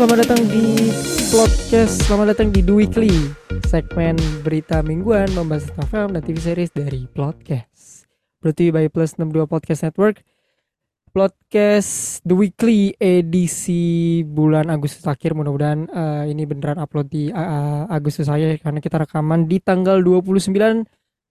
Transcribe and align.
selamat 0.00 0.24
datang 0.24 0.42
di 0.48 0.64
podcast, 1.28 2.08
selamat 2.08 2.32
datang 2.32 2.48
di 2.48 2.64
The 2.64 2.72
Weekly 2.72 3.12
Segmen 3.68 4.16
berita 4.40 4.80
mingguan 4.80 5.28
membahas 5.36 5.68
tentang 5.68 5.88
film 5.92 6.10
dan 6.16 6.24
TV 6.24 6.40
series 6.40 6.72
dari 6.72 7.04
podcast 7.04 8.08
Berarti 8.40 8.72
by 8.72 8.88
Plus 8.88 9.20
62 9.20 9.44
Podcast 9.44 9.84
Network 9.84 10.24
Podcast 11.12 12.24
The 12.24 12.32
Weekly 12.32 12.96
edisi 12.96 14.24
bulan 14.24 14.72
Agustus 14.72 15.04
akhir. 15.04 15.36
Mudah-mudahan 15.36 15.92
uh, 15.92 16.24
ini 16.24 16.48
beneran 16.48 16.80
upload 16.80 17.12
di 17.12 17.28
uh, 17.28 17.84
Agustus 17.92 18.24
saya 18.24 18.56
Karena 18.56 18.80
kita 18.80 19.04
rekaman 19.04 19.52
di 19.52 19.60
tanggal 19.60 20.00
29 20.00 20.48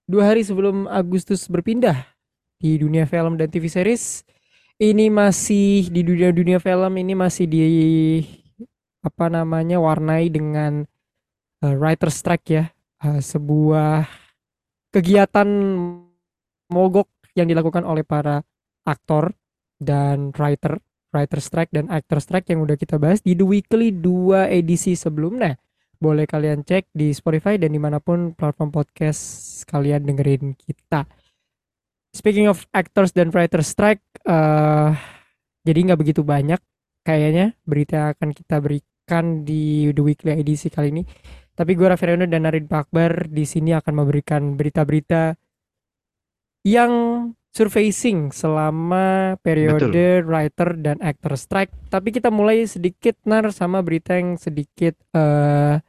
Dua 0.06 0.22
hari 0.30 0.46
sebelum 0.46 0.86
Agustus 0.86 1.50
berpindah 1.50 2.06
Di 2.54 2.78
dunia 2.78 3.02
film 3.10 3.34
dan 3.34 3.50
TV 3.50 3.66
series. 3.66 4.22
Ini 4.78 5.10
masih 5.10 5.90
di 5.90 6.06
dunia-dunia 6.06 6.62
film 6.62 6.94
ini 7.02 7.18
masih 7.18 7.50
di 7.50 7.58
apa 9.00 9.32
namanya 9.32 9.80
warnai 9.80 10.28
dengan 10.28 10.84
uh, 11.64 11.74
writer 11.76 12.12
strike 12.12 12.46
ya 12.52 12.64
uh, 13.04 13.20
sebuah 13.20 14.04
kegiatan 14.92 15.48
mogok 16.70 17.08
yang 17.38 17.48
dilakukan 17.48 17.86
oleh 17.86 18.04
para 18.04 18.44
aktor 18.84 19.32
dan 19.80 20.34
writer 20.36 20.78
writer 21.10 21.40
strike 21.42 21.72
dan 21.74 21.90
actor 21.90 22.22
strike 22.22 22.46
yang 22.52 22.62
udah 22.62 22.78
kita 22.78 23.00
bahas 23.00 23.18
di 23.24 23.34
The 23.34 23.42
Weekly 23.42 23.90
dua 23.90 24.46
edisi 24.46 24.94
sebelumnya 24.94 25.58
boleh 26.00 26.24
kalian 26.24 26.64
cek 26.64 26.96
di 26.96 27.12
Spotify 27.12 27.60
dan 27.60 27.76
di 27.76 27.80
mana 27.80 28.00
pun 28.00 28.32
platform 28.32 28.72
podcast 28.72 29.20
kalian 29.68 30.08
dengerin 30.08 30.56
kita. 30.56 31.04
Speaking 32.10 32.48
of 32.48 32.64
actors 32.72 33.12
dan 33.12 33.30
writer 33.30 33.60
strike, 33.60 34.02
uh, 34.24 34.96
jadi 35.62 35.92
nggak 35.92 36.00
begitu 36.00 36.24
banyak 36.24 36.58
kayaknya 37.04 37.52
berita 37.68 38.16
akan 38.16 38.32
kita 38.32 38.58
berikan 39.10 39.42
di 39.42 39.90
The 39.90 40.02
Weekly 40.06 40.38
edisi 40.38 40.70
kali 40.70 40.94
ini. 40.94 41.02
Tapi 41.50 41.74
gue 41.74 41.82
Raffi 41.90 42.06
dan 42.14 42.46
Narid 42.46 42.70
Pakbar 42.70 43.26
di 43.26 43.42
sini 43.42 43.74
akan 43.74 43.92
memberikan 43.98 44.54
berita-berita 44.54 45.34
yang 46.62 46.92
surfacing 47.50 48.30
selama 48.30 49.34
periode 49.42 49.90
Betul. 49.90 50.30
writer 50.30 50.78
dan 50.78 51.02
actor 51.02 51.34
strike. 51.34 51.74
Tapi 51.90 52.14
kita 52.14 52.30
mulai 52.30 52.70
sedikit 52.70 53.18
nar 53.26 53.50
sama 53.50 53.82
berita 53.82 54.14
yang 54.14 54.38
sedikit 54.38 54.94
uh, 55.10 55.82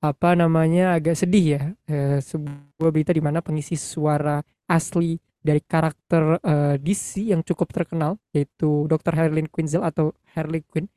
apa 0.00 0.30
namanya 0.32 0.96
agak 0.96 1.20
sedih 1.20 1.44
ya. 1.60 1.62
Uh, 1.84 2.18
sebuah 2.24 2.90
berita 2.90 3.12
di 3.12 3.20
mana 3.20 3.44
pengisi 3.44 3.76
suara 3.76 4.40
asli 4.64 5.20
dari 5.38 5.62
karakter 5.62 6.42
uh, 6.42 6.74
eh, 6.74 6.76
DC 6.82 7.30
yang 7.30 7.46
cukup 7.46 7.70
terkenal 7.70 8.18
yaitu 8.34 8.88
Dr. 8.90 9.14
Harleen 9.14 9.46
Quinzel 9.46 9.84
atau 9.84 10.16
Harley 10.34 10.64
Quinn. 10.64 10.88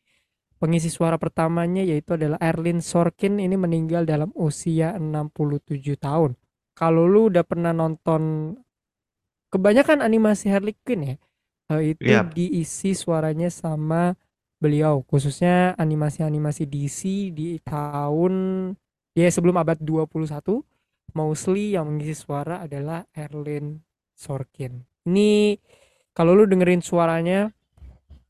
Pengisi 0.62 0.94
suara 0.94 1.18
pertamanya 1.18 1.82
yaitu 1.82 2.14
adalah 2.14 2.38
Erlin 2.38 2.86
Sorkin 2.86 3.42
ini 3.42 3.58
meninggal 3.58 4.06
dalam 4.06 4.30
usia 4.38 4.94
67 4.94 5.98
tahun. 5.98 6.38
Kalau 6.78 7.10
lu 7.10 7.34
udah 7.34 7.42
pernah 7.42 7.74
nonton 7.74 8.54
kebanyakan 9.50 10.06
animasi 10.06 10.54
Harley 10.54 10.78
Quinn 10.86 11.02
ya, 11.02 11.16
uh, 11.74 11.82
itu 11.82 12.14
yep. 12.14 12.38
diisi 12.38 12.94
suaranya 12.94 13.50
sama 13.50 14.14
beliau 14.62 15.02
khususnya 15.10 15.74
animasi-animasi 15.82 16.70
DC 16.70 17.34
di 17.34 17.58
tahun 17.66 18.34
ya 19.18 19.28
sebelum 19.34 19.58
abad 19.58 19.82
21 19.82 20.62
mostly 21.18 21.74
yang 21.74 21.90
mengisi 21.90 22.14
suara 22.14 22.62
adalah 22.70 23.02
Erlin 23.18 23.82
Sorkin. 24.14 24.86
Ini 25.10 25.58
kalau 26.14 26.38
lu 26.38 26.46
dengerin 26.46 26.86
suaranya 26.86 27.50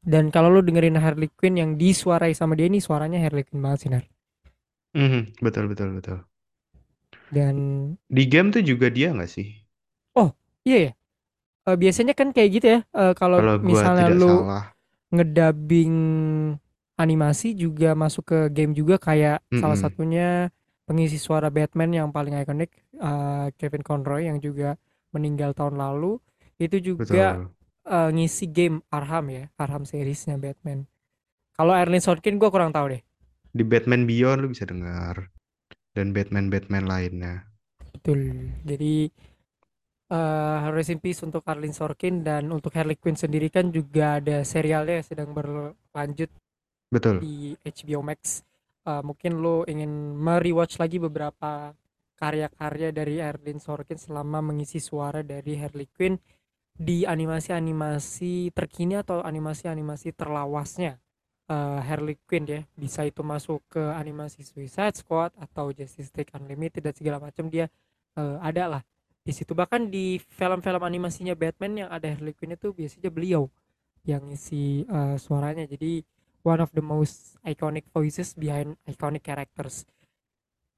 dan 0.01 0.33
kalau 0.33 0.49
lu 0.49 0.65
dengerin 0.65 0.97
Harley 0.97 1.29
Quinn 1.29 1.61
yang 1.61 1.77
disuarai 1.77 2.33
sama 2.33 2.57
dia 2.57 2.65
ini 2.65 2.81
suaranya 2.81 3.21
Harley 3.21 3.45
Quinn 3.45 3.61
banget 3.61 3.79
sih 3.85 3.89
Nar. 3.93 4.05
Mm 4.97 5.07
-hmm, 5.07 5.23
betul 5.39 5.65
betul 5.69 5.89
betul. 5.95 6.17
Dan 7.31 7.55
di 8.09 8.23
game 8.27 8.51
tuh 8.51 8.65
juga 8.65 8.89
dia 8.89 9.13
nggak 9.13 9.29
sih? 9.29 9.55
Oh 10.17 10.33
iya 10.65 10.89
ya. 10.89 10.91
Uh, 11.69 11.77
biasanya 11.77 12.17
kan 12.17 12.33
kayak 12.33 12.49
gitu 12.57 12.67
ya. 12.67 12.79
Uh, 12.91 13.13
kalau 13.13 13.39
misalnya 13.61 14.09
lu 14.09 14.27
salah. 14.27 14.65
ngedabing 15.13 15.95
animasi 16.97 17.53
juga 17.53 17.93
masuk 17.93 18.25
ke 18.25 18.39
game 18.51 18.73
juga 18.73 18.97
kayak 18.97 19.39
mm 19.45 19.47
-hmm. 19.53 19.61
salah 19.61 19.77
satunya 19.77 20.49
pengisi 20.89 21.15
suara 21.21 21.47
Batman 21.47 21.93
yang 21.93 22.07
paling 22.09 22.35
ikonik 22.35 22.73
uh, 22.99 23.47
Kevin 23.55 23.85
Conroy 23.85 24.27
yang 24.27 24.41
juga 24.41 24.75
meninggal 25.15 25.55
tahun 25.55 25.79
lalu 25.79 26.19
itu 26.59 26.77
juga 26.93 27.47
uh, 27.87 28.09
ngisi 28.13 28.49
game 28.49 28.83
Arham 28.93 29.29
ya 29.31 29.43
Arham 29.57 29.87
seriesnya 29.87 30.37
Batman. 30.37 30.85
Kalau 31.55 31.73
Erlin 31.77 32.01
Sorkin 32.01 32.41
gue 32.41 32.49
kurang 32.49 32.73
tahu 32.73 32.97
deh. 32.97 33.01
Di 33.51 33.61
Batman 33.61 34.07
Beyond 34.07 34.39
lu 34.41 34.47
bisa 34.49 34.65
dengar. 34.65 35.29
Dan 35.91 36.15
Batman 36.15 36.47
Batman 36.47 36.87
lainnya. 36.87 37.45
Betul. 37.91 38.49
Jadi 38.63 39.11
uh, 40.09 40.71
rest 40.71 40.91
in 40.95 40.99
peace 41.03 41.21
untuk 41.21 41.43
Erlin 41.43 41.75
Sorkin 41.75 42.23
dan 42.23 42.47
untuk 42.49 42.71
Harley 42.73 42.95
Quinn 42.95 43.19
sendiri 43.19 43.51
kan 43.51 43.69
juga 43.69 44.23
ada 44.23 44.41
serialnya 44.47 45.03
yang 45.03 45.07
sedang 45.07 45.29
berlanjut 45.35 46.31
betul. 46.89 47.19
di 47.19 47.53
HBO 47.61 48.01
Max. 48.01 48.43
Uh, 48.81 49.05
mungkin 49.05 49.37
lo 49.37 49.61
ingin 49.69 50.17
merewatch 50.17 50.81
lagi 50.81 50.97
beberapa 50.97 51.69
karya-karya 52.17 52.89
dari 52.89 53.21
Erlin 53.21 53.61
Sorkin 53.61 53.97
selama 53.97 54.41
mengisi 54.41 54.81
suara 54.81 55.21
dari 55.21 55.57
Harley 55.57 55.85
Quinn 55.89 56.17
di 56.75 57.05
animasi-animasi 57.05 58.55
terkini 58.55 58.97
atau 58.97 59.21
animasi-animasi 59.21 60.15
terlawasnya 60.17 60.97
uh, 61.51 61.79
Harley 61.83 62.17
Quinn 62.25 62.47
ya 62.47 62.61
bisa 62.73 63.05
itu 63.05 63.21
masuk 63.21 63.61
ke 63.69 63.79
animasi 63.79 64.41
Suicide 64.41 64.97
Squad 64.97 65.35
atau 65.37 65.69
Justice 65.75 66.09
League 66.17 66.33
Unlimited 66.33 66.81
dan 66.81 66.93
segala 66.95 67.17
macam 67.21 67.51
dia 67.51 67.69
uh, 68.17 68.41
ada 68.41 68.79
lah 68.79 68.81
di 69.21 69.29
situ 69.35 69.53
bahkan 69.53 69.85
di 69.91 70.17
film-film 70.17 70.81
animasinya 70.81 71.37
Batman 71.37 71.85
yang 71.85 71.89
ada 71.93 72.09
Harley 72.09 72.33
Quinn 72.33 72.57
itu 72.57 72.73
biasanya 72.73 73.13
beliau 73.13 73.51
yang 74.01 74.25
isi 74.33 74.81
uh, 74.89 75.13
suaranya 75.21 75.69
jadi 75.69 76.01
one 76.41 76.57
of 76.57 76.73
the 76.73 76.81
most 76.81 77.37
iconic 77.45 77.85
voices 77.93 78.33
behind 78.33 78.73
iconic 78.89 79.21
characters 79.21 79.85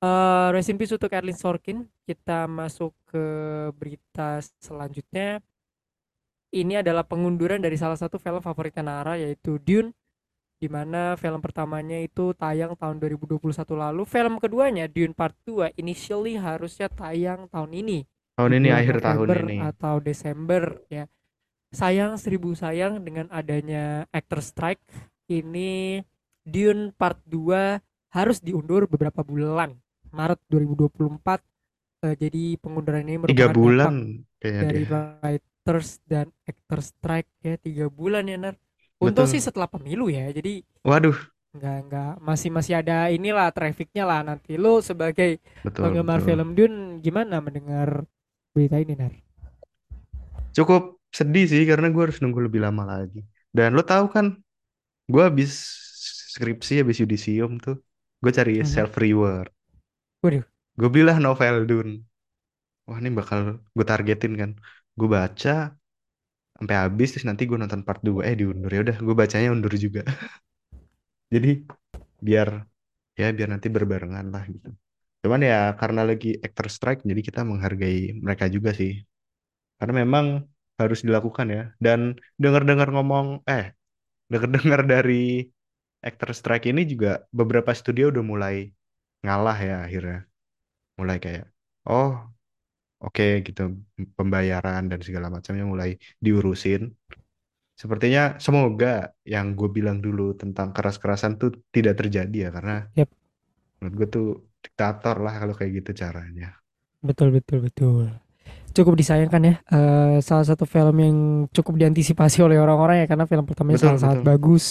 Uh, 0.04 0.52
rest 0.52 0.68
in 0.68 0.76
peace 0.76 0.92
untuk 0.92 1.16
Erlin 1.16 1.32
Sorkin. 1.32 1.88
Kita 2.04 2.44
masuk 2.44 2.92
ke 3.08 3.24
berita 3.72 4.44
selanjutnya. 4.60 5.40
Ini 6.54 6.86
adalah 6.86 7.02
pengunduran 7.02 7.58
dari 7.66 7.74
salah 7.82 7.98
satu 7.98 8.22
film 8.22 8.38
favoritnya 8.38 8.86
Nara 8.86 9.18
yaitu 9.18 9.58
Dune 9.58 9.90
di 10.62 10.70
mana 10.70 11.18
film 11.18 11.42
pertamanya 11.42 11.98
itu 11.98 12.38
tayang 12.38 12.78
tahun 12.78 13.02
2021 13.02 13.42
lalu. 13.74 14.06
Film 14.06 14.38
keduanya 14.38 14.86
Dune 14.86 15.18
Part 15.18 15.34
2 15.50 15.74
initially 15.82 16.38
harusnya 16.38 16.94
tayang 16.94 17.50
tahun 17.50 17.74
ini. 17.74 18.06
Tahun 18.38 18.54
ini 18.54 18.70
akhir 18.70 19.02
tahun 19.02 19.28
ini 19.50 19.58
atau 19.66 19.98
Desember 19.98 20.78
ya. 20.94 21.10
Sayang 21.74 22.22
seribu 22.22 22.54
sayang 22.54 23.02
dengan 23.02 23.34
adanya 23.34 24.06
actor 24.14 24.46
strike 24.46 24.86
ini 25.34 26.06
Dune 26.46 26.94
Part 26.94 27.18
2 27.26 27.82
harus 28.14 28.38
diundur 28.46 28.86
beberapa 28.86 29.26
bulan 29.26 29.74
Maret 30.14 30.38
2024 30.54 31.02
uh, 31.02 31.42
eh, 32.06 32.14
jadi 32.14 32.62
pengunduran 32.62 33.02
ini 33.10 33.18
merupakan 33.26 33.34
tiga 33.34 33.50
bulan 33.50 34.22
dari 34.38 34.86
dia. 34.86 35.42
Writers 35.64 36.04
dan 36.04 36.28
actor 36.44 36.84
strike 36.84 37.32
ya 37.40 37.56
tiga 37.56 37.88
bulan 37.88 38.28
ya 38.28 38.36
Nar 38.36 38.60
untuk 39.00 39.32
sih 39.32 39.40
setelah 39.40 39.72
pemilu 39.72 40.12
ya 40.12 40.28
jadi 40.36 40.60
waduh 40.84 41.16
nggak 41.56 41.78
nggak 41.88 42.12
masih 42.20 42.52
masih 42.52 42.84
ada 42.84 43.08
inilah 43.08 43.48
trafficnya 43.56 44.04
lah 44.04 44.20
nanti 44.28 44.60
lo 44.60 44.84
sebagai 44.84 45.40
betul, 45.64 45.88
penggemar 45.88 46.20
betul. 46.20 46.28
film 46.28 46.48
Dune 46.52 46.78
gimana 47.00 47.40
mendengar 47.40 48.04
berita 48.52 48.76
ini 48.76 49.00
Nar 49.00 49.16
cukup 50.52 51.00
sedih 51.16 51.48
sih 51.48 51.64
karena 51.64 51.88
gue 51.88 52.12
harus 52.12 52.20
nunggu 52.20 52.44
lebih 52.44 52.60
lama 52.60 52.84
lagi 53.00 53.24
dan 53.56 53.72
lo 53.72 53.88
tahu 53.88 54.12
kan 54.12 54.36
gue 55.08 55.24
habis 55.24 55.56
skripsi 56.36 56.84
habis 56.84 57.00
yudisium 57.00 57.56
tuh 57.64 57.80
gue 58.20 58.32
cari 58.36 58.60
hmm. 58.60 58.68
self 58.68 59.00
reward 59.00 59.48
Waduh. 60.24 60.44
Gue 60.80 60.90
bilang 60.90 61.20
novel 61.20 61.68
Dune. 61.68 62.08
Wah 62.88 62.96
ini 62.96 63.12
bakal 63.12 63.60
gue 63.76 63.84
targetin 63.84 64.34
kan. 64.40 64.52
Gue 65.00 65.10
baca 65.16 65.54
sampai 66.58 66.76
habis 66.84 67.08
terus 67.14 67.26
nanti 67.30 67.44
gue 67.50 67.58
nonton 67.62 67.82
part 67.88 68.02
2 68.08 68.22
eh 68.30 68.36
diundur 68.40 68.72
ya 68.76 68.80
udah 68.86 68.98
gue 69.06 69.16
bacanya 69.22 69.50
undur 69.56 69.74
juga. 69.86 70.02
Jadi 71.34 71.50
biar 72.28 72.50
ya 73.20 73.28
biar 73.38 73.50
nanti 73.54 73.68
berbarengan 73.76 74.26
lah 74.34 74.44
gitu. 74.56 74.70
Cuman 75.24 75.42
ya 75.52 75.58
karena 75.82 76.02
lagi 76.10 76.28
actor 76.46 76.68
strike 76.76 77.02
jadi 77.10 77.22
kita 77.28 77.42
menghargai 77.52 78.00
mereka 78.26 78.46
juga 78.56 78.72
sih. 78.80 78.92
Karena 79.80 79.94
memang 80.06 80.26
harus 80.82 81.00
dilakukan 81.08 81.48
ya. 81.56 81.64
Dan 81.86 82.00
dengar-dengar 82.42 82.90
ngomong 82.96 83.28
eh 83.50 83.66
dengar-dengar 84.32 84.82
dari 84.94 85.48
actor 86.04 86.32
strike 86.40 86.66
ini 86.72 86.84
juga 86.94 87.24
beberapa 87.34 87.72
studio 87.76 88.12
udah 88.14 88.26
mulai 88.26 88.56
ngalah 89.26 89.58
ya 89.60 89.76
akhirnya 89.88 90.18
mulai 91.00 91.18
kayak 91.24 91.46
oh 91.90 92.12
oke 93.06 93.14
okay, 93.16 93.32
gitu 93.48 93.62
pembayaran 94.18 94.84
dan 94.92 95.00
segala 95.08 95.28
macamnya 95.36 95.66
mulai 95.68 95.90
diurusin 96.26 96.82
sepertinya 97.82 98.38
semoga 98.46 99.12
yang 99.34 99.58
gue 99.60 99.70
bilang 99.78 99.98
dulu 100.06 100.38
tentang 100.42 100.70
keras-kerasan 100.76 101.32
tuh 101.42 101.50
tidak 101.76 102.00
terjadi 102.00 102.38
ya 102.48 102.50
karena 102.56 102.76
Yap, 102.96 103.10
menurut 103.82 103.94
gue 104.00 104.08
tuh 104.16 104.28
diktator 104.64 105.16
lah 105.20 105.34
kalau 105.42 105.54
kayak 105.60 105.84
gitu 105.84 105.92
caranya. 106.02 106.56
betul 107.04 107.30
betul 107.36 107.60
betul. 107.68 108.06
Cukup 108.74 108.98
disayangkan 108.98 109.42
ya, 109.46 109.56
eh, 109.70 110.18
salah 110.26 110.46
satu 110.50 110.66
film 110.66 110.96
yang 110.98 111.18
cukup 111.54 111.78
diantisipasi 111.78 112.42
oleh 112.42 112.58
orang-orang 112.58 113.06
ya 113.06 113.08
karena 113.12 113.26
film 113.30 113.46
pertamanya 113.46 113.78
Betul, 113.78 113.86
sangat-sangat 113.86 114.20
betul. 114.22 114.30
bagus. 114.34 114.66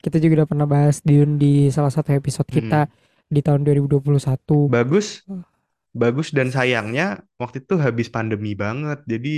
Kita 0.00 0.16
juga 0.22 0.32
udah 0.42 0.48
pernah 0.48 0.66
bahas 0.70 0.96
Dune 1.02 1.34
di 1.36 1.52
salah 1.74 1.90
satu 1.90 2.14
episode 2.14 2.46
kita 2.46 2.86
Mm-mm. 2.86 3.26
di 3.26 3.40
tahun 3.42 3.60
2021. 3.66 4.70
Bagus, 4.70 5.26
bagus 6.02 6.28
dan 6.36 6.48
sayangnya 6.56 7.22
waktu 7.40 7.56
itu 7.64 7.74
habis 7.86 8.08
pandemi 8.14 8.52
banget. 8.54 8.98
Jadi 9.12 9.30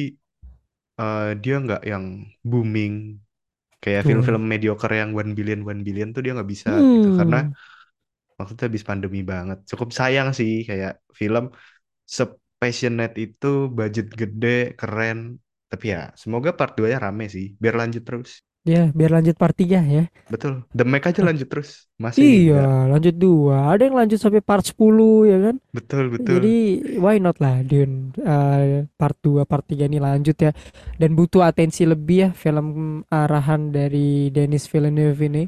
eh, 1.00 1.30
dia 1.42 1.54
nggak 1.64 1.80
yang 1.92 2.04
booming 2.50 2.92
kayak 3.82 4.02
Betul. 4.02 4.08
film-film 4.08 4.42
mediocre 4.52 4.92
yang 5.02 5.10
one 5.20 5.32
billion 5.38 5.60
one 5.70 5.82
billion 5.86 6.08
tuh 6.14 6.22
dia 6.24 6.32
nggak 6.36 6.50
bisa 6.54 6.70
gitu 6.92 7.08
karena 7.18 7.36
Hmm, 7.36 7.54
waktu 8.38 8.52
itu 8.56 8.62
habis 8.68 8.84
pandemi 8.90 9.20
banget. 9.32 9.58
Cukup 9.70 9.88
sayang 9.98 10.28
sih 10.38 10.52
kayak 10.68 10.92
film 11.20 11.44
sepassionate 12.18 13.14
itu 13.24 13.46
budget 13.78 14.06
gede 14.20 14.48
keren. 14.80 15.18
Tapi 15.70 15.86
ya 15.94 16.00
semoga 16.22 16.50
part 16.58 16.72
2-nya 16.78 16.98
rame 17.06 17.24
sih 17.34 17.46
biar 17.62 17.74
lanjut 17.80 18.02
terus. 18.08 18.30
Ya 18.62 18.90
biar 18.94 19.10
lanjut 19.16 19.34
part 19.38 19.54
3 19.58 19.80
ya. 19.86 20.02
Betul. 20.32 20.52
The 20.76 20.84
Meg 20.86 21.02
aja 21.04 21.20
lanjut 21.22 21.48
terus. 21.50 21.70
Masih 21.98 22.22
Iya, 22.22 22.54
enggak. 22.54 22.66
lanjut 22.92 23.14
dua. 23.16 23.72
Ada 23.72 23.82
yang 23.88 23.96
lanjut 23.96 24.18
sampai 24.20 24.42
part 24.44 24.64
10 24.68 25.24
ya 25.24 25.36
kan? 25.48 25.56
Betul, 25.72 26.12
Jadi 26.28 26.48
betul. 26.48 27.00
why 27.00 27.16
not 27.16 27.40
lah 27.40 27.64
Dune 27.64 28.12
eh, 28.20 28.84
part 29.00 29.16
2, 29.24 29.48
part 29.48 29.64
3 29.64 29.88
ini 29.88 29.96
lanjut 29.96 30.36
ya. 30.36 30.52
Dan 31.00 31.16
butuh 31.16 31.42
atensi 31.48 31.88
lebih 31.88 32.16
ya 32.28 32.30
film 32.36 33.00
arahan 33.08 33.72
dari 33.72 34.28
Denis 34.28 34.68
Villeneuve 34.68 35.20
ini. 35.24 35.42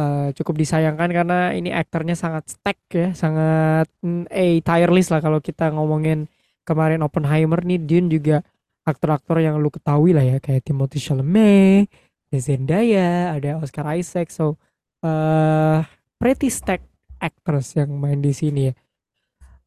Eh, 0.00 0.28
cukup 0.38 0.54
disayangkan 0.56 1.10
karena 1.12 1.52
ini 1.52 1.70
aktornya 1.74 2.16
sangat 2.16 2.48
stack 2.48 2.78
ya, 2.94 3.08
sangat 3.12 3.90
mm, 4.00 4.30
eh 4.32 4.62
tireless 4.64 5.12
lah 5.12 5.20
kalau 5.20 5.42
kita 5.44 5.68
ngomongin 5.76 6.24
kemarin 6.64 7.04
Oppenheimer 7.04 7.60
nih 7.66 7.78
Dune 7.82 8.08
juga 8.08 8.40
aktor-aktor 8.86 9.38
yang 9.44 9.60
lu 9.60 9.68
ketahui 9.68 10.16
lah 10.16 10.24
ya 10.24 10.36
kayak 10.40 10.64
Timothée 10.64 11.02
Chalamet, 11.02 11.90
ada 12.30 12.38
Zendaya, 12.38 13.34
ada 13.34 13.58
Oscar 13.58 13.98
Isaac. 13.98 14.30
So 14.30 14.54
eh 15.02 15.82
pretty 16.22 16.46
stack 16.46 16.86
actors 17.18 17.74
yang 17.74 17.90
main 17.98 18.22
di 18.22 18.30
sini 18.30 18.70
ya. 18.70 18.74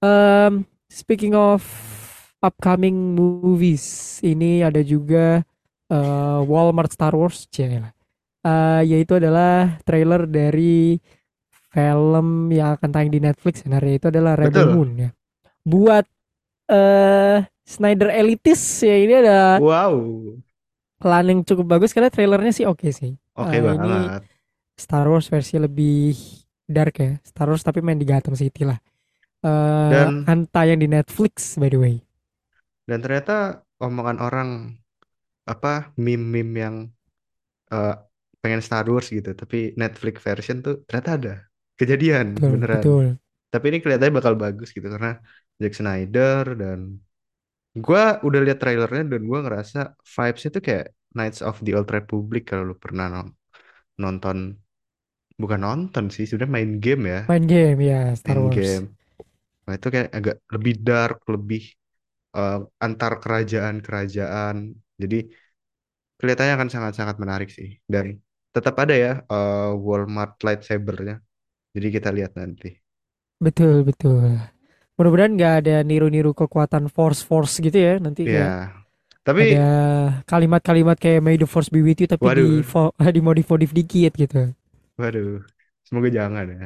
Um, 0.04 0.64
speaking 0.88 1.36
of 1.36 1.64
upcoming 2.44 3.16
movies, 3.16 4.20
ini 4.24 4.64
ada 4.64 4.84
juga 4.84 5.44
eh, 5.88 6.40
Walmart 6.44 6.92
Star 6.92 7.16
Wars, 7.16 7.48
Cielah. 7.48 7.92
Eh, 8.44 8.82
yaitu 8.84 9.16
adalah 9.16 9.80
trailer 9.88 10.28
dari 10.28 11.00
film 11.72 12.52
yang 12.52 12.76
akan 12.76 12.90
tayang 12.92 13.12
di 13.16 13.24
Netflix. 13.24 13.64
Nah, 13.64 13.80
itu 13.80 14.12
adalah 14.12 14.36
Rebel 14.36 14.52
Betul. 14.52 14.76
Moon 14.76 14.90
ya. 15.08 15.10
Buat 15.64 16.06
eh 16.68 17.48
Snyder 17.64 18.12
elitis 18.12 18.60
ya 18.84 18.96
ini 19.00 19.14
ada 19.24 19.56
Wow. 19.64 19.96
Plan 21.04 21.26
yang 21.32 21.42
cukup 21.50 21.66
bagus 21.78 21.92
karena 21.96 22.10
trailernya 22.14 22.54
sih 22.56 22.66
oke 22.72 22.88
sih. 23.00 23.14
Oke 23.42 23.58
Eh, 23.58 23.76
ini 23.78 23.92
banget. 23.92 24.24
Star 24.80 25.06
Wars 25.12 25.28
versi 25.34 25.56
lebih 25.62 26.16
dark 26.68 26.96
ya. 27.04 27.12
Star 27.28 27.48
Wars 27.52 27.64
tapi 27.68 27.80
main 27.86 28.00
di 28.02 28.08
Gotham 28.10 28.36
City 28.40 28.64
lah. 28.70 28.80
Eh 29.46 29.92
Dan 29.92 30.28
akan 30.28 30.40
tayang 30.54 30.80
di 30.84 30.88
Netflix 30.92 31.58
by 31.62 31.70
the 31.74 31.80
way. 31.80 31.96
dan 32.90 33.00
ternyata 33.04 33.34
omongan 33.84 34.18
orang 34.26 34.50
apa 35.54 35.70
meme-meme 36.00 36.54
yang 36.66 36.76
eh, 37.74 37.94
pengen 38.42 38.62
Star 38.68 38.86
Wars 38.92 39.08
gitu, 39.18 39.32
tapi 39.42 39.58
Netflix 39.82 40.16
version 40.28 40.58
tuh 40.66 40.74
ternyata 40.88 41.12
ada. 41.20 41.34
Kejadian 41.80 42.28
Betul, 42.36 42.52
beneran. 42.52 42.88
betul. 42.92 43.06
Tapi 43.54 43.66
ini 43.72 43.78
kelihatannya 43.84 44.16
bakal 44.20 44.36
bagus 44.44 44.70
gitu 44.76 44.88
karena 44.94 45.12
Zack 45.62 45.74
Snyder 45.80 46.44
dan 46.62 46.80
gua 47.86 48.02
udah 48.28 48.40
lihat 48.46 48.58
trailernya 48.62 49.04
dan 49.14 49.22
gua 49.30 49.40
ngerasa 49.46 49.78
vibes-nya 50.16 50.50
tuh 50.58 50.64
kayak 50.68 50.86
Knights 51.16 51.42
of 51.46 51.56
the 51.66 51.72
Old 51.78 51.90
Republic 51.98 52.42
kalau 52.50 52.64
lu 52.74 52.76
pernah 52.84 53.06
non- 53.14 53.36
nonton. 54.04 54.38
Bukan 55.42 55.60
nonton 55.66 56.06
sih 56.16 56.26
sebenarnya 56.30 56.54
main 56.58 56.72
game 56.86 57.04
ya. 57.14 57.20
Main 57.28 57.44
game 57.52 57.82
ya 57.90 58.16
Star 58.16 58.38
main 58.38 58.44
Wars. 58.46 58.72
game. 58.72 58.86
Nah 59.66 59.74
itu 59.78 59.88
kayak 59.94 60.10
agak 60.18 60.36
lebih 60.56 60.74
dark 60.88 61.18
lebih 61.34 61.62
eh, 62.38 62.58
antar 62.86 63.12
kerajaan-kerajaan. 63.24 64.58
Jadi 65.02 65.16
kelihatannya 66.20 66.54
akan 66.58 66.70
sangat-sangat 66.74 67.16
menarik 67.24 67.50
sih. 67.58 67.70
Dan 67.94 68.06
tetap 68.56 68.76
ada 68.84 68.94
ya 69.06 69.12
eh, 69.34 69.70
Walmart 69.86 70.32
lightsaber-nya. 70.46 71.16
Jadi 71.76 71.88
kita 71.96 72.10
lihat 72.18 72.34
nanti. 72.42 72.70
Betul, 73.46 73.84
betul. 73.86 74.42
Mudah-mudahan 74.98 75.34
nggak 75.38 75.54
ada 75.66 75.76
niru-niru 75.90 76.32
kekuatan 76.38 76.86
Force-Force 76.96 77.54
gitu 77.66 77.78
ya. 77.78 77.94
Nanti 78.06 78.22
kayak 78.34 78.52
ya 78.54 78.72
tapi 79.24 79.44
ada 79.44 79.58
kalimat-kalimat 80.30 80.98
kayak 81.02 81.22
May 81.26 81.38
the 81.42 81.48
Force 81.50 81.70
be 81.74 81.82
with 81.86 82.00
you 82.02 82.10
tapi 82.10 82.28
di 82.34 82.44
waduh 82.44 82.64
dimodif-modif 83.18 83.72
dikit 83.74 84.14
gitu. 84.18 84.54
waduh 85.00 85.30
semoga 85.88 86.10
jangan 86.20 86.46
ya 86.56 86.66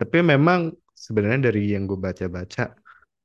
tapi 0.00 0.16
memang 0.32 0.60
sebenarnya 1.04 1.40
dari 1.50 1.60
yang 1.74 1.82
gue 1.90 1.98
baca-baca 2.06 2.62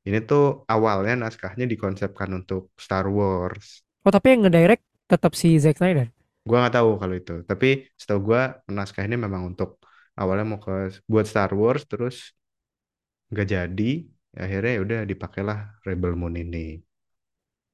ini 0.08 0.18
tuh 0.30 0.42
awalnya 0.74 1.14
naskahnya 1.24 1.66
dikonsepkan 1.74 2.30
untuk 2.40 2.62
Star 2.86 3.06
Wars 3.18 3.68
Oh, 4.06 4.12
tapi 4.16 4.28
yang 4.36 4.42
ngedirect 4.48 4.84
tetap 5.12 5.32
si 5.40 5.56
Zack 5.64 5.78
Snyder. 5.80 6.08
Gua 6.48 6.58
nggak 6.62 6.76
tahu 6.78 6.90
kalau 7.02 7.16
itu. 7.22 7.32
Tapi 7.50 7.68
setahu 8.00 8.20
gua 8.28 8.42
naskah 8.78 9.04
ini 9.08 9.16
memang 9.26 9.42
untuk 9.50 9.70
awalnya 10.20 10.46
mau 10.52 10.60
ke 10.66 10.72
buat 11.12 11.26
Star 11.32 11.52
Wars 11.62 11.82
terus 11.92 12.16
nggak 13.32 13.48
jadi. 13.54 13.84
Akhirnya 14.38 14.72
ya 14.78 14.82
udah 14.86 15.00
dipakailah 15.10 15.60
Rebel 15.86 16.14
Moon 16.14 16.38
ini. 16.38 16.78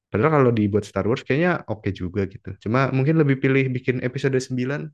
Padahal 0.08 0.40
kalau 0.40 0.50
dibuat 0.54 0.86
Star 0.86 1.04
Wars 1.04 1.26
kayaknya 1.26 1.66
oke 1.68 1.90
juga 1.92 2.24
gitu. 2.30 2.54
Cuma 2.62 2.88
mungkin 2.94 3.20
lebih 3.20 3.42
pilih 3.42 3.68
bikin 3.68 4.00
episode 4.00 4.38
9. 4.38 4.88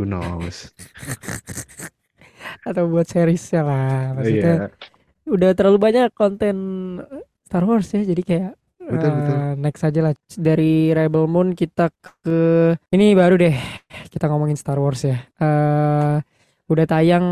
Who 0.00 0.08
knows? 0.08 0.72
Atau 2.66 2.90
buat 2.90 3.06
seriesnya 3.06 3.62
lah. 3.62 4.16
Maksudnya 4.16 4.54
Iya, 4.66 5.30
udah 5.30 5.50
terlalu 5.54 5.78
banyak 5.78 6.08
konten 6.16 6.56
Star 7.46 7.62
Wars 7.68 7.92
ya. 7.94 8.02
Jadi 8.02 8.22
kayak 8.26 8.52
betul 8.80 9.10
betul. 9.22 9.38
eh, 9.38 9.52
next 9.60 9.82
aja 9.86 10.00
lah. 10.02 10.14
Dari 10.34 10.90
Rebel 10.90 11.30
Moon 11.30 11.54
kita 11.54 11.92
ke... 11.94 12.38
Ini 12.90 13.14
baru 13.14 13.38
deh 13.38 13.54
kita 14.10 14.26
ngomongin 14.26 14.58
Star 14.58 14.80
Wars 14.82 15.04
ya. 15.06 15.20
Eh 15.38 16.16
udah 16.70 16.86
tayang 16.86 17.26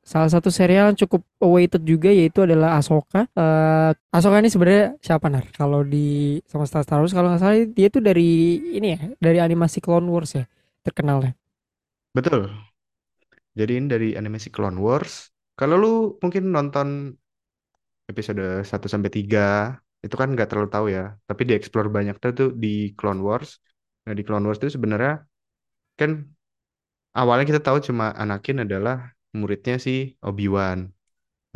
salah 0.00 0.30
satu 0.32 0.48
serial 0.48 0.90
yang 0.92 0.98
cukup 1.06 1.22
awaited 1.44 1.82
juga 1.84 2.10
yaitu 2.10 2.42
adalah 2.42 2.80
Ahsoka. 2.80 3.28
Eh 3.36 3.92
Ahsoka 4.10 4.40
ini 4.40 4.50
sebenarnya 4.50 4.96
siapa 5.00 5.26
nar? 5.28 5.44
Kalau 5.54 5.84
di 5.86 6.40
sama 6.48 6.64
Star 6.66 7.00
Wars 7.00 7.14
kalau 7.14 7.30
nggak 7.32 7.42
salah 7.42 7.56
dia 7.68 7.88
tuh 7.92 8.02
dari 8.02 8.58
ini 8.74 8.88
ya, 8.96 9.00
dari 9.20 9.38
animasi 9.38 9.78
Clone 9.78 10.08
Wars 10.08 10.34
ya 10.34 10.44
terkenalnya. 10.82 11.36
Betul. 12.16 12.50
Jadi 13.54 13.72
ini 13.76 13.86
dari 13.86 14.08
animasi 14.16 14.48
Clone 14.50 14.78
Wars. 14.80 15.30
Kalau 15.54 15.76
lu 15.76 15.94
mungkin 16.24 16.48
nonton 16.48 17.12
episode 18.08 18.64
1 18.64 18.88
sampai 18.88 19.10
3 19.12 19.76
itu 20.00 20.14
kan 20.16 20.32
nggak 20.32 20.48
terlalu 20.48 20.68
tahu 20.72 20.86
ya, 20.88 21.12
tapi 21.28 21.44
dieksplor 21.44 21.92
banyak 21.92 22.16
tuh 22.18 22.56
di 22.56 22.96
Clone 22.96 23.20
Wars. 23.20 23.60
Nah, 24.08 24.16
di 24.16 24.24
Clone 24.24 24.48
Wars 24.48 24.56
itu 24.64 24.72
sebenarnya 24.80 25.20
kan 26.00 26.24
awalnya 27.12 27.44
kita 27.44 27.60
tahu 27.60 27.84
cuma 27.84 28.08
Anakin 28.16 28.64
adalah 28.64 29.12
muridnya 29.38 29.76
si 29.78 30.16
Obi-Wan. 30.22 30.78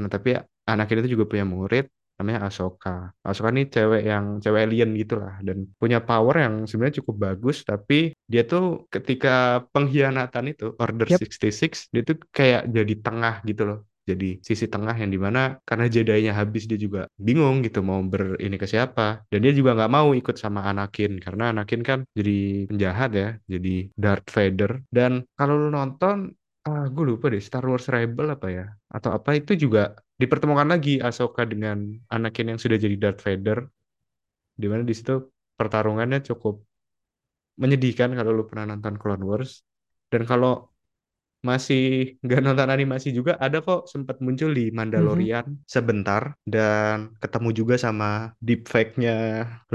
Nah, 0.00 0.10
tapi 0.10 0.38
Anakin 0.64 1.04
itu 1.04 1.18
juga 1.18 1.24
punya 1.28 1.44
murid 1.44 1.86
namanya 2.18 2.46
Ahsoka. 2.46 3.10
Ahsoka 3.26 3.50
ini 3.50 3.66
cewek 3.66 4.02
yang 4.06 4.38
cewek 4.38 4.70
alien 4.70 4.90
gitu 4.94 5.18
lah 5.18 5.42
dan 5.42 5.66
punya 5.76 5.98
power 5.98 6.34
yang 6.38 6.54
sebenarnya 6.64 7.02
cukup 7.02 7.16
bagus 7.26 7.66
tapi 7.66 8.14
dia 8.30 8.46
tuh 8.46 8.86
ketika 8.86 9.66
pengkhianatan 9.74 10.54
itu 10.54 10.72
Order 10.78 11.06
Yap. 11.10 11.18
66 11.18 11.90
dia 11.90 12.02
tuh 12.06 12.16
kayak 12.30 12.70
jadi 12.70 12.94
tengah 13.02 13.34
gitu 13.42 13.62
loh. 13.66 13.80
Jadi 14.04 14.36
sisi 14.44 14.68
tengah 14.68 14.92
yang 15.00 15.08
di 15.08 15.16
mana 15.16 15.56
karena 15.64 15.88
Jedi-nya 15.88 16.36
habis 16.36 16.68
dia 16.68 16.76
juga 16.76 17.08
bingung 17.16 17.64
gitu 17.64 17.80
mau 17.80 18.04
ber 18.04 18.36
ini 18.36 18.60
ke 18.60 18.68
siapa 18.68 19.24
dan 19.32 19.38
dia 19.40 19.52
juga 19.56 19.72
nggak 19.72 19.92
mau 19.96 20.12
ikut 20.12 20.36
sama 20.36 20.60
Anakin 20.68 21.16
karena 21.24 21.56
Anakin 21.56 21.80
kan 21.80 21.98
jadi 22.12 22.68
penjahat 22.68 23.10
ya 23.16 23.28
jadi 23.48 23.88
Darth 23.96 24.28
Vader 24.28 24.84
dan 24.92 25.24
kalau 25.40 25.56
lu 25.56 25.68
nonton 25.72 26.36
ah 26.68 26.84
gue 26.94 27.04
lupa 27.10 27.26
deh 27.32 27.42
Star 27.48 27.64
Wars 27.70 27.86
Rebel 27.94 28.26
apa 28.36 28.46
ya 28.56 28.64
atau 28.96 29.10
apa 29.18 29.30
itu 29.40 29.52
juga 29.64 29.80
dipertemukan 30.20 30.68
lagi 30.72 30.90
Ahsoka 31.06 31.42
dengan 31.52 31.76
Anakin 32.14 32.46
yang 32.56 32.60
sudah 32.62 32.78
jadi 32.84 32.96
Darth 33.02 33.20
Vader 33.26 33.58
di 34.60 34.66
mana 34.70 34.82
di 34.88 34.94
situ 34.98 35.14
pertarungannya 35.58 36.18
cukup 36.28 36.54
menyedihkan 37.62 38.10
kalau 38.18 38.30
lu 38.34 38.44
pernah 38.50 38.74
nonton 38.74 38.94
Clone 39.00 39.24
Wars 39.28 39.62
dan 40.10 40.22
kalau 40.30 40.70
masih 41.44 41.82
nggak 42.24 42.40
nonton 42.46 42.68
animasi 42.74 43.08
juga 43.18 43.32
ada 43.44 43.58
kok 43.66 43.86
sempat 43.92 44.16
muncul 44.24 44.50
di 44.58 44.64
Mhm. 44.70 44.76
Mandalorian 44.78 45.46
sebentar 45.64 46.22
dan 46.46 47.16
ketemu 47.22 47.48
juga 47.60 47.74
sama 47.80 48.06
deepfake-nya 48.46 49.12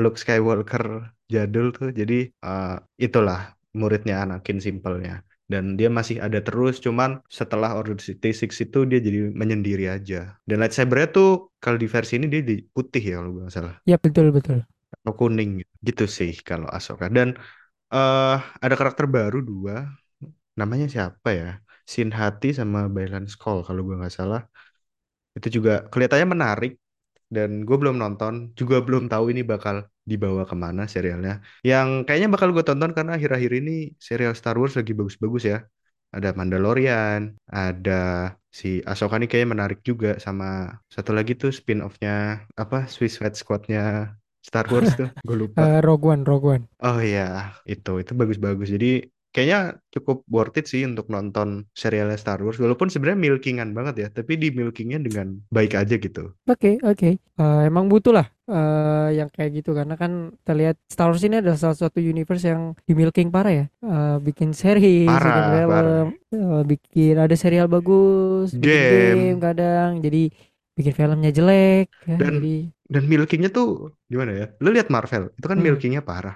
Luke 0.02 0.18
Skywalker 0.22 0.86
jadul 1.34 1.66
tuh 1.78 1.90
jadi 2.00 2.30
eh, 2.30 2.76
itulah 3.06 3.40
muridnya 3.80 4.16
Anakin 4.26 4.58
simpelnya. 4.68 5.22
Dan 5.52 5.64
dia 5.80 5.90
masih 5.90 6.18
ada 6.26 6.40
terus, 6.46 6.78
cuman 6.86 7.10
setelah 7.26 7.74
Order 7.74 7.98
66 7.98 8.54
itu 8.66 8.80
dia 8.90 9.00
jadi 9.08 9.20
menyendiri 9.34 9.86
aja. 9.90 10.38
Dan 10.46 10.62
lightsaber-nya 10.62 11.08
tuh 11.18 11.30
kalau 11.64 11.78
di 11.82 11.88
versi 11.90 12.14
ini 12.22 12.28
dia 12.34 12.42
di 12.46 12.56
putih 12.76 13.02
ya 13.02 13.14
kalau 13.18 13.30
gue 13.34 13.42
nggak 13.50 13.56
salah. 13.58 13.76
Ya 13.90 13.98
betul 14.00 14.32
betul. 14.32 14.64
Atau 14.94 15.14
kuning 15.20 15.50
gitu. 15.88 16.04
Sih 16.18 16.32
kalau 16.50 16.68
Ahsoka. 16.76 17.06
Dan 17.18 17.28
eh 17.94 18.36
ada 18.66 18.76
karakter 18.80 19.06
baru 19.18 19.38
dua. 19.50 19.76
Namanya 20.60 20.88
siapa 20.96 21.30
ya? 21.42 21.50
Sin 21.94 22.10
Hati 22.20 22.48
sama 22.60 22.80
Bailan 22.96 23.26
Skull 23.34 23.60
kalau 23.68 23.82
gue 23.88 23.96
nggak 24.00 24.16
salah. 24.20 24.42
Itu 25.38 25.48
juga 25.58 25.72
kelihatannya 25.92 26.28
menarik 26.36 26.72
dan 27.36 27.50
gue 27.68 27.78
belum 27.82 27.96
nonton 28.04 28.34
juga 28.60 28.78
belum 28.88 29.04
tahu 29.14 29.26
ini 29.34 29.42
bakal 29.52 29.76
dibawa 30.12 30.42
ke 30.50 30.56
mana 30.66 30.82
serialnya. 30.94 31.32
Yang 31.70 31.88
kayaknya 32.06 32.30
bakal 32.34 32.50
gue 32.56 32.64
tonton 32.68 32.92
karena 32.98 33.12
akhir-akhir 33.18 33.52
ini 33.60 33.72
serial 34.08 34.34
Star 34.40 34.56
Wars 34.62 34.74
lagi 34.80 34.92
bagus-bagus 35.00 35.44
ya. 35.52 35.58
Ada 36.16 36.30
Mandalorian 36.40 37.22
ada 37.46 37.94
si 38.60 38.68
Ahsoka 38.90 39.16
nih 39.22 39.28
kayaknya 39.30 39.50
menarik 39.54 39.80
juga 39.90 40.08
sama 40.26 40.46
satu 40.96 41.12
lagi 41.18 41.32
tuh 41.42 41.52
spin-off-nya 41.60 42.12
apa 42.62 42.78
Suicide 42.94 43.38
Squad-nya 43.38 43.80
Star 44.48 44.66
Wars 44.74 44.90
tuh. 45.00 45.10
Gue 45.28 45.38
lupa. 45.44 45.64
Eh, 45.64 45.80
Rogue 45.86 46.06
One, 46.14 46.24
Rogue 46.26 46.48
One. 46.56 46.66
oh 46.86 46.98
iya 47.08 47.22
itu 47.72 47.90
itu 48.02 48.12
bagus-bagus. 48.20 48.68
Jadi 48.76 48.88
kayaknya 49.34 49.60
cukup 49.94 50.18
worth 50.36 50.58
it 50.60 50.66
sih 50.72 50.82
untuk 50.90 51.06
nonton 51.16 51.48
serialnya 51.82 52.18
Star 52.18 52.40
Wars 52.44 52.58
walaupun 52.64 52.90
sebenarnya 52.94 53.20
milkingan 53.30 53.70
banget 53.78 53.96
ya 54.04 54.08
tapi 54.18 54.34
di 54.42 54.48
milkingnya 54.60 55.00
dengan 55.08 55.28
baik 55.56 55.74
aja 55.82 55.96
gitu 56.06 56.34
Oke, 56.50 56.82
oke. 56.82 57.10
Eh, 57.40 57.60
emang 57.70 57.86
butuh 57.92 58.10
lah 58.18 58.26
eh, 58.50 59.08
yang 59.22 59.30
kayak 59.30 59.62
gitu 59.62 59.70
karena 59.78 59.94
kan 60.02 60.34
kita 60.42 60.54
lihat 60.60 60.76
Star 60.90 61.08
Wars 61.14 61.22
ini 61.22 61.38
adalah 61.42 61.58
salah 61.62 61.78
satu 61.78 62.02
universe 62.02 62.44
yang 62.52 62.74
di 62.90 62.94
milking 62.98 63.30
parah 63.30 63.54
ya. 63.54 63.66
Eh, 63.86 64.16
bikin 64.28 64.50
series, 64.58 65.06
bikin 65.06 65.46
Parah, 65.46 65.54
film, 65.54 65.70
parah. 65.70 66.06
eh, 66.34 66.62
bikin 66.72 67.14
ada 67.22 67.36
serial 67.38 67.68
bagus, 67.70 68.58
bikin 68.58 68.66
Game. 68.66 69.16
game 69.16 69.38
kadang. 69.46 69.92
Jadi 70.02 70.20
bikin 70.78 70.94
filmnya 70.98 71.30
jelek 71.38 71.86
ya. 72.10 72.18
Dan- 72.18 72.42
Jadi 72.42 72.56
dan 72.90 73.04
milkingnya 73.06 73.50
tuh 73.54 73.94
gimana 74.10 74.32
ya 74.34 74.46
lu 74.66 74.74
lihat 74.74 74.90
Marvel 74.90 75.30
itu 75.38 75.46
kan 75.46 75.62
Hmm. 75.62 75.66
milkingnya 75.70 76.02
parah 76.02 76.36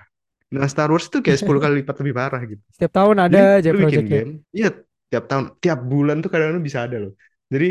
nah 0.54 0.68
Star 0.74 0.90
Wars 0.94 1.06
tuh 1.14 1.20
kayak 1.26 1.40
10 1.42 1.60
kali 1.64 1.74
lipat 1.82 1.96
lebih 2.02 2.14
parah 2.20 2.42
gitu 2.52 2.64
setiap 2.74 2.92
tahun 3.00 3.18
Jadi, 3.32 3.34
ada 3.34 3.42
aja 3.62 3.70
lu 3.72 3.78
bikin 3.84 4.02
projectnya. 4.06 4.10
game 4.14 4.32
iya 4.58 4.70
tiap 5.12 5.24
tahun 5.30 5.46
tiap 5.64 5.80
bulan 5.92 6.18
tuh 6.24 6.30
kadang-kadang 6.32 6.66
bisa 6.66 6.80
ada 6.86 6.98
loh 7.10 7.14
jadi 7.54 7.68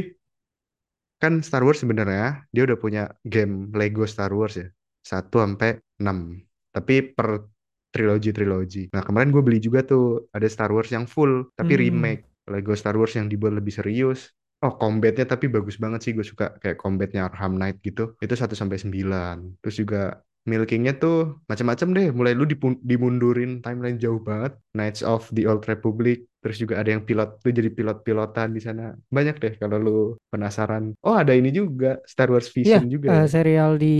kan 1.22 1.38
Star 1.46 1.62
Wars 1.62 1.78
sebenarnya 1.82 2.42
dia 2.50 2.62
udah 2.66 2.78
punya 2.78 3.02
game 3.22 3.70
Lego 3.78 4.04
Star 4.10 4.32
Wars 4.34 4.58
ya 4.58 4.66
1 5.06 5.38
sampai 5.42 5.78
6 6.02 6.42
tapi 6.74 7.14
per 7.14 7.46
trilogi-trilogi 7.92 8.90
nah 8.90 9.02
kemarin 9.04 9.30
gue 9.30 9.42
beli 9.44 9.58
juga 9.62 9.84
tuh 9.86 10.26
ada 10.34 10.48
Star 10.50 10.72
Wars 10.74 10.90
yang 10.90 11.06
full 11.06 11.52
tapi 11.54 11.78
Hmm. 11.78 11.82
remake 11.86 12.22
Lego 12.50 12.74
Star 12.74 12.96
Wars 12.98 13.14
yang 13.14 13.30
dibuat 13.30 13.54
lebih 13.58 13.72
serius 13.74 14.32
Oh, 14.62 14.78
combatnya 14.78 15.26
tapi 15.26 15.50
bagus 15.50 15.74
banget 15.74 16.06
sih. 16.06 16.14
Gue 16.14 16.22
suka 16.22 16.54
kayak 16.62 16.78
combatnya 16.78 17.26
Arkham 17.26 17.58
Knight 17.58 17.82
gitu. 17.82 18.14
Itu 18.22 18.38
1 18.38 18.54
sampai 18.54 18.78
9. 18.78 19.58
Terus 19.58 19.74
juga 19.74 20.22
milkingnya 20.48 20.98
tuh 20.98 21.38
macam-macam 21.46 21.88
deh. 21.94 22.08
Mulai 22.10 22.32
lu 22.34 22.44
dimundurin 22.82 23.62
timeline 23.62 23.98
jauh 23.98 24.18
banget. 24.18 24.58
Knights 24.74 25.02
of 25.06 25.30
the 25.30 25.46
Old 25.46 25.64
Republic. 25.70 26.26
Terus 26.42 26.58
juga 26.58 26.82
ada 26.82 26.90
yang 26.90 27.06
pilot 27.06 27.38
tuh 27.38 27.54
jadi 27.54 27.70
pilot-pilotan 27.70 28.50
di 28.50 28.58
sana. 28.58 28.90
Banyak 29.08 29.38
deh 29.38 29.54
kalau 29.56 29.78
lu 29.78 29.98
penasaran. 30.26 30.90
Oh, 30.98 31.14
ada 31.14 31.30
ini 31.32 31.48
juga 31.48 32.02
Star 32.02 32.28
Wars 32.28 32.50
Vision 32.50 32.82
juga. 32.90 33.14
eh, 33.14 33.22
ya. 33.22 33.30
serial 33.30 33.78
di 33.78 33.96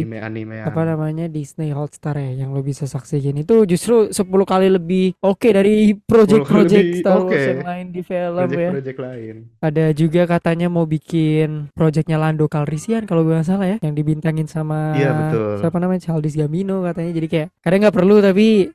Anime-animean. 0.00 0.64
apa 0.64 0.82
namanya 0.82 1.28
Disney 1.28 1.68
Hotstar 1.68 2.16
ya 2.16 2.42
yang 2.42 2.50
lo 2.50 2.64
bisa 2.64 2.88
saksikan 2.88 3.36
itu 3.36 3.68
justru 3.68 4.08
10 4.08 4.16
kali 4.42 4.72
lebih 4.72 5.12
oke 5.20 5.44
dari 5.44 5.92
project-project 5.92 7.04
Star 7.04 7.20
Wars 7.20 7.28
oke. 7.28 7.50
yang 7.52 7.66
lain 7.66 7.86
di 7.92 8.00
film 8.00 8.32
ya. 8.32 8.40
Project-project 8.48 8.98
lain. 8.98 9.34
Ada 9.60 9.84
juga 9.92 10.22
katanya 10.24 10.66
mau 10.66 10.88
bikin 10.88 11.68
projectnya 11.72 12.16
Lando 12.16 12.48
Calrissian 12.48 13.04
kalau 13.04 13.20
gue 13.20 13.36
nggak 13.36 13.44
salah 13.44 13.68
ya, 13.68 13.76
yang 13.84 13.92
dibintangin 13.92 14.48
sama 14.48 14.96
Iya, 14.96 15.10
betul. 15.12 15.60
siapa 15.60 15.76
namanya 15.76 16.00
Childish 16.00 16.36
Gambino 16.36 16.80
katanya. 16.82 17.12
Jadi 17.12 17.26
kayak 17.28 17.48
kadang 17.60 17.78
nggak 17.84 17.96
perlu 17.96 18.16
tapi 18.18 18.72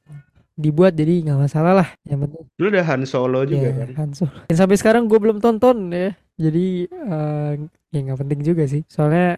dibuat 0.58 0.98
jadi 0.98 1.22
nggak 1.24 1.40
masalah 1.40 1.74
lah. 1.78 1.90
Yang 2.04 2.20
penting 2.26 2.44
Lu 2.58 2.66
udah 2.68 2.86
Han 2.90 3.04
Solo 3.06 3.40
juga 3.46 3.68
ya 3.70 3.74
kan? 3.86 3.90
Han 3.96 4.12
Solo. 4.18 4.38
Dan 4.50 4.58
sampai 4.58 4.76
sekarang 4.76 5.06
gue 5.06 5.20
belum 5.22 5.38
tonton 5.38 5.78
ya. 5.94 6.10
Jadi 6.36 6.90
eh, 6.90 7.52
ya 7.94 8.00
nggak 8.02 8.20
penting 8.22 8.40
juga 8.42 8.64
sih. 8.66 8.82
Soalnya 8.90 9.38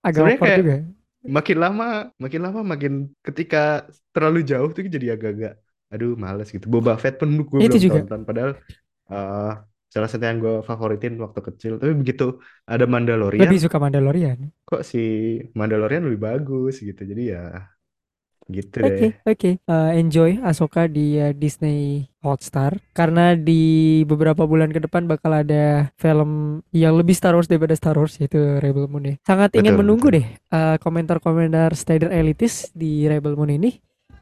agak 0.00 0.38
kayak- 0.38 0.60
juga. 0.62 0.76
makin 1.22 1.58
lama 1.62 2.10
makin 2.18 2.40
lama 2.42 2.60
makin 2.66 2.92
ketika 3.22 3.86
terlalu 4.10 4.42
jauh 4.42 4.74
tuh 4.74 4.82
jadi 4.82 5.14
agak-agak 5.14 5.54
aduh 5.86 6.18
males 6.18 6.50
gitu 6.50 6.66
Boba 6.66 6.98
Fett 6.98 7.14
pun 7.22 7.30
gue 7.30 7.46
belum 7.46 7.78
juga. 7.78 8.02
tonton 8.02 8.26
padahal 8.26 8.50
eh, 9.06 9.52
salah 9.86 10.08
satu 10.10 10.24
yang 10.26 10.42
gue 10.42 10.54
favoritin 10.66 11.14
waktu 11.22 11.40
kecil 11.46 11.72
tapi 11.78 11.94
begitu 11.94 12.42
ada 12.66 12.90
Mandalorian 12.90 13.46
Lebih 13.46 13.60
suka 13.62 13.78
Mandalorian. 13.78 14.50
kok 14.66 14.82
si 14.82 14.98
Mandalorian 15.54 16.02
lebih 16.02 16.18
bagus 16.18 16.82
gitu 16.82 17.06
jadi 17.06 17.22
ya 17.38 17.42
gitu 18.52 18.78
Oke, 18.82 19.06
deh 19.08 19.12
oke. 19.24 19.50
Eh, 19.58 19.90
enjoy 19.98 20.38
Ahsoka 20.42 20.86
di 20.86 21.16
eh, 21.18 21.32
Disney 21.32 22.06
Hotstar 22.22 22.78
karena 22.94 23.34
di 23.34 23.62
beberapa 24.06 24.46
bulan 24.46 24.70
ke 24.70 24.78
depan 24.78 25.10
bakal 25.10 25.32
ada 25.42 25.90
film 25.98 26.60
yang 26.70 26.94
lebih 26.94 27.14
Star 27.16 27.34
Wars 27.34 27.50
daripada 27.50 27.74
Star 27.74 27.96
Wars 27.98 28.16
yaitu 28.20 28.38
Rebel 28.62 28.86
Moon 28.86 29.04
ya. 29.04 29.14
Sangat 29.26 29.54
ingin 29.58 29.74
Betul, 29.74 29.80
menunggu 29.82 30.06
betul. 30.08 30.16
deh 30.22 30.26
eh, 30.54 30.76
komentar-komentar 30.78 31.70
Stader 31.74 32.10
Elitis 32.12 32.70
di 32.72 33.08
Rebel 33.08 33.34
Moon 33.34 33.50
ini. 33.50 33.70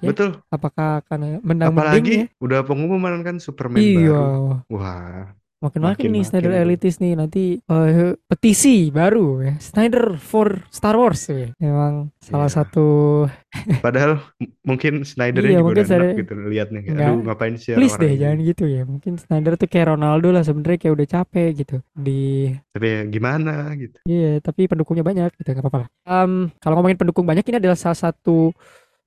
Ya. 0.01 0.17
betul 0.17 0.41
Apakah 0.49 1.05
akan 1.05 1.19
ya? 1.21 1.37
apalagi 1.61 2.33
udah 2.41 2.65
pengumuman 2.65 3.21
kan 3.21 3.37
Superman 3.37 3.85
Iya, 3.85 4.17
baru 4.17 4.65
wah 4.73 5.37
makin-makin 5.61 6.09
nih 6.09 6.21
Makin-makin 6.21 6.25
Snyder 6.27 6.51
tuh. 6.51 6.61
Elitis 6.63 6.95
nih 6.97 7.13
nanti 7.15 7.43
eh, 7.59 8.13
petisi 8.25 8.77
baru 8.89 9.27
ya. 9.41 9.53
Snyder 9.57 10.17
for 10.17 10.65
Star 10.69 10.97
Wars 10.97 11.21
ya. 11.27 11.53
Memang 11.57 12.09
salah 12.19 12.47
Iya. 12.47 12.57
satu 12.57 12.87
padahal 13.85 14.21
mungkin 14.63 15.03
Snydernya 15.03 15.51
Iya, 15.51 15.57
juga 15.57 15.65
mungkin 15.65 15.77
udah 15.77 15.85
enak 15.85 15.91
Snyder- 15.91 16.19
gitu 16.19 16.33
liatnya 16.47 16.81
kayak, 16.81 16.97
aduh 16.99 17.19
ngapain 17.23 17.55
sih 17.55 17.71
please 17.73 17.97
deh 17.97 18.09
ini?" 18.09 18.19
jangan 18.19 18.39
gitu 18.43 18.65
ya. 18.65 18.83
Mungkin 18.83 19.13
Snyder 19.17 19.53
tuh 19.55 19.69
kayak 19.69 19.87
Ronaldo 19.91 20.29
lah 20.31 20.43
sebenarnya 20.43 20.79
kayak 20.79 20.95
udah 20.95 21.09
capek 21.11 21.49
gitu 21.57 21.77
di 21.93 22.21
tapi 22.71 22.87
ya 22.89 23.01
gimana 23.05 23.53
gitu 23.75 23.97
Iya, 24.03 24.41
tapi 24.41 24.65
pendukungnya 24.65 25.03
banyak 25.03 25.31
gitu, 25.35 25.49
nggak 25.49 25.61
apa-apa 25.61 25.79
lah. 25.79 25.89
Em, 26.07 26.33
kalau 26.57 26.75
ngomongin 26.77 26.97
pendukung 26.97 27.23
banyak, 27.23 27.45
ini 27.45 27.59
adalah 27.59 27.77
salah 27.77 27.99
satu 28.01 28.51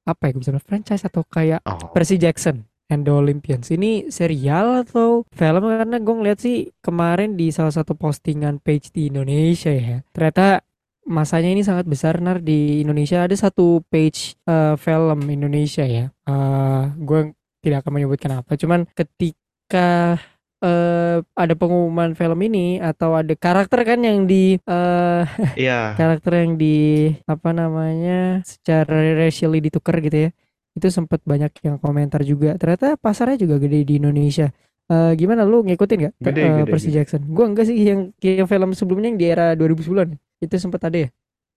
apa 0.03 0.27
ya, 0.27 0.31
gue 0.31 0.41
bisa 0.41 0.51
bilang 0.51 0.61
franchise 0.61 1.01
atau 1.01 1.23
kayak 1.23 1.63
oh 1.63 1.89
Percy 1.89 2.19
Jackson 2.19 2.67
and 2.91 3.07
the 3.07 3.13
Olympians. 3.13 3.71
Ini 3.71 4.11
serial 4.11 4.83
atau 4.83 5.23
film 5.31 5.63
karena 5.69 5.97
gue 5.99 6.15
ngeliat 6.15 6.39
sih 6.39 6.71
kemarin 6.83 7.39
di 7.39 7.53
salah 7.53 7.71
satu 7.71 7.95
postingan 7.95 8.59
page 8.59 8.91
di 8.91 9.07
Indonesia 9.11 9.71
ya. 9.71 10.03
Ternyata 10.11 10.63
masanya 11.03 11.51
ini 11.51 11.63
sangat 11.63 11.83
besar 11.87 12.23
nar 12.23 12.39
di 12.39 12.79
Indonesia 12.79 13.23
ada 13.23 13.35
satu 13.35 13.83
page 13.91 14.39
eh, 14.47 14.75
film 14.79 15.19
Indonesia 15.27 15.83
ya. 15.83 16.09
Eh, 16.09 16.83
gue 16.99 17.35
tidak 17.63 17.87
akan 17.87 17.91
menyebutkan 17.95 18.31
apa, 18.43 18.59
cuman 18.59 18.83
ketika 18.91 20.19
eh, 20.63 21.17
ada 21.23 21.53
pengumuman 21.59 22.15
film 22.15 22.39
ini 22.47 22.79
atau 22.79 23.15
ada 23.19 23.35
karakter 23.35 23.83
kan 23.83 23.99
yang 23.99 24.23
di 24.23 24.55
eh, 24.59 25.23
iya 25.59 25.91
karakter 25.99 26.47
yang 26.47 26.55
di 26.55 27.11
apa 27.27 27.51
namanya 27.51 28.43
secara 28.47 29.15
racially 29.15 29.59
ditukar 29.59 29.99
gitu 29.99 30.27
ya 30.27 30.29
itu 30.77 30.87
sempat 30.89 31.21
banyak 31.25 31.51
yang 31.65 31.77
komentar 31.77 32.21
juga 32.25 32.57
ternyata 32.57 32.97
pasarnya 32.97 33.37
juga 33.43 33.55
gede 33.61 33.85
di 33.87 33.93
Indonesia 34.01 34.49
Eh, 34.83 35.15
gimana 35.15 35.47
lu 35.47 35.63
ngikutin 35.63 35.97
gak 36.05 36.13
Gede, 36.19 36.41
eh, 36.43 36.59
gede, 36.59 36.71
Percy 36.71 36.91
gede. 36.91 36.95
Jackson 36.99 37.23
gua 37.31 37.47
enggak 37.47 37.71
sih 37.71 37.77
yang 37.87 38.11
yang 38.19 38.47
film 38.51 38.75
sebelumnya 38.75 39.15
yang 39.15 39.19
di 39.21 39.27
era 39.31 39.55
2010 39.55 40.11
itu 40.43 40.55
sempat 40.59 40.83
ada 40.91 41.07
ya 41.07 41.09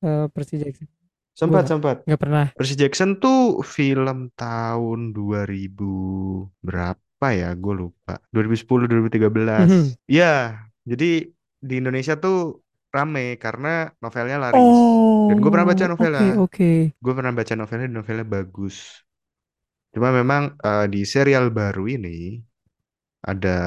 eh, 0.06 0.26
Percy 0.30 0.54
Jackson 0.62 0.86
sempat 1.34 1.64
Gua- 1.64 1.70
sempat 1.70 1.96
nggak 2.06 2.20
pernah 2.22 2.46
Percy 2.56 2.74
Jackson 2.78 3.18
tuh 3.20 3.60
film 3.66 4.32
tahun 4.38 5.12
2000 5.12 5.84
berapa 6.64 7.26
ya? 7.36 7.52
Gue 7.52 7.74
lupa. 7.82 8.16
2010 8.32 8.88
2013. 8.88 9.68
Mhm. 9.68 9.96
Iya, 10.08 10.64
jadi 10.88 11.06
di 11.60 11.74
Indonesia 11.80 12.14
tuh 12.16 12.64
rame 12.94 13.36
karena 13.36 13.92
novelnya 14.00 14.36
laris. 14.40 14.62
oh 14.62 15.28
Dan 15.28 15.36
gue 15.42 15.50
pernah 15.52 15.68
baca 15.68 15.84
novelnya. 15.90 16.24
oke 16.40 16.40
oke 16.40 16.70
Gue 17.04 17.12
pernah 17.18 17.32
baca 17.36 17.52
novelnya 17.58 17.86
dan 17.90 17.96
novelnya 18.00 18.26
bagus. 18.26 19.04
Cuma 19.96 20.10
memang 20.20 20.42
eh, 20.68 20.86
di 20.92 21.02
serial 21.08 21.46
baru 21.58 21.84
ini 21.96 22.36
ada 23.26 23.58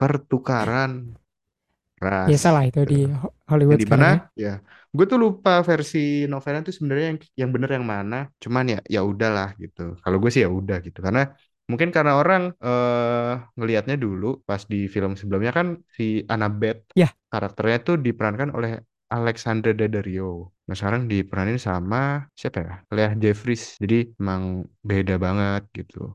pertukaran 0.00 0.92
ras. 2.00 2.30
ya 2.30 2.36
salah 2.44 2.62
itu 2.68 2.80
di 2.90 2.96
gitu. 2.96 3.08
Ho- 3.20 3.34
Hollywood 3.50 3.80
Yang 3.80 3.80
di 3.84 3.86
sekarang 3.86 4.08
ya. 4.14 4.18
mana? 4.18 4.30
Ya, 4.44 4.50
gue 4.96 5.04
tuh 5.10 5.18
lupa 5.24 5.50
versi 5.70 5.98
novelnya 6.32 6.62
tuh 6.68 6.74
sebenarnya 6.78 7.06
yang 7.12 7.18
yang 7.40 7.50
bener 7.54 7.70
yang 7.76 7.86
mana. 7.94 8.16
Cuman 8.44 8.64
ya 8.74 8.78
ya 8.94 9.00
udahlah 9.10 9.48
gitu. 9.62 9.80
Kalau 10.04 10.16
gue 10.22 10.30
sih 10.34 10.42
ya 10.46 10.50
udah 10.60 10.76
gitu. 10.86 10.98
Karena 11.06 11.20
mungkin 11.70 11.90
karena 11.96 12.12
orang 12.20 12.42
eh 12.66 13.32
ngelihatnya 13.58 13.96
dulu 14.04 14.26
pas 14.48 14.62
di 14.72 14.76
film 14.94 15.12
sebelumnya 15.20 15.52
kan 15.58 15.68
si 15.96 16.04
Annabeth 16.32 16.78
Ya. 16.94 17.14
karakternya 17.32 17.78
tuh 17.86 17.96
diperankan 18.06 18.50
oleh 18.56 18.70
Alexander 19.16 19.72
Daddario. 19.78 20.50
Nah 20.66 20.74
sekarang 20.78 21.02
diperanin 21.12 21.60
sama 21.68 22.26
siapa 22.40 22.58
ya? 22.66 22.74
Leah 22.94 23.12
Jeffries. 23.22 23.62
Jadi 23.82 23.96
emang 24.20 24.42
beda 24.90 25.14
banget 25.26 25.62
gitu. 25.78 26.14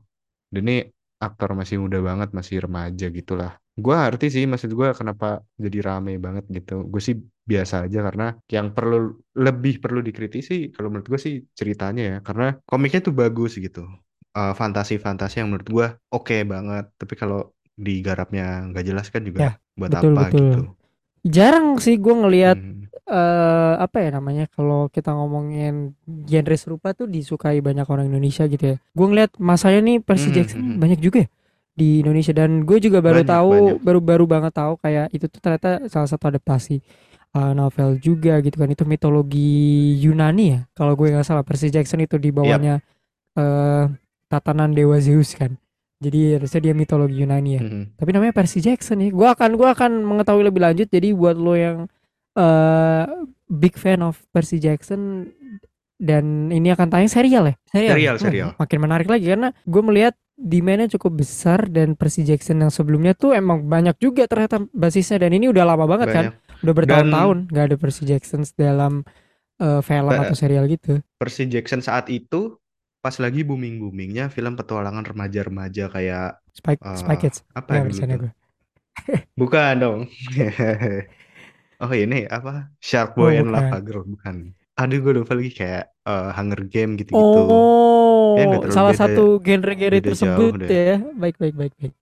Dan 0.52 0.62
ini 0.68 0.76
aktor 1.20 1.50
masih 1.60 1.76
muda 1.84 1.98
banget, 2.08 2.28
masih 2.38 2.56
remaja 2.64 3.06
gitulah. 3.18 3.52
Gua 3.84 3.96
ngerti 4.04 4.26
sih 4.34 4.44
maksud 4.50 4.70
gua 4.78 4.88
kenapa 4.98 5.26
jadi 5.64 5.78
rame 5.88 6.12
banget 6.24 6.44
gitu. 6.56 6.72
Gue 6.92 7.00
sih 7.08 7.16
biasa 7.50 7.74
aja 7.88 7.98
karena 8.06 8.26
yang 8.54 8.66
perlu 8.76 8.96
lebih 9.46 9.74
perlu 9.82 10.00
dikritisi 10.08 10.54
kalau 10.74 10.88
menurut 10.92 11.08
gue 11.12 11.20
sih 11.26 11.34
ceritanya 11.58 12.02
ya. 12.10 12.16
Karena 12.26 12.46
komiknya 12.68 13.00
tuh 13.06 13.14
bagus 13.16 13.52
gitu. 13.64 13.80
Eh, 14.38 14.52
fantasi-fantasi 14.60 15.34
yang 15.42 15.48
menurut 15.50 15.68
gua 15.76 15.86
oke 16.14 16.36
banget. 16.52 16.84
Tapi 17.00 17.14
kalau 17.20 17.38
digarapnya 17.86 18.42
nggak 18.70 18.84
jelas 18.88 19.06
kan 19.14 19.22
juga 19.28 19.42
Ya, 19.42 19.50
buat 19.78 19.90
betul 19.90 20.02
apa 20.02 20.22
betul. 20.30 20.36
gitu. 20.38 20.76
Jarang 21.26 21.78
sih 21.84 21.96
gue 22.00 22.14
ngelihat 22.16 22.58
Hmm. 22.58 22.79
Eh 23.10 23.74
apa 23.76 23.96
ya 24.00 24.14
namanya 24.14 24.46
kalau 24.46 24.86
kita 24.86 25.10
ngomongin 25.10 25.98
genre 26.06 26.54
serupa 26.54 26.94
tuh 26.94 27.04
disukai 27.04 27.58
banyak 27.58 27.82
orang 27.84 28.06
Indonesia 28.06 28.46
gitu 28.46 28.64
ya. 28.64 28.76
Gue 28.94 29.06
ngeliat 29.10 29.34
masanya 29.36 29.82
nih 29.82 29.96
Percy 29.98 30.30
Mhm, 30.30 30.34
Jackson 30.34 30.60
mhm. 30.62 30.78
banyak 30.78 31.00
juga 31.02 31.18
ya 31.26 31.28
di 31.70 31.88
Indonesia 32.00 32.30
dan 32.30 32.62
gue 32.62 32.78
juga 32.78 32.98
baru 33.00 33.22
Banyak, 33.22 33.30
tahu 33.34 33.52
baru-baru 33.80 34.24
banget 34.26 34.52
tahu 34.54 34.78
kayak 34.78 35.10
itu 35.10 35.26
tuh 35.26 35.40
ternyata 35.40 35.90
salah 35.90 36.06
satu 36.06 36.28
adaptasi 36.28 36.78
eh, 37.30 37.52
novel 37.52 37.98
juga 37.98 38.38
gitu 38.38 38.54
kan 38.54 38.68
itu 38.68 38.82
mitologi 38.84 39.50
Yunani 39.98 40.44
ya 40.50 40.60
kalau 40.72 40.94
gue 40.94 41.10
nggak 41.10 41.24
salah 41.24 41.42
Percy 41.42 41.68
Jackson 41.68 41.98
itu 42.00 42.14
di 42.14 42.30
bawahnya 42.30 42.78
eh 43.34 43.84
tatanan 44.26 44.70
dewa 44.70 44.98
Zeus 44.98 45.34
kan. 45.34 45.58
Jadi 46.00 46.40
harusnya 46.40 46.60
dia 46.62 46.74
mitologi 46.74 47.20
Yunani 47.20 47.50
ya 47.54 47.62
Mhm. 47.62 47.82
tapi 47.98 48.10
namanya 48.10 48.32
Percy 48.32 48.58
Jackson 48.60 49.02
nih. 49.02 49.10
Gua 49.10 49.34
akan 49.36 49.50
gua 49.54 49.74
akan 49.74 50.00
mengetahui 50.00 50.46
lebih 50.46 50.62
lanjut. 50.62 50.86
Jadi 50.86 51.12
buat 51.12 51.36
lo 51.36 51.52
yang 51.52 51.90
eh 52.38 53.04
big 53.50 53.74
fan 53.74 54.00
of 54.02 54.22
Percy 54.30 54.62
Jackson 54.62 55.26
dan 56.00 56.48
ini 56.48 56.72
akan 56.72 56.88
tayang 56.88 57.12
serial 57.12 57.44
ya? 57.50 57.54
Serial. 57.68 57.92
Serial, 57.92 58.16
Hmm, 58.16 58.24
serial. 58.24 58.50
makin 58.56 58.78
menarik 58.80 59.08
lagi 59.10 59.26
karena 59.28 59.52
gue 59.52 59.82
melihat 59.84 60.14
demandnya 60.40 60.88
cukup 60.96 61.20
besar 61.20 61.68
dan 61.68 61.92
Percy 61.92 62.24
Jackson 62.24 62.64
yang 62.64 62.72
sebelumnya 62.72 63.12
tuh 63.12 63.36
emang 63.36 63.68
banyak 63.68 63.92
juga 64.00 64.24
ternyata 64.24 64.64
basisnya 64.72 65.20
dan 65.20 65.36
ini 65.36 65.52
udah 65.52 65.64
lama 65.68 65.84
banget 65.84 66.08
kan? 66.08 66.24
Banyak. 66.32 66.64
Udah 66.64 66.74
bertahun-tahun 66.76 67.36
nggak 67.52 67.64
ada 67.68 67.76
Percy 67.76 68.02
Jackson 68.08 68.40
dalam 68.56 69.04
eh, 69.60 69.80
film 69.84 70.08
atau 70.08 70.36
serial 70.36 70.64
gitu. 70.72 71.04
Percy 71.20 71.44
Jackson 71.52 71.84
saat 71.84 72.08
itu 72.08 72.56
pas 73.00 73.16
lagi 73.20 73.44
booming-boomingnya 73.44 74.28
film 74.32 74.56
petualangan 74.56 75.04
remaja-remaja 75.04 75.88
kayak 75.92 76.40
Spy, 76.52 76.76
Spy 76.80 77.14
eh, 77.16 77.18
Kids. 77.20 77.44
apa 77.52 77.70
ya 77.76 77.80
tuh? 77.88 78.20
gue. 78.28 78.32
Bukan 79.36 79.74
dong. 79.80 80.00
Oh 81.82 81.92
ini 82.02 82.16
apa? 82.36 82.50
Shark 82.88 83.10
Oh 83.16 83.18
Boy 83.18 83.32
and 83.40 83.48
bukan. 83.50 83.54
Lava 83.54 83.76
Girl 83.86 84.02
bukan. 84.12 84.36
Aduh 84.80 84.98
gue 85.04 85.12
lupa 85.18 85.32
lagi 85.38 85.50
kayak 85.60 85.82
eh, 86.08 86.28
Hunger 86.36 86.60
Game 86.72 86.92
gitu-gitu. 87.00 87.38
Ya 88.36 88.40
nggak 88.48 88.60
Oh, 88.60 88.64
terlalu 88.64 88.82
salah 88.82 88.94
beda 88.94 89.00
satu 89.00 89.20
genre-genre 89.46 89.98
beda 89.98 90.08
tersebut 90.08 90.14
jauh 90.24 90.54
deh. 90.62 90.72
ya. 90.78 90.96
Baik, 91.20 91.36
baik, 91.42 91.54
baik, 91.60 91.72
baik. 91.80 91.94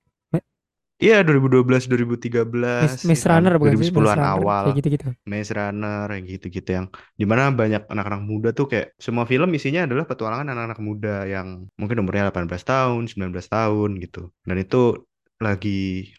Iya 1.04 1.14
2012 1.26 1.82
2013 1.90 2.82
Miss, 2.82 2.94
Miss 3.08 3.22
ya 3.22 3.26
kan 3.34 3.42
Runner 3.42 3.54
bukan 3.60 3.74
sih? 3.80 3.88
Miss 3.98 4.12
2010-an 4.12 4.18
Runner 4.18 4.42
awal 4.42 4.66
kayak 4.66 4.74
gitu-gitu. 4.78 5.06
Maze 5.30 5.50
Runner 5.58 6.06
yang 6.14 6.24
gitu-gitu 6.32 6.70
yang 6.78 6.86
di 7.20 7.24
mana 7.30 7.42
banyak 7.60 7.82
anak-anak 7.92 8.22
muda 8.30 8.48
tuh 8.58 8.66
kayak 8.72 8.86
semua 9.06 9.24
film 9.30 9.48
isinya 9.58 9.80
adalah 9.86 10.04
petualangan 10.10 10.48
anak-anak 10.52 10.80
muda 10.88 11.10
yang 11.34 11.48
mungkin 11.80 11.96
umurnya 12.02 12.22
18 12.32 12.62
tahun 12.70 13.00
19 13.12 13.46
tahun 13.54 13.90
gitu 14.04 14.18
dan 14.48 14.56
itu 14.64 14.76
lagi 15.46 15.70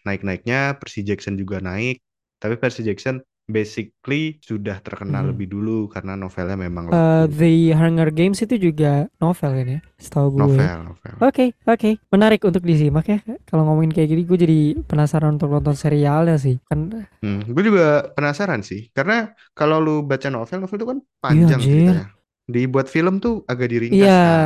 naik-naiknya 0.06 0.56
Percy 0.80 1.00
Jackson 1.08 1.34
juga 1.42 1.56
naik 1.68 1.94
tapi 2.40 2.54
Percy 2.62 2.80
Jackson 2.88 3.20
basically 3.52 4.38
sudah 4.42 4.80
terkenal 4.80 5.26
Mhm. 5.26 5.30
lebih 5.34 5.46
dulu 5.50 5.86
karena 5.90 6.14
novelnya 6.16 6.56
memang 6.56 6.90
laku 6.90 7.30
The 7.30 7.74
Hunger 7.76 8.08
Games 8.10 8.38
itu 8.42 8.56
juga 8.58 9.06
novel 9.20 9.50
kan 9.54 9.66
ya? 9.66 9.80
Setahu 10.00 10.26
gue. 10.34 10.40
novel 10.40 10.78
novel 10.90 11.14
Oke, 11.20 11.44
oke. 11.68 11.90
Menarik 12.08 12.40
untuk 12.48 12.64
disimak 12.64 13.06
ya. 13.06 13.18
Kalau 13.44 13.68
ngomongin 13.68 13.92
kayak 13.92 14.08
gini 14.08 14.22
gue 14.24 14.38
jadi 14.40 14.60
penasaran 14.88 15.36
untuk 15.36 15.52
nonton 15.52 15.76
serialnya 15.76 16.40
sih. 16.40 16.56
Kan 16.64 17.04
Hmm, 17.20 17.44
gue 17.44 17.62
juga 17.62 18.08
penasaran 18.16 18.64
sih, 18.64 18.88
karena 18.96 19.36
kalau 19.52 19.76
lu 19.76 20.00
baca 20.00 20.32
novel, 20.32 20.64
novel 20.64 20.78
itu 20.80 20.88
kan 20.88 20.98
iya 20.98 21.08
panjang 21.20 21.60
anjir. 21.60 21.68
ceritanya. 21.68 22.06
Dibuat 22.50 22.86
film 22.88 23.14
tuh 23.20 23.44
agak 23.46 23.68
diringkas 23.68 24.00
Iya, 24.00 24.16
kan. 24.16 24.44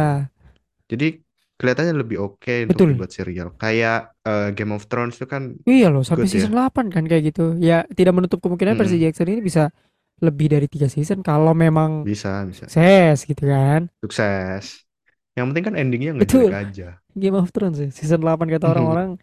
Jadi 0.90 1.23
kelihatannya 1.58 1.94
lebih 2.02 2.18
oke 2.26 2.52
untuk 2.70 2.84
betul. 2.84 2.90
dibuat 2.90 3.10
serial. 3.16 3.48
Kayak 3.62 3.96
eh, 4.28 4.48
Game 4.56 4.72
of 4.76 4.82
Thrones 4.90 5.14
itu 5.18 5.26
kan 5.34 5.42
Iya 5.64 5.86
loh, 5.92 6.04
sampai 6.04 6.28
ya. 6.28 6.28
season 6.32 6.52
8 6.52 6.92
kan 6.94 7.04
kayak 7.08 7.22
gitu. 7.32 7.56
Ya, 7.56 7.88
tidak 7.98 8.12
menutup 8.16 8.38
kemungkinan 8.44 8.76
Percy 8.76 8.96
Mm-mm. 8.96 9.00
Jackson 9.00 9.28
ini 9.32 9.40
bisa 9.40 9.72
lebih 10.20 10.46
dari 10.52 10.66
tiga 10.68 10.88
season 10.92 11.20
kalau 11.24 11.52
memang 11.56 12.04
Bisa, 12.04 12.44
bisa. 12.46 12.66
sukses 12.74 13.24
gitu 13.24 13.44
kan. 13.48 13.88
Sukses. 14.02 14.66
Yang 15.36 15.46
penting 15.50 15.64
kan 15.68 15.74
endingnya 15.80 16.10
nggak 16.16 16.30
jelek 16.32 16.50
aja. 16.62 16.88
Game 17.14 17.36
of 17.38 17.50
Thrones 17.54 17.78
ya. 17.78 17.88
Season 17.94 18.18
8 18.22 18.46
kata 18.50 18.66
orang-orang 18.70 19.18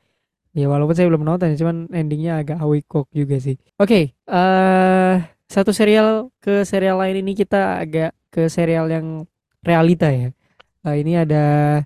Ya 0.57 0.67
walaupun 0.67 0.97
saya 0.97 1.07
belum 1.07 1.23
nonton 1.23 1.53
ya, 1.53 1.57
cuman 1.61 1.77
endingnya 1.93 2.41
agak 2.41 2.59
awkward 2.59 3.07
juga 3.15 3.37
sih. 3.39 3.55
Oke, 3.79 4.17
eh 4.17 5.15
satu 5.47 5.71
serial 5.71 6.33
ke 6.43 6.67
serial 6.67 6.97
lain 6.99 7.21
ini 7.23 7.37
kita 7.37 7.79
agak 7.79 8.11
ke 8.33 8.49
serial 8.51 8.89
yang 8.91 9.29
realita 9.63 10.09
ya. 10.11 10.35
Eh, 10.81 10.95
ini 11.05 11.13
ada 11.13 11.43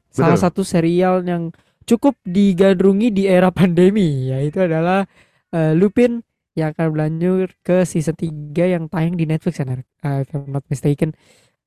salah 0.08 0.40
Betul. 0.40 0.40
satu 0.40 0.62
serial 0.64 1.20
yang 1.28 1.52
cukup 1.84 2.16
digandrungi 2.24 3.12
di 3.12 3.24
era 3.28 3.52
pandemi, 3.52 4.32
yaitu 4.32 4.64
adalah 4.64 5.04
eh, 5.52 5.76
Lupin 5.76 6.24
yang 6.56 6.72
akan 6.72 6.86
berlanjut 6.96 7.52
ke 7.68 7.84
season 7.84 8.16
3 8.16 8.64
yang 8.72 8.88
tayang 8.88 9.20
di 9.20 9.28
Netflix 9.28 9.60
ya? 9.60 9.68
Eh, 9.68 10.24
if 10.24 10.32
I'm 10.32 10.48
not 10.48 10.64
mistaken. 10.72 11.12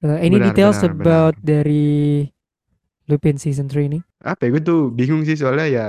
Eh, 0.00 0.18
any 0.24 0.40
Benar, 0.40 0.54
details 0.54 0.80
benar, 0.80 0.94
about 0.96 1.34
benar. 1.36 1.44
dari 1.44 1.86
Lupin 3.08 3.36
season 3.36 3.68
3 3.68 3.84
ini? 3.88 4.00
Apa 4.24 4.48
ya, 4.48 4.48
gue 4.56 4.62
tuh 4.64 4.80
bingung 4.92 5.22
sih 5.28 5.36
soalnya 5.36 5.66
ya 5.68 5.86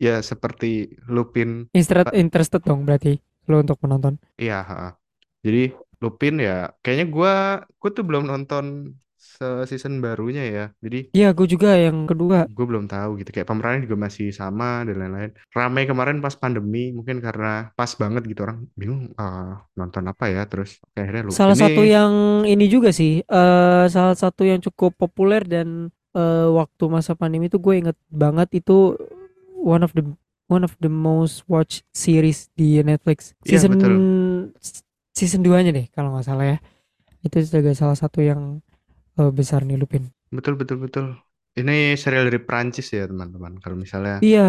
ya 0.00 0.24
seperti 0.24 0.96
Lupin 1.06 1.68
Interested, 1.76 2.16
interested 2.16 2.60
dong 2.64 2.88
berarti 2.88 3.20
lo 3.46 3.60
untuk 3.62 3.78
menonton. 3.84 4.16
Iya. 4.40 4.96
Jadi 5.44 5.72
Lupin 6.00 6.40
ya, 6.40 6.72
kayaknya 6.80 7.06
gua 7.12 7.32
gua 7.76 7.90
tuh 7.92 8.04
belum 8.08 8.24
nonton 8.24 8.96
season 9.68 10.00
barunya 10.00 10.42
ya. 10.48 10.64
Jadi 10.80 11.12
Iya, 11.12 11.30
gue 11.36 11.46
juga 11.46 11.76
yang 11.76 12.08
kedua. 12.08 12.48
gue 12.48 12.66
belum 12.66 12.88
tahu 12.88 13.20
gitu. 13.20 13.30
Kayak 13.30 13.48
pemerannya 13.52 13.84
juga 13.84 13.96
masih 14.00 14.32
sama 14.32 14.82
dan 14.88 14.96
lain-lain. 14.96 15.30
Ramai 15.52 15.84
kemarin 15.84 16.18
pas 16.24 16.34
pandemi, 16.34 16.90
mungkin 16.90 17.20
karena 17.20 17.68
pas 17.76 17.92
banget 17.94 18.22
gitu 18.26 18.40
orang 18.48 18.64
bingung 18.74 19.12
ah, 19.16 19.60
nonton 19.76 20.04
apa 20.08 20.24
ya. 20.32 20.42
Terus 20.48 20.80
akhirnya 20.96 21.28
Lupin 21.28 21.36
Salah 21.36 21.56
satu 21.56 21.80
nih. 21.84 21.92
yang 21.94 22.12
ini 22.44 22.64
juga 22.66 22.90
sih, 22.90 23.20
eh 23.20 23.84
salah 23.88 24.16
satu 24.16 24.42
yang 24.42 24.58
cukup 24.58 24.96
populer 24.96 25.44
dan 25.44 25.92
eh, 26.16 26.48
waktu 26.50 26.84
masa 26.90 27.12
pandemi 27.14 27.46
itu 27.46 27.60
gue 27.60 27.74
inget 27.76 27.96
banget 28.10 28.64
itu 28.64 28.96
one 29.60 29.84
of 29.84 29.92
the 29.92 30.02
one 30.50 30.66
of 30.66 30.74
the 30.82 30.90
most 30.90 31.46
watched 31.46 31.86
series 31.94 32.50
di 32.58 32.82
Netflix. 32.82 33.36
Iya, 33.46 33.62
Season 33.62 33.70
betul. 33.78 33.92
season 35.14 35.40
2-nya 35.44 35.70
deh 35.74 35.86
kalau 35.94 36.14
nggak 36.16 36.26
salah 36.26 36.46
ya. 36.56 36.58
Itu 37.20 37.38
juga 37.44 37.72
salah 37.76 37.98
satu 37.98 38.20
yang 38.24 38.64
eh, 39.18 39.30
besar 39.34 39.60
nih 39.66 39.78
Lupin. 39.80 40.10
Betul, 40.30 40.54
betul, 40.60 40.78
betul. 40.78 41.06
Ini 41.58 41.98
serial 41.98 42.30
dari 42.30 42.38
Prancis 42.38 42.86
ya, 42.94 43.04
teman-teman. 43.10 43.58
Kalau 43.58 43.74
misalnya 43.74 44.22
Iya. 44.22 44.46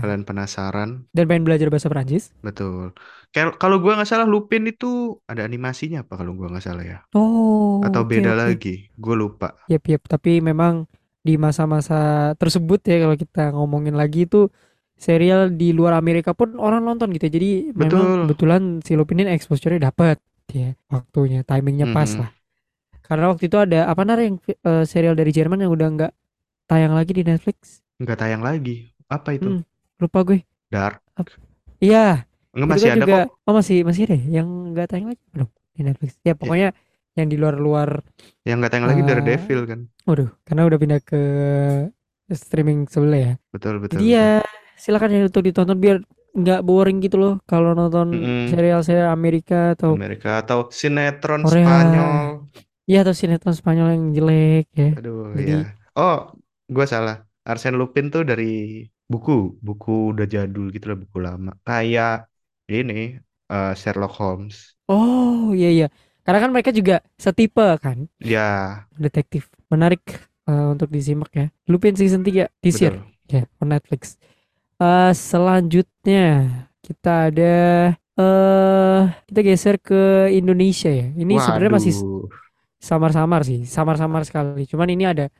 kalian 0.00 0.22
penasaran, 0.28 0.90
Dan 1.16 1.24
pengen 1.30 1.44
belajar 1.46 1.68
bahasa 1.72 1.88
Prancis. 1.90 2.30
betul. 2.46 2.94
Kalau 3.34 3.76
gua 3.82 3.98
nggak 3.98 4.10
salah 4.10 4.26
Lupin 4.30 4.62
itu 4.70 5.18
ada 5.26 5.42
animasinya 5.48 6.06
apa 6.06 6.14
kalau 6.20 6.32
gua 6.38 6.46
nggak 6.54 6.64
salah 6.64 6.84
ya? 6.86 6.98
Oh, 7.14 7.82
Atau 7.86 8.02
beda 8.06 8.32
oke. 8.32 8.38
lagi? 8.38 8.74
Gue 8.94 9.14
lupa. 9.18 9.48
Yap, 9.70 9.82
yap. 9.88 10.02
Tapi 10.06 10.44
memang 10.44 10.84
di 11.24 11.40
masa-masa 11.40 12.32
tersebut 12.36 12.84
ya 12.84 13.00
kalau 13.00 13.16
kita 13.16 13.42
ngomongin 13.56 13.96
lagi 13.96 14.28
itu 14.28 14.52
serial 15.00 15.50
di 15.56 15.72
luar 15.72 15.96
Amerika 15.96 16.36
pun 16.36 16.54
orang 16.60 16.84
nonton 16.84 17.10
gitu. 17.16 17.26
Jadi 17.32 17.72
memang 17.72 18.12
Betul. 18.12 18.20
kebetulan 18.28 18.62
si 18.84 18.92
Lupin 18.94 19.24
ini 19.24 19.32
exposure-nya 19.32 19.88
dapat 19.90 20.20
ya 20.52 20.76
waktunya, 20.92 21.40
timingnya 21.48 21.88
pas 21.88 22.10
lah. 22.20 22.30
Karena 23.04 23.24
waktu 23.30 23.44
itu 23.52 23.56
ada 23.60 23.86
apa 23.92 24.02
nar 24.08 24.18
yang 24.20 24.36
eh, 24.48 24.84
serial 24.88 25.14
dari 25.14 25.30
Jerman 25.30 25.60
yang 25.64 25.72
udah 25.76 25.88
nggak 25.94 26.12
tayang 26.70 26.92
lagi 26.98 27.12
di 27.14 27.22
Netflix. 27.26 27.84
Nggak 28.02 28.18
tayang 28.20 28.42
lagi. 28.42 28.76
Apa 29.10 29.30
itu? 29.36 29.48
Hmm, 29.48 29.62
lupa 30.02 30.18
gue. 30.26 30.38
Dark. 30.70 31.00
Iya, 31.82 32.24
Enggak 32.54 32.68
masih 32.70 32.88
kan 32.90 32.96
ada 32.96 33.04
juga 33.04 33.16
kok. 33.26 33.28
oh 33.46 33.54
masih 33.58 33.76
masih 33.88 34.02
ada 34.08 34.16
ya? 34.16 34.24
yang 34.40 34.48
nggak 34.72 34.86
tayang 34.90 35.08
lagi 35.12 35.22
belum 35.34 35.48
di 35.76 35.80
Netflix. 35.86 36.12
Ya 36.24 36.34
Ya, 36.34 36.34
pokoknya 36.38 36.68
yang 37.18 37.28
di 37.30 37.36
luar-luar 37.38 37.90
yang 38.48 38.56
nggak 38.60 38.70
tayang 38.72 38.88
lagi 38.90 39.02
eh 39.02 39.06
Daredevil 39.08 39.60
kan. 39.70 39.80
waduh, 40.08 40.30
karena 40.46 40.62
udah 40.68 40.78
pindah 40.82 41.00
ke 41.04 41.20
streaming 42.32 42.88
sebelah 42.88 43.20
ya. 43.20 43.32
Betul, 43.52 43.74
betul, 43.82 44.00
Jadi 44.00 44.04
betul. 44.04 44.16
ya 44.16 44.28
silakan 44.74 45.10
ya 45.14 45.20
untuk 45.30 45.42
ditonton 45.44 45.78
biar 45.78 45.96
nggak 46.34 46.60
boring 46.66 46.98
gitu 46.98 47.16
loh 47.22 47.34
kalau 47.46 47.78
nonton 47.78 48.10
Mm-mm. 48.10 48.50
serial-serial 48.50 49.14
Amerika 49.14 49.78
atau 49.78 49.94
Amerika 49.94 50.30
atau 50.42 50.58
sinetron 50.74 51.42
Korea. 51.44 51.62
Spanyol. 51.64 52.43
Ya 52.84 53.00
atau 53.02 53.14
sinetron 53.16 53.56
Spanyol 53.56 53.88
yang 53.96 54.04
jelek 54.16 54.66
ya. 54.76 54.90
Aduh, 54.98 55.32
Jadi 55.36 55.50
ya. 55.50 55.58
Oh, 55.96 56.16
gue 56.74 56.86
salah. 56.92 57.16
Arsène 57.44 57.76
Lupin 57.80 58.08
tuh 58.14 58.22
dari 58.30 58.44
buku, 59.10 59.32
buku 59.66 59.90
udah 60.12 60.26
jadul 60.34 60.64
gitu 60.74 60.86
lah, 60.90 60.98
buku 61.02 61.18
lama. 61.20 61.50
Kayak 61.66 62.28
ini 62.68 63.20
eh, 63.52 63.72
Sherlock 63.80 64.12
Holmes. 64.20 64.56
oh 64.88 65.52
iya 65.56 65.68
iya. 65.72 65.86
Karena 66.24 66.38
kan 66.40 66.50
mereka 66.56 66.70
juga 66.72 67.04
setipe 67.20 67.64
kan 67.84 68.08
Ya, 68.18 68.88
detektif. 68.96 69.48
Menarik 69.72 70.02
eh, 70.48 70.66
untuk 70.74 70.88
disimak 70.92 71.30
ya. 71.34 71.46
Lupin 71.70 71.94
season 71.96 72.22
3 72.24 72.48
this 72.64 72.80
year 72.80 72.94
betul. 72.96 73.08
ya 73.28 73.42
on 73.60 73.68
Netflix. 73.72 74.16
Eh 74.80 75.12
selanjutnya 75.14 76.24
kita 76.84 77.30
ada 77.32 77.54
eh 78.18 79.02
kita 79.28 79.40
geser 79.46 79.76
ke 79.82 80.30
Indonesia 80.32 80.90
ya. 80.90 81.06
Ini 81.14 81.34
sebenarnya 81.42 81.72
masih. 81.80 81.94
Samar-samar 82.84 83.40
sih, 83.48 83.64
samar-samar 83.64 84.28
sekali. 84.28 84.68
Cuman 84.68 84.92
ini 84.92 85.08
ada 85.08 85.32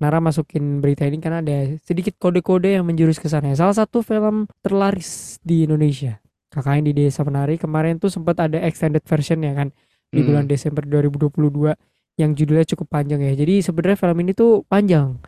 Nara 0.00 0.16
masukin 0.16 0.80
berita 0.80 1.04
ini 1.04 1.20
karena 1.20 1.44
ada 1.44 1.76
sedikit 1.84 2.16
kode-kode 2.16 2.72
yang 2.72 2.88
menjurus 2.88 3.20
ke 3.20 3.28
sana. 3.28 3.52
Salah 3.52 3.76
satu 3.76 4.00
film 4.00 4.48
terlaris 4.64 5.36
di 5.44 5.68
Indonesia. 5.68 6.18
KKN 6.50 6.88
di 6.88 6.92
Desa 6.96 7.22
Penari 7.22 7.60
kemarin 7.60 8.00
tuh 8.00 8.10
sempat 8.10 8.40
ada 8.42 8.58
extended 8.64 9.04
version 9.06 9.38
ya 9.44 9.54
kan 9.54 9.70
di 10.10 10.24
bulan 10.24 10.48
Hmm, 10.48 10.50
Desember 10.50 10.82
2022 10.82 11.76
yang 12.18 12.34
judulnya 12.34 12.66
cukup 12.74 12.90
panjang 12.90 13.22
ya. 13.22 13.36
Jadi 13.38 13.62
sebenarnya 13.62 14.00
film 14.00 14.18
ini 14.24 14.32
tuh 14.34 14.66
panjang 14.66 15.20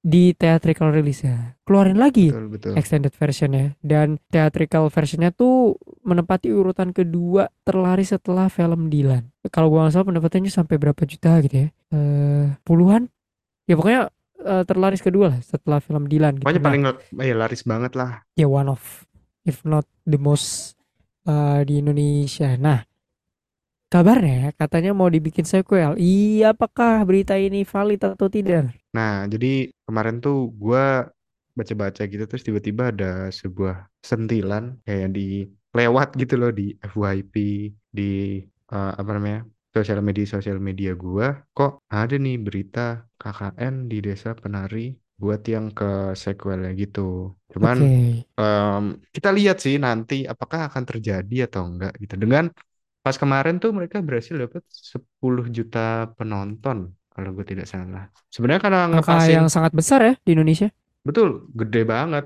di 0.00 0.32
theatrical 0.32 0.90
release 0.90 1.22
ya. 1.22 1.54
Keluarin 1.62 2.00
lagi 2.00 2.32
betul 2.32 2.48
betul. 2.48 2.72
extended 2.74 3.12
versionnya 3.12 3.76
dan 3.84 4.16
theatrical 4.32 4.88
versionnya 4.88 5.28
tuh 5.28 5.76
menempati 6.02 6.48
urutan 6.48 6.90
kedua 6.90 7.52
terlaris 7.62 8.10
setelah 8.10 8.48
film 8.48 8.88
Dilan. 8.88 9.28
Kalau 9.52 9.68
gua 9.68 9.84
nggak 9.86 9.94
salah 9.94 10.08
pendapatannya 10.08 10.48
sampai 10.48 10.76
berapa 10.80 11.02
juta 11.04 11.38
gitu 11.44 11.56
ya? 11.56 11.68
Eh 11.92 12.46
puluhan? 12.64 13.12
Ya 13.68 13.76
pokoknya 13.76 14.08
eh, 14.40 14.64
terlaris 14.64 15.04
kedua 15.04 15.36
lah 15.36 15.40
setelah 15.44 15.84
film 15.84 16.08
Dilan 16.08 16.40
gitu. 16.40 16.48
Pokoknya 16.48 16.60
Nah, 16.64 16.66
paling 16.66 16.82
ya 17.20 17.34
laris 17.36 17.62
banget 17.62 17.92
lah. 17.92 18.24
ya 18.34 18.48
one 18.48 18.72
of 18.72 19.04
if 19.44 19.60
not 19.68 19.84
the 20.08 20.16
most 20.16 20.80
eh, 21.28 21.60
di 21.68 21.78
Indonesia. 21.78 22.56
Nah, 22.56 22.82
kabarnya 23.92 24.54
katanya 24.60 24.90
mau 24.98 25.08
dibikin 25.14 25.46
sequel. 25.52 25.90
Iya, 25.98 26.54
apakah 26.54 26.92
berita 27.08 27.34
ini 27.46 27.58
valid 27.72 28.00
atau 28.06 28.28
tidak? 28.36 28.72
Nah, 28.96 29.12
jadi 29.32 29.70
kemarin 29.86 30.16
tuh 30.24 30.36
gua 30.60 31.06
baca-baca 31.58 32.02
gitu 32.06 32.24
terus 32.30 32.44
tiba-tiba 32.46 32.82
ada 32.94 33.06
sebuah 33.40 33.74
sentilan 34.00 34.78
kayak 34.86 35.08
di 35.16 35.44
lewat 35.76 36.08
gitu 36.20 36.34
loh 36.40 36.50
di 36.54 36.62
FYP 36.78 37.34
di 37.90 38.02
eh, 38.72 38.92
apa 39.00 39.10
namanya 39.16 39.40
sosial 39.74 40.00
media 40.02 40.26
sosial 40.26 40.58
media 40.58 40.90
gua 40.94 41.26
kok 41.54 41.82
ada 41.90 42.14
nih 42.18 42.36
berita 42.46 42.80
KKN 43.20 43.74
di 43.90 43.96
Desa 44.06 44.30
Penari 44.38 44.94
buat 45.20 45.42
yang 45.44 45.66
ke 45.76 46.16
sequelnya 46.16 46.70
gitu. 46.82 47.00
Cuman 47.52 47.78
Oke. 47.82 48.24
em, 48.40 48.84
kita 49.14 49.28
lihat 49.36 49.56
sih 49.64 49.76
nanti 49.76 50.24
apakah 50.24 50.60
akan 50.72 50.84
terjadi 50.88 51.34
atau 51.46 51.62
enggak 51.68 51.92
gitu. 52.02 52.14
Dengan 52.16 52.44
pas 53.04 53.16
kemarin 53.22 53.54
tuh 53.62 53.70
mereka 53.78 53.96
berhasil 54.06 54.34
dapat 54.44 54.62
10 54.92 55.46
juta 55.56 55.78
penonton 56.18 56.78
kalau 57.12 57.28
gue 57.36 57.44
tidak 57.50 57.66
salah. 57.72 58.02
Sebenarnya 58.34 58.62
karena 58.66 58.80
Angka 58.94 59.26
ngepasin 59.26 59.34
yang 59.36 59.46
sangat 59.54 59.72
besar 59.78 60.00
ya 60.08 60.12
di 60.26 60.30
Indonesia. 60.34 60.68
betul 61.06 61.28
gede 61.60 61.80
banget 61.92 62.24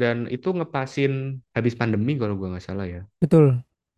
dan 0.00 0.16
itu 0.34 0.48
ngepasin 0.56 1.12
habis 1.56 1.74
pandemi 1.80 2.12
kalau 2.20 2.34
gue 2.40 2.48
nggak 2.52 2.64
salah 2.68 2.86
ya. 2.94 3.00
Betul. 3.22 3.46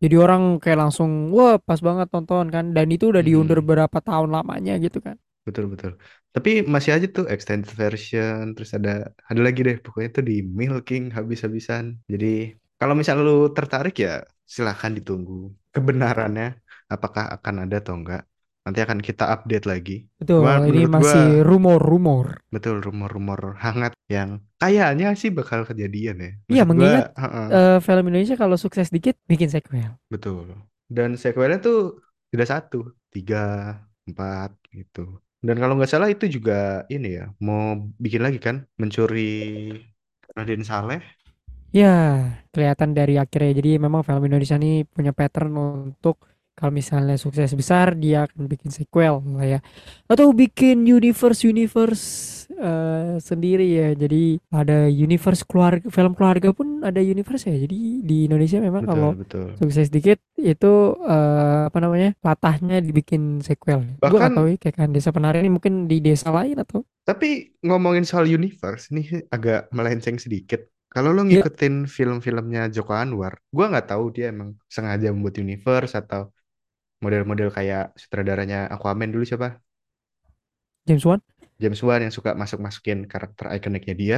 Jadi 0.03 0.15
orang 0.19 0.59
kayak 0.63 0.79
langsung 0.83 1.31
wah 1.35 1.55
pas 1.67 1.79
banget 1.87 2.07
tonton 2.11 2.45
kan 2.51 2.65
dan 2.75 2.87
itu 2.91 3.05
udah 3.11 3.23
diundur 3.23 3.59
Mm-mm. 3.59 3.67
berapa 3.69 3.97
tahun 4.03 4.29
lamanya 4.35 4.73
gitu 4.83 4.99
kan. 4.99 5.15
Betul 5.47 5.65
betul. 5.73 5.91
Tapi 6.35 6.49
masih 6.73 6.91
aja 6.95 7.07
tuh 7.15 7.25
extended 7.33 7.69
version 7.81 8.39
terus 8.55 8.71
ada 8.77 8.89
ada 9.29 9.41
lagi 9.45 9.59
deh 9.67 9.77
pokoknya 9.85 10.09
tuh 10.17 10.23
di 10.29 10.33
milking 10.59 11.03
habis-habisan. 11.17 11.83
Jadi 12.11 12.27
kalau 12.79 12.93
misalnya 12.99 13.23
lu 13.29 13.35
tertarik 13.57 13.93
ya 14.05 14.09
silahkan 14.53 14.91
ditunggu 14.97 15.33
kebenarannya 15.73 16.45
apakah 16.93 17.23
akan 17.35 17.55
ada 17.63 17.75
atau 17.81 17.93
enggak. 17.99 18.21
Nanti 18.63 18.79
akan 18.85 18.99
kita 19.07 19.23
update 19.35 19.65
lagi. 19.71 19.93
Betul, 20.19 20.39
Cuma 20.39 20.51
ini 20.69 20.81
masih 20.95 21.25
rumor-rumor. 21.49 22.27
betul 22.53 22.75
rumor-rumor 22.85 23.57
hangat 23.63 23.91
yang 24.15 24.29
kayaknya 24.61 25.07
sih 25.21 25.29
bakal 25.37 25.59
kejadian 25.69 26.15
ya. 26.25 26.29
Iya, 26.51 26.61
Maksud 26.61 26.69
gua 26.77 26.91
mengingat 26.93 27.05
heeh, 27.21 27.47
eh, 27.55 27.77
film 27.85 28.03
Indonesia 28.09 28.35
kalau 28.41 28.57
sukses 28.63 28.87
dikit 28.95 29.15
bikin 29.31 29.49
sequel. 29.49 29.91
betul. 30.11 30.45
Dan 30.95 31.09
sequelnya 31.21 31.57
tuh 31.65 31.77
tidak 32.31 32.47
satu, 32.53 32.77
tiga, 33.13 33.37
empat 34.09 34.49
gitu. 34.75 34.99
Dan 35.43 35.55
kalau 35.61 35.73
nggak 35.75 35.91
salah 35.91 36.09
itu 36.13 36.25
juga 36.35 36.53
ini 36.93 37.07
ya 37.19 37.23
mau 37.45 37.75
bikin 38.03 38.21
lagi 38.25 38.39
kan 38.47 38.55
mencuri 38.81 39.19
Raden 40.37 40.63
Saleh. 40.63 41.01
Ya, 41.73 41.89
kelihatan 42.53 42.93
dari 42.93 43.17
akhirnya. 43.17 43.51
Jadi 43.57 43.81
memang 43.81 44.05
film 44.05 44.21
Indonesia 44.29 44.61
ini 44.61 44.85
punya 44.85 45.09
pattern 45.09 45.57
untuk 45.57 46.21
kalau 46.53 46.69
misalnya 46.69 47.17
sukses 47.17 47.49
besar 47.57 47.97
dia 47.97 48.29
akan 48.29 48.45
bikin 48.45 48.69
sequel 48.69 49.25
lah 49.33 49.57
ya. 49.57 49.59
Atau 50.05 50.29
bikin 50.37 50.85
universe 50.85 51.41
universe 51.49 52.05
eh, 52.53 53.17
sendiri 53.17 53.65
ya. 53.73 53.89
Jadi 53.97 54.37
ada 54.53 54.85
universe 54.85 55.41
keluarga 55.49 55.89
film 55.89 56.13
keluarga 56.13 56.53
pun 56.53 56.85
ada 56.85 57.01
universe 57.01 57.49
ya. 57.49 57.57
Jadi 57.57 58.05
di 58.05 58.29
Indonesia 58.29 58.61
memang 58.61 58.85
Betul 58.85 58.93
kalau 58.93 59.11
betul. 59.17 59.45
sukses 59.57 59.89
dikit 59.89 60.21
itu 60.37 60.73
eh, 61.09 61.61
apa 61.73 61.77
namanya 61.81 62.13
latahnya 62.21 62.85
dibikin 62.85 63.41
sequel. 63.41 63.81
Bahkan 63.97 64.13
gak 64.21 64.37
tahu 64.37 64.47
ya 64.53 64.57
kayak 64.61 64.75
kan 64.77 64.89
desa 64.93 65.09
penari 65.09 65.41
ini 65.41 65.49
mungkin 65.49 65.89
di 65.89 66.05
desa 66.05 66.29
lain 66.29 66.61
atau 66.61 66.85
tapi 67.03 67.59
ngomongin 67.65 68.07
soal 68.07 68.23
universe 68.29 68.87
nih 68.93 69.27
agak 69.27 69.67
melenceng 69.75 70.15
sedikit. 70.15 70.72
Kalau 70.93 71.09
lo 71.15 71.21
ya 71.25 71.41
ngikutin 71.41 71.89
film-filmnya 71.95 72.61
Joko 72.75 72.93
Anwar, 72.93 73.33
gua 73.55 73.65
nggak 73.71 73.87
tahu 73.91 74.03
dia 74.15 74.25
emang 74.33 74.49
sengaja 74.69 75.09
membuat 75.13 75.35
universe 75.41 75.93
atau 76.01 76.29
model-model 77.03 77.49
kayak 77.57 77.83
sutradaranya 78.01 78.69
Aquaman 78.73 79.09
dulu 79.13 79.25
siapa? 79.25 79.59
James 80.87 81.05
Wan. 81.05 81.19
James 81.61 81.81
Wan 81.85 81.99
yang 82.05 82.13
suka 82.13 82.31
masuk-masukin 82.41 83.09
karakter 83.11 83.45
ikoniknya 83.57 83.95
dia. 83.95 84.17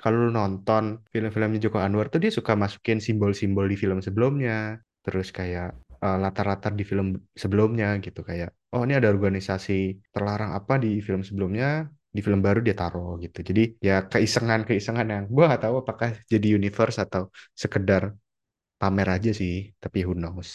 Kalau 0.00 0.16
lu 0.26 0.30
nonton 0.32 0.84
film-filmnya 1.12 1.60
Joko 1.64 1.78
Anwar 1.80 2.08
tuh 2.12 2.20
dia 2.24 2.32
suka 2.32 2.52
masukin 2.56 2.98
simbol-simbol 3.04 3.66
di 3.72 3.76
film 3.76 3.98
sebelumnya. 4.00 4.80
Terus 5.04 5.28
kayak 5.32 5.68
eh, 6.04 6.18
latar-latar 6.22 6.72
di 6.76 6.84
film 6.84 7.16
sebelumnya 7.42 7.96
gitu 8.04 8.20
kayak 8.28 8.50
oh 8.74 8.82
ini 8.86 8.94
ada 8.98 9.08
organisasi 9.14 9.72
terlarang 10.14 10.52
apa 10.58 10.74
di 10.84 11.00
film 11.06 11.20
sebelumnya 11.28 11.90
di 12.16 12.20
film 12.26 12.40
baru 12.46 12.58
dia 12.66 12.74
taruh 12.80 13.08
gitu. 13.24 13.38
Jadi 13.48 13.60
ya 13.88 13.92
keisengan-keisengan 14.12 15.06
yang 15.14 15.24
gua 15.34 15.44
nggak 15.48 15.62
tahu 15.64 15.74
apakah 15.82 16.08
jadi 16.32 16.46
universe 16.58 16.96
atau 17.04 17.22
sekedar 17.62 18.02
pamer 18.80 19.08
aja 19.16 19.30
sih, 19.40 19.54
tapi 19.82 19.98
who 20.06 20.14
knows. 20.22 20.50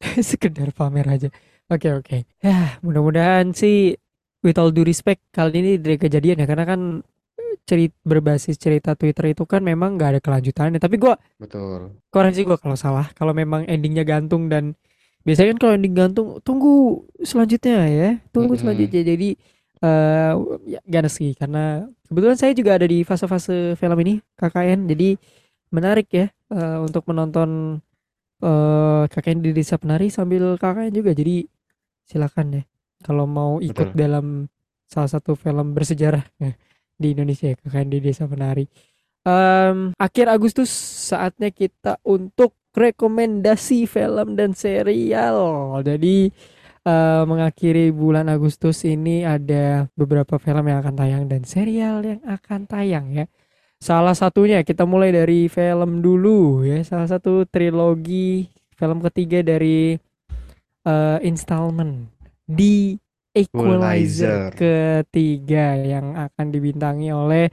sekedar 0.30 0.68
pamer 0.76 1.06
aja. 1.08 1.28
Oke 1.72 1.88
oke. 1.98 2.16
Ya 2.44 2.78
mudah-mudahan 2.84 3.50
sih 3.56 3.96
with 4.44 4.58
all 4.60 4.70
due 4.70 4.86
respect 4.86 5.20
kali 5.34 5.58
ini 5.62 5.70
dari 5.82 5.96
kejadian 5.98 6.42
ya 6.42 6.46
karena 6.46 6.64
kan 6.68 6.80
cerita 7.68 7.96
berbasis 8.06 8.56
cerita 8.60 8.94
Twitter 8.94 9.34
itu 9.34 9.44
kan 9.48 9.62
memang 9.64 9.98
nggak 9.98 10.10
ada 10.18 10.20
kelanjutannya. 10.24 10.80
Tapi 10.82 10.96
gua 11.00 11.16
Betul. 11.38 12.02
koreksi 12.12 12.42
gua 12.48 12.58
kalau 12.60 12.76
salah. 12.78 13.06
Kalau 13.18 13.32
memang 13.36 13.66
endingnya 13.68 14.04
gantung 14.06 14.48
dan 14.52 14.74
biasanya 15.26 15.56
kan 15.56 15.60
kalau 15.62 15.72
ending 15.78 15.94
gantung 15.96 16.28
tunggu 16.46 17.04
selanjutnya 17.22 17.76
ya. 17.90 18.08
Tunggu 18.34 18.54
Mm-mm. 18.54 18.58
selanjutnya. 18.58 19.02
Jadi 19.06 19.36
eh 19.84 20.32
ya, 20.64 20.80
ganas 20.88 21.20
sih 21.20 21.36
karena 21.36 21.84
kebetulan 22.08 22.38
saya 22.38 22.52
juga 22.56 22.80
ada 22.80 22.86
di 22.88 23.04
fase-fase 23.04 23.76
film 23.76 23.98
ini 24.00 24.14
KKN. 24.38 24.88
Jadi 24.88 25.08
menarik 25.74 26.08
ya 26.12 26.26
eh, 26.30 26.78
untuk 26.80 27.04
menonton 27.10 27.80
eh 28.40 29.04
KKN 29.08 29.40
di 29.44 29.50
Desa 29.56 29.76
Penari 29.76 30.08
sambil 30.08 30.56
KKN 30.56 30.92
juga. 30.92 31.12
Jadi 31.12 31.44
silakan 32.06 32.60
ya 32.60 32.62
kalau 33.04 33.28
mau 33.28 33.58
ikut 33.60 33.92
Betul. 33.92 33.98
dalam 33.98 34.26
salah 34.86 35.10
satu 35.10 35.34
film 35.34 35.74
bersejarah 35.74 36.24
ya, 36.38 36.54
di 36.96 37.12
Indonesia 37.12 37.52
ya, 37.52 37.56
KKN 37.58 37.88
di 37.92 37.98
Desa 38.00 38.24
Penari. 38.24 38.64
Em, 39.26 39.90
akhir 39.98 40.30
Agustus 40.30 40.70
saatnya 41.10 41.50
kita 41.50 41.98
untuk 42.06 42.54
rekomendasi 42.76 43.88
film 43.88 44.38
dan 44.38 44.54
serial. 44.54 45.80
Jadi 45.82 46.30
eh, 46.86 47.22
mengakhiri 47.26 47.90
bulan 47.90 48.30
Agustus 48.30 48.86
ini 48.86 49.26
ada 49.26 49.90
beberapa 49.98 50.38
film 50.38 50.70
yang 50.70 50.78
akan 50.86 50.94
tayang 50.94 51.24
dan 51.26 51.42
serial 51.42 52.06
yang 52.06 52.22
akan 52.22 52.70
tayang 52.70 53.10
ya. 53.10 53.26
Salah 53.82 54.16
satunya 54.16 54.62
kita 54.64 54.88
mulai 54.88 55.12
dari 55.12 55.50
film 55.50 56.00
dulu 56.00 56.62
ya. 56.64 56.80
Salah 56.86 57.10
satu 57.10 57.44
trilogi 57.44 58.48
film 58.78 59.02
ketiga 59.02 59.42
dari 59.42 59.98
eh, 60.86 61.18
installment 61.26 62.08
di 62.46 62.94
Equalizer 63.36 64.48
Equalizer. 64.48 64.56
ketiga 64.56 65.76
yang 65.76 66.16
akan 66.16 66.46
dibintangi 66.48 67.12
oleh 67.12 67.52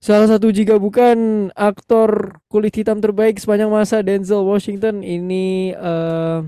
salah 0.00 0.30
satu 0.30 0.48
jika 0.48 0.80
bukan 0.80 1.50
aktor 1.52 2.40
kulit 2.48 2.72
hitam 2.72 3.02
terbaik 3.02 3.36
sepanjang 3.36 3.68
masa 3.68 4.00
Denzel 4.00 4.46
Washington 4.46 5.04
ini 5.04 5.76
eh, 5.76 6.40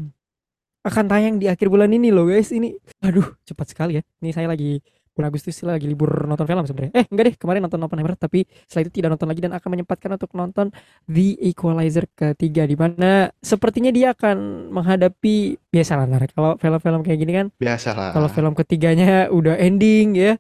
akan 0.81 1.05
tayang 1.07 1.37
di 1.37 1.47
akhir 1.47 1.69
bulan 1.69 1.93
ini 1.93 2.09
loh 2.09 2.29
guys 2.29 2.51
ini 2.51 2.73
aduh 3.05 3.37
cepat 3.45 3.73
sekali 3.73 4.01
ya 4.01 4.03
ini 4.25 4.31
saya 4.33 4.49
lagi 4.49 4.81
bulan 5.11 5.29
Agustus 5.29 5.61
lagi 5.67 5.85
libur 5.85 6.25
nonton 6.25 6.47
film 6.49 6.65
sebenarnya 6.65 6.93
eh 6.97 7.07
enggak 7.11 7.25
deh 7.29 7.35
kemarin 7.37 7.61
nonton 7.67 7.83
Oppenheimer 7.85 8.17
tapi 8.17 8.49
setelah 8.65 8.89
itu 8.89 8.93
tidak 9.03 9.09
nonton 9.13 9.29
lagi 9.29 9.41
dan 9.45 9.53
akan 9.53 9.69
menyempatkan 9.77 10.11
untuk 10.17 10.31
nonton 10.33 10.67
The 11.05 11.37
Equalizer 11.53 12.09
ketiga 12.17 12.65
di 12.65 12.77
mana 12.79 13.29
sepertinya 13.45 13.93
dia 13.93 14.17
akan 14.17 14.71
menghadapi 14.73 15.61
biasa 15.69 15.93
lah 16.01 16.07
kalau 16.33 16.57
film-film 16.57 17.01
kayak 17.05 17.19
gini 17.21 17.33
kan 17.37 17.47
kalau 17.53 18.31
Biasalah. 18.31 18.31
film 18.33 18.53
ketiganya 18.57 19.29
udah 19.29 19.61
ending 19.61 20.17
ya 20.17 20.33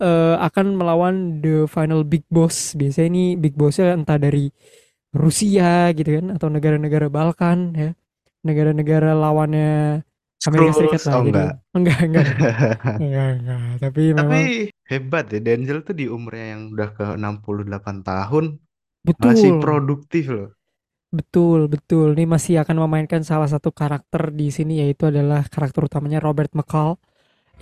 eh, 0.00 0.36
akan 0.36 0.76
melawan 0.76 1.40
the 1.40 1.64
final 1.68 2.04
big 2.04 2.24
boss. 2.28 2.76
Biasanya 2.76 3.08
ini 3.12 3.24
big 3.38 3.56
bossnya 3.56 3.96
entah 3.96 4.20
dari 4.20 4.52
Rusia 5.16 5.90
gitu 5.96 6.20
kan 6.20 6.36
atau 6.36 6.48
negara-negara 6.52 7.08
Balkan 7.08 7.72
ya. 7.72 7.90
Negara-negara 8.48 9.08
lawannya 9.22 9.66
Amerika 10.48 10.72
Serikat 10.78 11.02
lah 11.08 11.16
oh 11.16 11.22
jadi 11.26 11.42
enggak. 11.42 11.50
enggak 11.76 11.98
enggak 12.06 12.26
enggak 13.02 13.26
enggak 13.38 13.60
tapi 13.82 14.02
Tapi 14.16 14.20
memang 14.20 14.42
hebat 14.90 15.24
ya, 15.34 15.38
Denzel 15.46 15.78
tuh 15.86 15.94
di 16.00 16.04
umurnya 16.16 16.46
yang 16.56 16.62
udah 16.74 16.88
ke 16.96 17.04
68 17.18 17.96
tahun 18.08 18.44
masih 19.22 19.50
betul 19.50 19.60
produktif 19.62 20.24
loh. 20.34 20.48
betul 21.16 21.60
betul 21.72 22.06
ini 22.18 22.24
masih 22.34 22.54
akan 22.62 22.76
memainkan 22.84 23.22
salah 23.30 23.48
satu 23.48 23.70
karakter 23.72 24.34
di 24.38 24.46
sini 24.56 24.82
yaitu 24.84 25.08
adalah 25.08 25.46
karakter 25.48 25.86
utamanya 25.88 26.18
Robert 26.20 26.52
McCall 26.58 26.98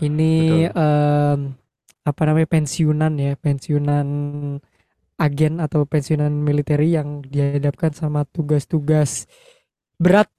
ini 0.02 0.24
Betul. 0.36 0.74
em, 0.74 1.38
apa 2.10 2.22
namanya 2.28 2.48
pensiunan 2.54 3.12
ya 3.20 3.32
pensiunan 3.40 4.08
agen 5.14 5.54
atau 5.62 5.86
pensiunan 5.86 6.32
militer 6.32 6.80
yang 6.82 7.22
dihadapkan 7.22 7.94
sama 7.94 8.26
tugas-tugas 8.26 9.30
berat 10.02 10.30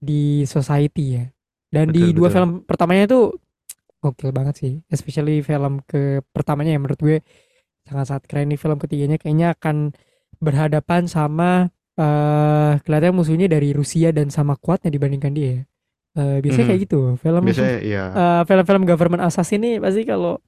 di 0.00 0.44
society 0.48 1.20
ya 1.20 1.24
dan 1.70 1.88
Betul, 1.88 1.94
di 1.94 2.12
dua 2.16 2.28
betul. 2.28 2.32
film 2.32 2.64
pertamanya 2.66 3.04
itu 3.08 3.36
gokil 4.00 4.30
banget 4.32 4.54
sih 4.60 4.72
especially 4.88 5.44
film 5.44 5.80
ke 5.84 6.24
pertamanya 6.32 6.72
ya 6.76 6.80
menurut 6.80 7.00
gue 7.00 7.18
sangat-sangat 7.88 8.24
keren 8.30 8.48
nih 8.52 8.60
film 8.60 8.78
ketiganya 8.78 9.16
kayaknya 9.20 9.56
akan 9.56 9.76
berhadapan 10.40 11.04
sama 11.10 11.68
eh 12.00 12.72
kelihatannya 12.84 13.16
musuhnya 13.16 13.48
dari 13.50 13.76
Rusia 13.76 14.10
dan 14.14 14.32
sama 14.32 14.56
kuatnya 14.56 14.88
dibandingkan 14.94 15.32
dia. 15.36 15.66
Eh, 16.16 16.38
biasanya 16.44 16.66
kayak 16.72 16.80
Mhm. 16.80 16.86
gitu 16.88 17.00
film 17.20 17.44
Biasanya 17.44 17.78
ya, 17.92 18.02
eh, 18.16 18.42
film-film 18.48 18.82
government 18.88 19.22
assassin 19.26 19.60
ini 19.64 19.78
pasti 19.82 20.02
kalau 20.08 20.40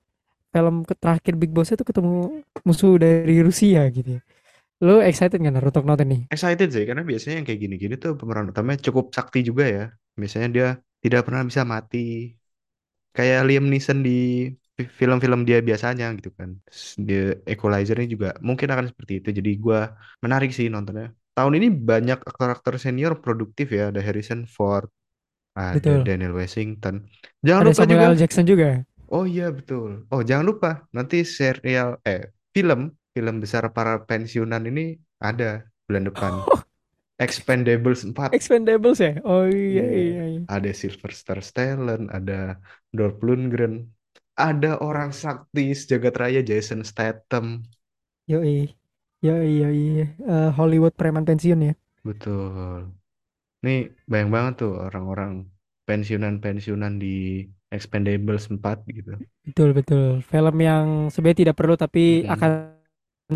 film 0.53 0.85
ke- 0.89 0.97
terakhir 0.99 1.35
Big 1.41 1.53
Boss 1.55 1.73
itu 1.73 1.85
ketemu 1.87 2.45
musuh 2.67 2.97
dari 3.01 3.41
Rusia 3.45 3.89
gitu 3.93 4.19
ya. 4.19 4.23
Lo 4.87 4.95
excited 5.11 5.39
nggak 5.41 5.55
Nar, 5.55 5.65
untuk 5.71 5.85
nonton 5.89 6.09
nih? 6.13 6.23
excited 6.35 6.69
sih 6.75 6.85
karena 6.89 7.03
biasanya 7.11 7.35
yang 7.39 7.47
kayak 7.49 7.61
gini-gini 7.65 7.95
tuh 8.03 8.13
pemeran 8.21 8.47
utamanya 8.53 8.79
cukup 8.87 9.05
sakti 9.17 9.39
juga 9.49 9.65
ya. 9.77 9.83
Biasanya 10.21 10.49
dia 10.57 10.67
tidak 11.05 11.21
pernah 11.27 11.43
bisa 11.49 11.63
mati. 11.75 11.99
Kayak 13.17 13.39
Liam 13.49 13.65
Neeson 13.73 13.99
di 14.07 14.11
fi- 14.77 14.93
film-film 15.01 15.41
dia 15.49 15.59
biasanya 15.69 16.05
gitu 16.19 16.31
kan. 16.39 16.51
Dia 17.09 17.19
Equalizer 17.53 17.97
ini 18.01 18.09
juga 18.15 18.29
mungkin 18.49 18.69
akan 18.73 18.87
seperti 18.91 19.13
itu. 19.21 19.29
Jadi 19.39 19.51
gua 19.65 19.79
menarik 20.25 20.51
sih 20.57 20.67
nontonnya. 20.75 21.07
Tahun 21.37 21.53
ini 21.59 21.67
banyak 21.91 22.19
aktor-aktor 22.29 22.75
senior 22.85 23.13
produktif 23.25 23.67
ya. 23.77 23.83
Ada 23.91 24.01
Harrison 24.07 24.41
Ford, 24.57 24.89
ada 25.61 25.91
Betul. 25.91 26.07
Daniel 26.07 26.33
Washington. 26.41 26.95
Jangan 27.47 27.63
Ada 27.63 27.73
lupa 27.73 27.85
Samuel 27.85 27.93
juga. 27.93 28.09
L. 28.13 28.19
Jackson 28.21 28.45
juga. 28.45 28.85
Oh 29.15 29.25
iya 29.33 29.45
betul. 29.59 29.89
Oh 30.13 30.21
jangan 30.29 30.45
lupa 30.51 30.69
nanti 30.97 31.17
serial 31.39 31.89
eh 32.09 32.21
film 32.55 32.81
film 33.15 33.37
besar 33.45 33.65
para 33.77 33.93
pensiunan 34.09 34.63
ini 34.71 34.97
ada 35.21 35.67
bulan 35.87 36.05
depan. 36.09 36.33
Expendables 37.21 38.03
4. 38.09 38.33
Expendables 38.35 38.99
ya? 38.99 39.13
Oh 39.23 39.47
iya 39.47 39.85
Iya. 39.87 40.03
iya 40.11 40.23
iya. 40.33 40.41
Ada 40.51 40.71
Sylvester 40.75 41.39
Stallone, 41.41 42.11
ada 42.11 42.59
Dolph 42.91 43.21
Lundgren, 43.23 43.75
ada 44.35 44.81
orang 44.83 45.11
sakti 45.15 45.71
sejagat 45.77 46.15
raya 46.19 46.41
Jason 46.43 46.83
Statham. 46.83 47.63
Yoi. 48.31 48.75
Yoi 49.23 49.51
yoi. 49.63 49.83
Eh, 50.03 50.51
Hollywood 50.59 50.95
preman 50.99 51.25
pensiun 51.29 51.61
ya. 51.69 51.73
Betul. 52.09 52.91
Nih 53.65 53.79
bayang 54.11 54.31
banget 54.37 54.55
tuh 54.63 54.73
orang-orang 54.87 55.33
pensiunan-pensiunan 55.89 56.93
di 57.03 57.09
Expendables 57.77 58.45
4 58.55 58.77
gitu. 58.97 59.13
Betul 59.47 59.69
betul. 59.75 60.23
Film 60.23 60.57
yang 60.63 60.87
sebenarnya 61.11 61.41
tidak 61.47 61.57
perlu 61.59 61.75
tapi 61.75 62.23
akan 62.27 62.51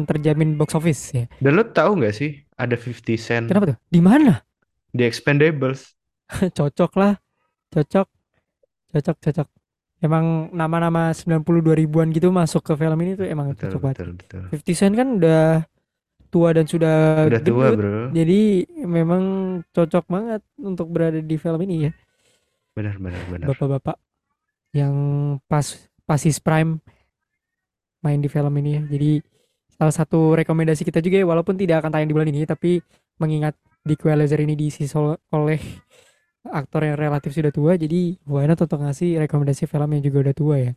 terjamin 0.05 0.59
box 0.61 0.77
office 0.77 1.03
ya. 1.15 1.25
Dan 1.41 1.57
lo 1.57 1.65
tahu 1.65 2.03
nggak 2.03 2.13
sih 2.13 2.45
ada 2.53 2.77
50 2.77 3.17
Cent 3.17 3.47
Kenapa 3.49 3.73
tuh? 3.73 3.79
Di 3.89 4.01
mana? 4.05 4.43
di 4.91 5.05
Expendables? 5.05 5.93
Cocok 6.57 6.93
lah. 6.97 7.15
Cocok. 7.69 8.09
Cocok 8.93 9.17
cocok. 9.21 9.49
Emang 9.97 10.53
nama-nama 10.53 11.13
92 11.13 11.73
ribuan 11.73 12.09
gitu 12.13 12.29
masuk 12.29 12.61
ke 12.61 12.73
film 12.77 12.97
ini 13.01 13.17
tuh 13.17 13.25
emang 13.25 13.53
Betul, 13.53 13.73
cocok 13.77 13.81
banget. 13.81 13.97
betul, 13.97 14.11
betul. 14.17 14.43
50 14.73 14.77
Cent 14.77 14.95
kan 14.97 15.09
udah 15.17 15.45
tua 16.27 16.49
dan 16.53 16.65
sudah 16.69 16.97
Udah 17.29 17.41
tua, 17.41 17.67
gendut. 17.73 17.79
bro. 17.81 17.97
Jadi 18.13 18.41
memang 18.85 19.23
cocok 19.73 20.05
banget 20.09 20.43
untuk 20.61 20.87
berada 20.93 21.21
di 21.21 21.37
film 21.37 21.61
ini 21.65 21.77
ya. 21.89 21.93
Benar, 22.73 22.97
benar, 23.01 23.23
benar. 23.33 23.47
Bapak-bapak 23.53 23.97
yang 24.73 24.95
pas 25.49 25.65
pas 26.05 26.21
his 26.21 26.37
prime 26.37 26.77
main 28.01 28.21
di 28.21 28.29
film 28.29 28.53
ini 28.61 28.71
ya. 28.77 28.83
Jadi 28.85 29.11
salah 29.77 29.95
satu 29.95 30.33
rekomendasi 30.33 30.83
kita 30.89 31.05
juga 31.05 31.21
ya 31.21 31.27
walaupun 31.29 31.55
tidak 31.61 31.85
akan 31.85 31.93
tayang 31.93 32.09
di 32.09 32.15
bulan 32.17 32.29
ini 32.33 32.49
tapi 32.49 32.81
mengingat 33.21 33.55
di 33.85 33.95
Equalizer 33.95 34.41
ini 34.43 34.57
diisi 34.57 34.89
oleh 35.31 35.61
aktor 36.51 36.87
yang 36.87 36.97
relatif 36.99 37.35
sudah 37.35 37.53
tua 37.53 37.77
jadi 37.77 38.17
why 38.25 38.49
not 38.49 38.59
untuk 38.59 38.81
ngasih 38.81 39.21
rekomendasi 39.29 39.69
film 39.69 39.89
yang 39.93 40.03
juga 40.03 40.19
udah 40.31 40.35
tua 40.35 40.57
ya. 40.59 40.73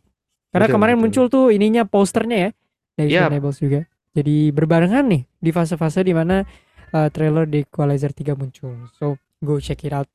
Karena 0.50 0.66
Betul, 0.66 0.76
kemarin 0.76 0.96
betul. 0.98 1.02
muncul 1.06 1.24
tuh 1.30 1.46
ininya 1.54 1.82
posternya 1.86 2.38
ya 2.38 2.50
dari 2.98 3.08
Yap. 3.14 3.20
Expendables 3.30 3.58
juga. 3.62 3.80
Jadi 4.10 4.36
berbarengan 4.50 5.04
nih 5.06 5.22
di 5.38 5.50
fase-fase 5.54 6.02
di 6.02 6.10
mana 6.10 6.42
uh, 6.90 7.08
trailer 7.14 7.46
The 7.46 7.62
Equalizer 7.62 8.10
3 8.10 8.34
muncul. 8.34 8.74
So 8.98 9.14
go 9.38 9.62
check 9.62 9.86
it 9.86 9.94
out 9.94 10.10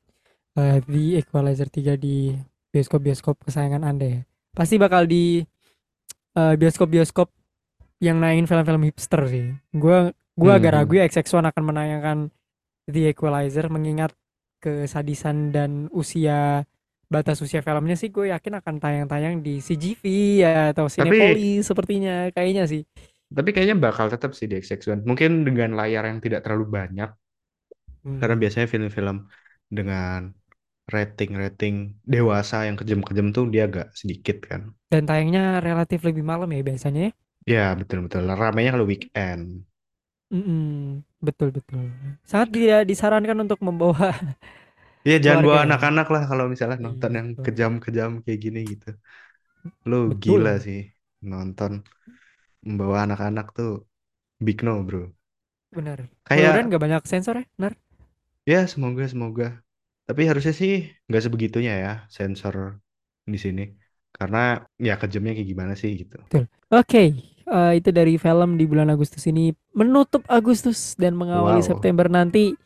uh, 0.60 0.84
The 0.84 1.24
Equalizer 1.24 1.72
3 1.72 1.96
di 1.96 2.36
bioskop-bioskop 2.68 3.48
kesayangan 3.48 3.82
Anda 3.88 4.06
ya. 4.06 4.20
Pasti 4.52 4.76
bakal 4.76 5.08
di 5.08 5.40
uh, 6.36 6.54
bioskop-bioskop 6.60 7.32
yang 8.02 8.16
nayangin 8.20 8.46
film-film 8.50 8.82
hipster 8.88 9.22
sih. 9.28 9.46
Gua 9.72 10.12
gua 10.36 10.52
agak 10.60 10.72
Hmm. 10.72 10.76
ragu 10.76 10.92
ya 11.00 11.04
XX1 11.08 11.48
akan 11.52 11.64
menayangkan 11.64 12.18
The 12.90 13.12
Equalizer 13.14 13.66
mengingat 13.72 14.12
kesadisan 14.62 15.52
dan 15.54 15.88
usia 15.94 16.64
batas 17.12 17.38
usia 17.44 17.62
filmnya 17.62 17.94
sih 17.94 18.10
gue 18.10 18.34
yakin 18.34 18.58
akan 18.60 18.74
tayang-tayang 18.82 19.38
di 19.44 19.62
CGV 19.62 20.04
ya 20.42 20.74
atau 20.74 20.90
Tapi 20.98 21.16
Cinepolis 21.16 21.62
sepertinya 21.68 22.32
kayaknya 22.34 22.64
sih. 22.66 22.82
tapi 23.36 23.48
kayaknya 23.54 23.76
bakal 23.86 24.06
tetap 24.14 24.30
sih 24.38 24.46
di 24.50 24.54
XX1. 24.62 25.02
Mungkin 25.10 25.30
dengan 25.46 25.70
layar 25.78 26.02
yang 26.10 26.18
tidak 26.24 26.40
terlalu 26.44 26.64
banyak 26.78 27.08
karena 28.18 28.34
Hmm. 28.34 28.40
biasanya 28.42 28.68
film-film 28.72 29.16
dengan 29.78 30.20
rating-rating 30.94 31.76
dewasa 32.14 32.56
yang 32.68 32.76
kejam-kejam 32.80 33.26
tuh 33.36 33.44
dia 33.52 33.62
agak 33.68 33.86
sedikit 34.00 34.36
kan. 34.50 34.62
Dan 34.86 35.02
tayangnya 35.08 35.58
relatif 35.58 36.00
lebih 36.06 36.22
malam 36.22 36.46
ya 36.54 36.62
biasanya 36.62 37.10
ya. 37.52 37.60
Betul-betul. 37.80 38.22
Ramainya 38.42 38.70
kalau 38.74 38.86
weekend. 38.92 39.42
Mm-mm, 40.26 41.06
betul 41.22 41.54
betul. 41.54 41.86
Sangat 42.26 42.48
tidak 42.50 42.80
disarankan 42.90 43.38
untuk 43.46 43.62
membawa 43.62 44.10
Iya, 45.06 45.16
jangan 45.24 45.40
bawa 45.46 45.58
keluarga 45.58 45.66
anak-anak 45.66 46.06
lah 46.14 46.22
kalau 46.30 46.44
misalnya 46.52 46.76
nonton 46.86 47.10
Iya 47.10 47.18
yang 47.18 47.28
betul. 47.28 47.46
kejam-kejam 47.46 48.10
kayak 48.24 48.40
gini 48.44 48.58
gitu. 48.72 48.86
Lu 49.90 49.96
Betul. 50.06 50.20
gila 50.22 50.52
sih 50.66 50.78
nonton 51.30 51.72
membawa 52.66 52.96
anak-anak 53.06 53.46
tuh 53.58 53.70
big 54.46 54.58
no, 54.66 54.72
bro. 54.88 55.00
Benar. 55.76 55.98
Kayak 56.28 56.56
Mudah-mudahan 56.56 56.70
gak 56.74 56.82
banyak 56.84 57.02
sensor 57.06 57.34
ya, 57.42 57.44
Nar. 57.62 57.72
ya 58.50 58.56
semoga 58.72 59.02
semoga. 59.12 59.44
Tapi 60.06 60.22
harusnya 60.28 60.52
sih 60.60 60.72
nggak 61.06 61.22
sebegitunya 61.24 61.72
ya 61.84 61.90
sensor 62.16 62.56
di 63.32 63.38
sini. 63.44 63.62
Karena 64.16 64.64
ya 64.80 64.96
kejamnya 64.96 65.36
kayak 65.36 65.48
gimana 65.48 65.72
sih 65.76 65.92
gitu. 66.00 66.16
Betul. 66.24 66.44
Oke, 66.72 67.12
eh, 67.44 67.72
itu 67.76 67.88
dari 67.92 68.16
film 68.16 68.56
di 68.56 68.64
bulan 68.64 68.88
Agustus 68.88 69.22
ini 69.28 69.52
menutup 69.76 70.24
Agustus 70.26 70.96
dan 70.96 71.12
mengawali 71.14 71.60
Wow. 71.60 71.68
September 71.76 72.08
nanti. 72.08 72.56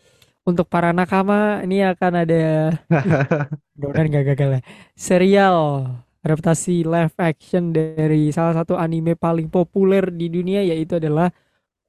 Untuk 0.40 0.72
para 0.72 0.90
nakama 0.96 1.60
ini 1.62 1.84
akan 1.84 2.12
ada 2.24 2.72
mudah-mudahan 3.76 4.08
gak 4.08 4.24
gagal 4.34 4.50
ya. 4.56 4.60
Serial 4.96 5.84
adaptasi 6.24 6.84
live 6.84 7.12
action 7.20 7.76
dari 7.76 8.32
salah 8.32 8.56
satu 8.56 8.76
anime 8.76 9.20
paling 9.20 9.52
populer 9.52 10.08
di 10.08 10.32
dunia 10.32 10.64
yaitu 10.64 10.96
adalah 10.96 11.28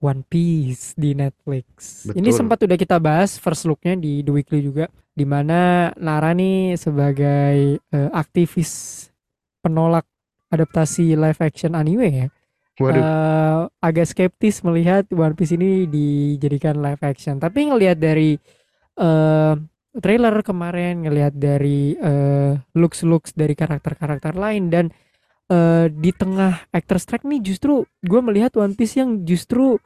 One 0.03 0.27
Piece 0.27 0.97
di 0.99 1.13
Netflix. 1.13 2.03
Ini 2.11 2.27
Betul. 2.27 2.33
sempat 2.33 2.57
udah 2.65 2.77
kita 2.77 2.97
bahas 2.99 3.37
first 3.37 3.63
looknya 3.69 3.95
di 3.95 4.19
The 4.25 4.33
Weekly 4.33 4.65
juga, 4.65 4.89
di 5.13 5.23
mana 5.23 5.93
Nara 5.95 6.33
nih 6.33 6.73
sebagai 6.75 7.77
eh, 7.77 8.09
aktivis 8.11 9.07
penolak 9.61 10.05
adaptasi 10.51 11.15
live 11.15 11.39
action 11.39 11.77
anime 11.77 12.07
ya, 12.11 12.27
Waduh, 12.81 13.03
eh, 13.03 13.61
agak 13.83 14.09
skeptis 14.09 14.65
melihat 14.65 15.05
One 15.13 15.37
Piece 15.37 15.53
ini 15.53 15.85
dijadikan 15.85 16.81
live 16.81 17.01
action. 17.05 17.37
Tapi 17.37 17.69
ngelihat 17.69 18.01
dari 18.01 18.35
eh, 18.97 19.53
trailer 19.99 20.35
kemarin, 20.41 21.05
ngelihat 21.05 21.33
dari 21.35 21.93
eh, 21.99 22.53
looks-looks 22.73 23.37
dari 23.37 23.53
karakter-karakter 23.53 24.33
lain 24.33 24.71
dan 24.73 24.85
eh, 25.51 25.87
di 25.91 26.11
tengah 26.15 26.65
actor 26.73 26.97
strike 26.97 27.27
nih 27.27 27.43
justru 27.43 27.83
gue 28.01 28.21
melihat 28.23 28.55
One 28.57 28.73
Piece 28.73 28.97
yang 28.97 29.27
justru 29.27 29.77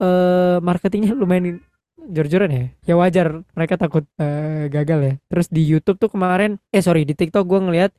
eh, 0.00 0.58
marketingnya 0.58 1.12
lumayan 1.14 1.60
jor-joran 2.00 2.50
ya. 2.50 2.64
Ya 2.88 2.94
wajar 2.96 3.44
mereka 3.54 3.76
takut 3.76 4.08
eh, 4.18 4.66
gagal 4.72 5.00
ya. 5.04 5.14
Terus 5.28 5.46
di 5.52 5.62
YouTube 5.62 6.00
tuh 6.00 6.10
kemarin, 6.10 6.58
eh 6.72 6.82
sorry 6.82 7.04
di 7.04 7.12
TikTok 7.14 7.44
gue 7.46 7.60
ngelihat 7.60 7.92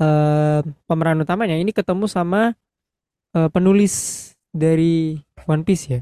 eh, 0.00 0.60
pemeran 0.88 1.20
utamanya 1.22 1.56
ini 1.58 1.72
ketemu 1.74 2.06
sama 2.10 2.52
eh, 3.36 3.50
penulis 3.52 3.94
dari 4.50 5.16
One 5.46 5.62
Piece 5.66 5.84
ya. 5.92 6.00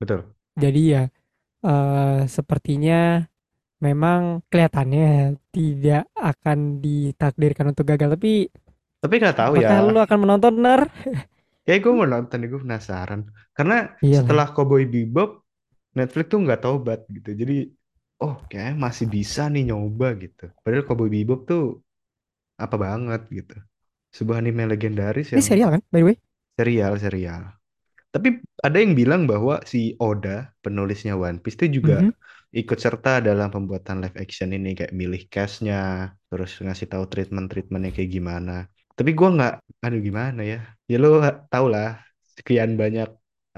Betul. 0.00 0.34
Jadi 0.54 0.82
ya 0.94 1.02
eh, 1.66 2.20
sepertinya 2.28 3.24
memang 3.82 4.42
kelihatannya 4.48 5.36
tidak 5.54 6.08
akan 6.16 6.80
ditakdirkan 6.84 7.66
untuk 7.74 7.86
gagal. 7.88 8.16
Tapi 8.16 8.32
Tapi 9.02 9.14
nggak 9.20 9.36
tahu 9.38 9.54
ya. 9.60 9.68
lu 9.92 9.98
akan 10.00 10.18
menonton 10.24 10.54
Nar? 10.64 10.80
Kayak 11.64 11.80
gue 11.84 11.92
mau 11.96 12.08
nonton 12.08 12.40
gue 12.50 12.60
penasaran. 12.64 13.20
Karena 13.56 13.74
Iya 14.00 14.22
lah. 14.22 14.34
setelah 14.34 14.46
Cowboy 14.54 14.84
Bebop, 14.84 15.30
Netflix 15.96 16.26
tuh 16.32 16.40
nggak 16.44 16.60
tobat 16.64 17.00
gitu. 17.16 17.30
Jadi, 17.40 17.54
oh 18.24 18.34
kayak 18.50 18.76
masih 18.84 19.06
bisa 19.16 19.42
nih 19.52 19.62
nyoba 19.72 20.06
gitu. 20.22 20.42
Padahal 20.64 20.84
Cowboy 20.88 21.08
Bebop 21.14 21.40
tuh 21.50 21.83
apa 22.62 22.76
banget 22.86 23.20
gitu. 23.38 23.54
Sebuah 24.16 24.38
anime 24.42 24.64
legendaris 24.72 25.28
Ini 25.34 25.40
yang 25.40 25.48
serial 25.48 25.70
kan, 25.74 25.82
by 25.92 25.98
the 26.00 26.06
way? 26.08 26.16
serial-serial. 26.58 27.42
Tapi 28.14 28.28
ada 28.66 28.78
yang 28.82 28.94
bilang 28.98 29.22
bahwa 29.30 29.62
si 29.68 29.94
Oda, 30.00 30.50
penulisnya 30.64 31.14
One 31.18 31.38
Piece 31.44 31.56
itu 31.60 31.80
juga 31.82 31.98
Mhm. 32.00 32.14
ikut 32.54 32.78
serta 32.80 33.20
dalam 33.24 33.48
pembuatan 33.54 34.02
live 34.02 34.16
action 34.18 34.50
ini 34.56 34.74
kayak 34.78 34.94
milih 34.96 35.22
castnya, 35.32 36.10
terus 36.30 36.50
ngasih 36.64 36.88
tahu 36.92 37.04
treatment-treatmentnya 37.12 37.90
kayak 37.96 38.10
gimana. 38.16 38.52
Tapi 38.98 39.10
gua 39.18 39.28
nggak, 39.36 39.54
aduh 39.84 40.00
gimana 40.08 40.40
ya? 40.46 40.58
Ya 40.90 40.96
lo 41.02 41.08
tau 41.52 41.66
lah, 41.74 42.00
sekian 42.38 42.76
banyak 42.80 43.08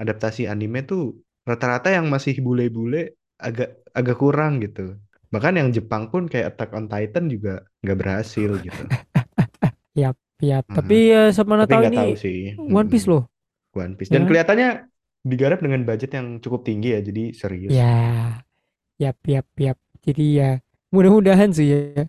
adaptasi 0.01 0.41
anime 0.51 0.79
tuh 0.89 1.01
rata-rata 1.49 1.89
yang 1.97 2.07
masih 2.13 2.35
bule-bule 2.45 3.17
agak 3.41 3.69
agak 3.97 4.15
kurang 4.21 4.53
gitu. 4.65 4.97
Bahkan 5.33 5.53
yang 5.59 5.69
Jepang 5.75 6.03
pun 6.11 6.23
kayak 6.31 6.55
Attack 6.55 6.71
on 6.77 6.85
Titan 6.91 7.25
juga 7.33 7.63
nggak 7.83 7.97
berhasil 8.01 8.49
gitu. 8.65 8.83
Yap, 9.97 10.17
yap. 10.41 10.65
Nah, 10.67 10.75
Tapi 10.77 10.95
ya 11.11 11.21
sama 11.33 11.57
tapi 11.59 11.71
tahu 11.71 11.79
nggak 11.81 11.95
tahu 11.95 12.11
ini 12.11 12.19
sih. 12.23 12.37
One 12.57 12.87
Piece 12.91 13.07
loh, 13.09 13.23
One 13.75 13.93
Piece. 13.97 14.11
ya 14.11 14.15
Dan 14.15 14.23
kan? 14.23 14.27
kelihatannya 14.27 14.69
digarap 15.27 15.59
dengan 15.63 15.81
budget 15.87 16.11
yang 16.17 16.27
cukup 16.43 16.61
tinggi 16.67 16.95
ya, 16.95 16.99
jadi 17.03 17.23
serius. 17.35 17.75
Ya, 17.77 17.93
yap, 19.01 19.17
yap, 19.27 19.47
yap. 19.59 19.77
Jadi 20.05 20.39
ya 20.39 20.49
mudah-mudahan 20.93 21.51
sih 21.51 21.67
ya. 21.73 22.05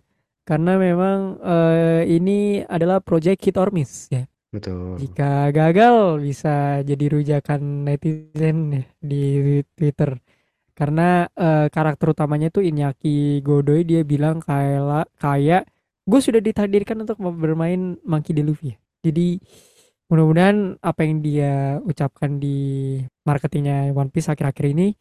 Karena 0.47 0.79
memang 0.81 1.37
eh, 1.43 2.01
ini 2.09 2.63
adalah 2.65 2.99
project 3.03 3.39
hit 3.45 3.55
or 3.59 3.69
miss 3.73 4.09
ya. 4.09 4.25
Betul. 4.51 4.97
Jika 4.99 5.49
gagal 5.53 6.21
bisa 6.23 6.81
jadi 6.85 7.05
rujakan 7.15 7.61
netizen 7.87 8.57
ya 8.75 8.83
di 9.01 9.21
Twitter. 9.77 10.17
Karena 10.79 11.27
eh, 11.35 11.67
karakter 11.67 12.15
utamanya 12.15 12.47
tuh 12.47 12.63
Iñaki 12.63 13.43
Godoy 13.43 13.83
dia 13.83 14.07
bilang 14.07 14.39
kayak 14.39 15.11
kayak 15.19 15.67
gue 16.07 16.19
sudah 16.23 16.39
ditakdirkan 16.39 17.03
untuk 17.03 17.19
bermain 17.19 17.99
Monkey 18.07 18.31
D. 18.31 18.39
Luffy. 18.47 18.71
ya. 18.73 18.77
Jadi 19.03 19.43
mudah-mudahan 20.09 20.79
apa 20.81 21.01
yang 21.05 21.21
dia 21.21 21.77
ucapkan 21.85 22.41
di 22.41 22.97
marketingnya 23.27 23.93
One 23.93 24.09
Piece 24.09 24.31
akhir-akhir 24.31 24.65
ini 24.73 24.97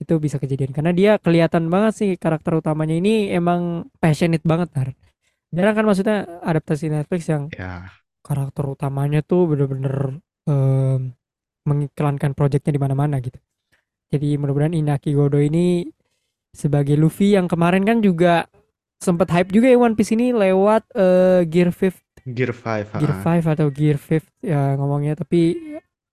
itu 0.00 0.16
bisa 0.16 0.36
kejadian 0.40 0.72
karena 0.72 0.92
dia 0.96 1.12
kelihatan 1.20 1.68
banget 1.68 1.92
sih 1.96 2.10
karakter 2.16 2.56
utamanya 2.56 2.96
ini 2.96 3.32
emang 3.32 3.88
passionate 4.00 4.44
banget 4.44 4.68
Nar. 4.76 4.88
Jarang 5.52 5.74
kan 5.76 5.84
maksudnya 5.88 6.18
adaptasi 6.44 6.92
Netflix 6.92 7.28
yang 7.28 7.48
Ya, 7.56 7.88
karakter 8.24 8.64
utamanya 8.68 9.20
tuh 9.24 9.48
bener-bener 9.50 10.20
em, 10.48 11.16
mengiklankan 11.68 12.32
proyeknya 12.32 12.72
di 12.76 12.80
mana-mana 12.80 13.16
gitu. 13.20 13.36
Jadi 14.10 14.34
mudah-mudahan 14.38 14.74
Inaki 14.74 15.14
Godo 15.14 15.38
ini 15.38 15.86
sebagai 16.50 16.98
Luffy 16.98 17.34
yang 17.38 17.46
kemarin 17.46 17.86
kan 17.86 18.02
juga 18.02 18.46
sempat 18.98 19.30
hype 19.32 19.50
juga 19.54 19.70
ya 19.70 19.78
One 19.78 19.94
Piece 19.98 20.14
ini 20.14 20.34
lewat 20.34 20.82
eh, 20.94 21.40
Gear 21.46 21.70
5 21.70 21.94
Gear 22.36 22.52
5, 22.54 22.94
Gear 22.96 23.12
ha. 23.12 23.16
5 23.16 23.46
atau 23.54 23.68
Gear 23.72 23.98
5 23.98 24.24
ya 24.44 24.76
ngomongnya 24.78 25.14
tapi 25.18 25.56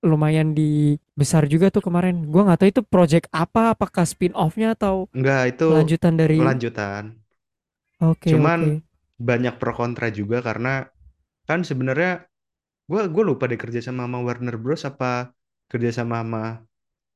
lumayan 0.05 0.53
di 0.53 0.95
besar 1.17 1.49
juga 1.49 1.73
tuh 1.73 1.83
kemarin. 1.83 2.29
Gua 2.29 2.47
nggak 2.47 2.59
tahu 2.63 2.69
itu 2.69 2.81
project 2.85 3.27
apa, 3.33 3.73
apakah 3.75 4.05
spin-off-nya 4.05 4.77
atau 4.77 5.09
Enggak, 5.15 5.41
itu 5.51 5.65
lanjutan 5.67 6.15
dari 6.21 6.39
lanjutan. 6.45 7.03
Oke, 8.01 8.31
Cuman 8.31 8.59
oke. 8.59 8.81
banyak 9.29 9.53
pro 9.61 9.73
kontra 9.79 10.07
juga 10.19 10.37
karena 10.47 10.69
kan 11.49 11.59
sebenarnya 11.69 12.27
gua 12.91 13.01
gue 13.13 13.23
lupa 13.29 13.43
deh 13.51 13.59
kerja 13.63 13.81
sama 13.87 14.05
sama 14.07 14.19
Warner 14.27 14.57
Bros 14.63 14.83
apa 14.91 15.33
kerja 15.71 15.91
sama 15.99 16.15
sama 16.23 16.43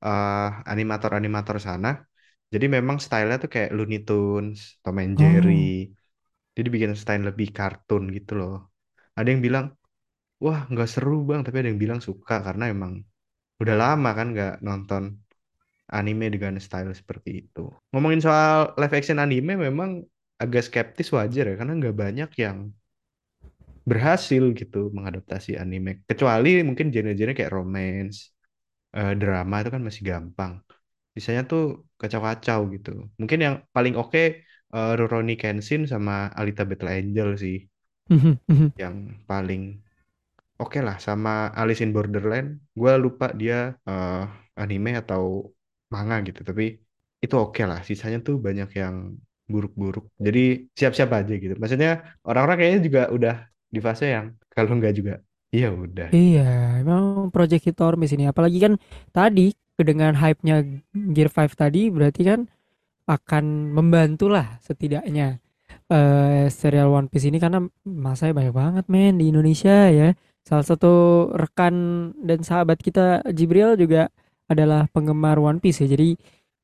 eh, 0.05 0.37
animator-animator 0.71 1.57
sana. 1.67 1.89
Jadi 2.53 2.65
memang 2.75 2.97
stylenya 3.05 3.37
tuh 3.43 3.49
kayak 3.55 3.69
Looney 3.77 3.97
Tunes, 4.07 4.59
Tom 4.83 4.97
and 5.03 5.15
Oh. 5.17 5.21
Jerry. 5.21 5.87
Jadi 6.55 6.67
bikin 6.73 6.91
style 7.01 7.23
lebih 7.29 7.47
kartun 7.57 8.03
gitu 8.17 8.31
loh. 8.39 8.53
Ada 9.17 9.27
yang 9.33 9.41
bilang, 9.47 9.65
wah 10.43 10.59
nggak 10.71 10.89
seru 10.93 11.15
bang, 11.29 11.41
tapi 11.45 11.55
ada 11.61 11.69
yang 11.71 11.81
bilang 11.85 12.01
suka 12.07 12.35
karena 12.47 12.65
emang 12.73 12.93
udah 13.61 13.75
lama 13.83 14.09
kan 14.17 14.27
nggak 14.35 14.53
nonton 14.67 15.03
anime 15.97 16.25
dengan 16.35 16.55
style 16.65 16.91
seperti 17.01 17.29
itu. 17.45 17.61
Ngomongin 17.91 18.21
soal 18.25 18.73
live 18.79 18.95
action 18.99 19.19
anime 19.23 19.53
memang 19.67 19.89
agak 20.43 20.63
skeptis 20.67 21.09
wajar 21.17 21.45
ya, 21.51 21.55
karena 21.59 21.73
nggak 21.79 21.95
banyak 22.03 22.29
yang 22.43 22.57
berhasil 23.89 24.43
gitu 24.59 24.77
mengadaptasi 24.95 25.57
anime. 25.57 26.05
Kecuali 26.09 26.61
mungkin 26.67 26.87
genre-genre 26.93 27.33
kayak 27.37 27.53
romance, 27.57 28.17
eh, 28.97 29.11
drama 29.21 29.55
itu 29.61 29.69
kan 29.75 29.83
masih 29.87 30.03
gampang. 30.11 30.51
Sisanya 31.15 31.43
tuh 31.51 31.61
kacau-kacau 32.01 32.59
gitu. 32.75 32.89
Mungkin 33.19 33.39
yang 33.45 33.55
paling 33.75 33.93
oke 34.01 34.19
eh, 34.75 34.91
Rurouni 34.99 35.33
Kenshin 35.41 35.81
sama 35.93 36.13
Alita 36.39 36.63
Battle 36.69 36.91
Angel 36.97 37.29
sih 37.43 37.55
Mhm, 38.09 38.37
mhm. 38.47 38.71
yang 38.81 38.95
paling 39.29 39.61
oke 40.61 40.77
lah 40.87 40.97
sama 41.07 41.31
Alice 41.59 41.81
in 41.85 41.91
Borderland. 41.95 42.49
Gue 42.79 42.93
lupa 43.05 43.25
dia 43.41 43.55
eh, 43.89 44.21
anime 44.61 44.91
atau 45.01 45.23
manga 45.93 46.15
gitu, 46.27 46.41
tapi 46.49 46.63
itu 47.23 47.35
oke 47.45 47.61
lah. 47.69 47.79
Sisanya 47.89 48.19
tuh 48.27 48.35
banyak 48.47 48.69
yang 48.81 48.95
buruk-buruk. 49.51 50.05
Jadi 50.25 50.39
siap-siap 50.79 51.09
aja 51.19 51.33
gitu. 51.43 51.53
Maksudnya 51.61 51.89
orang-orang 52.27 52.57
kayaknya 52.59 52.81
juga 52.87 53.01
udah 53.15 53.35
di 53.75 53.79
fase 53.87 54.05
yang 54.15 54.25
kalau 54.55 54.71
nggak 54.79 54.93
juga, 54.99 55.13
iya 55.51 55.69
udah. 55.71 56.07
Iya, 56.15 56.79
emang 56.83 57.29
project 57.29 57.67
hit 57.67 57.79
miss 57.99 58.15
ini. 58.15 58.27
Apalagi 58.27 58.57
kan 58.59 58.73
tadi 59.11 59.53
dengan 59.81 60.13
hype-nya 60.17 60.61
Gear 60.93 61.29
5 61.29 61.57
tadi 61.57 61.89
berarti 61.89 62.21
kan 62.23 62.39
akan 63.09 63.73
membantu 63.73 64.29
lah 64.29 64.61
setidaknya 64.61 65.41
eh 65.91 66.47
serial 66.47 66.87
One 66.93 67.11
Piece 67.11 67.27
ini 67.27 67.35
karena 67.41 67.59
masanya 67.83 68.37
banyak 68.39 68.55
banget 68.55 68.85
men 68.87 69.19
di 69.19 69.27
Indonesia 69.31 69.91
ya. 69.91 70.15
Salah 70.41 70.65
satu 70.65 70.93
rekan 71.35 71.75
dan 72.23 72.41
sahabat 72.41 72.79
kita 72.81 73.21
Jibril 73.35 73.75
juga 73.75 74.07
adalah 74.47 74.87
penggemar 74.91 75.37
One 75.39 75.59
Piece 75.59 75.83
ya. 75.83 75.87
Jadi 75.91 76.15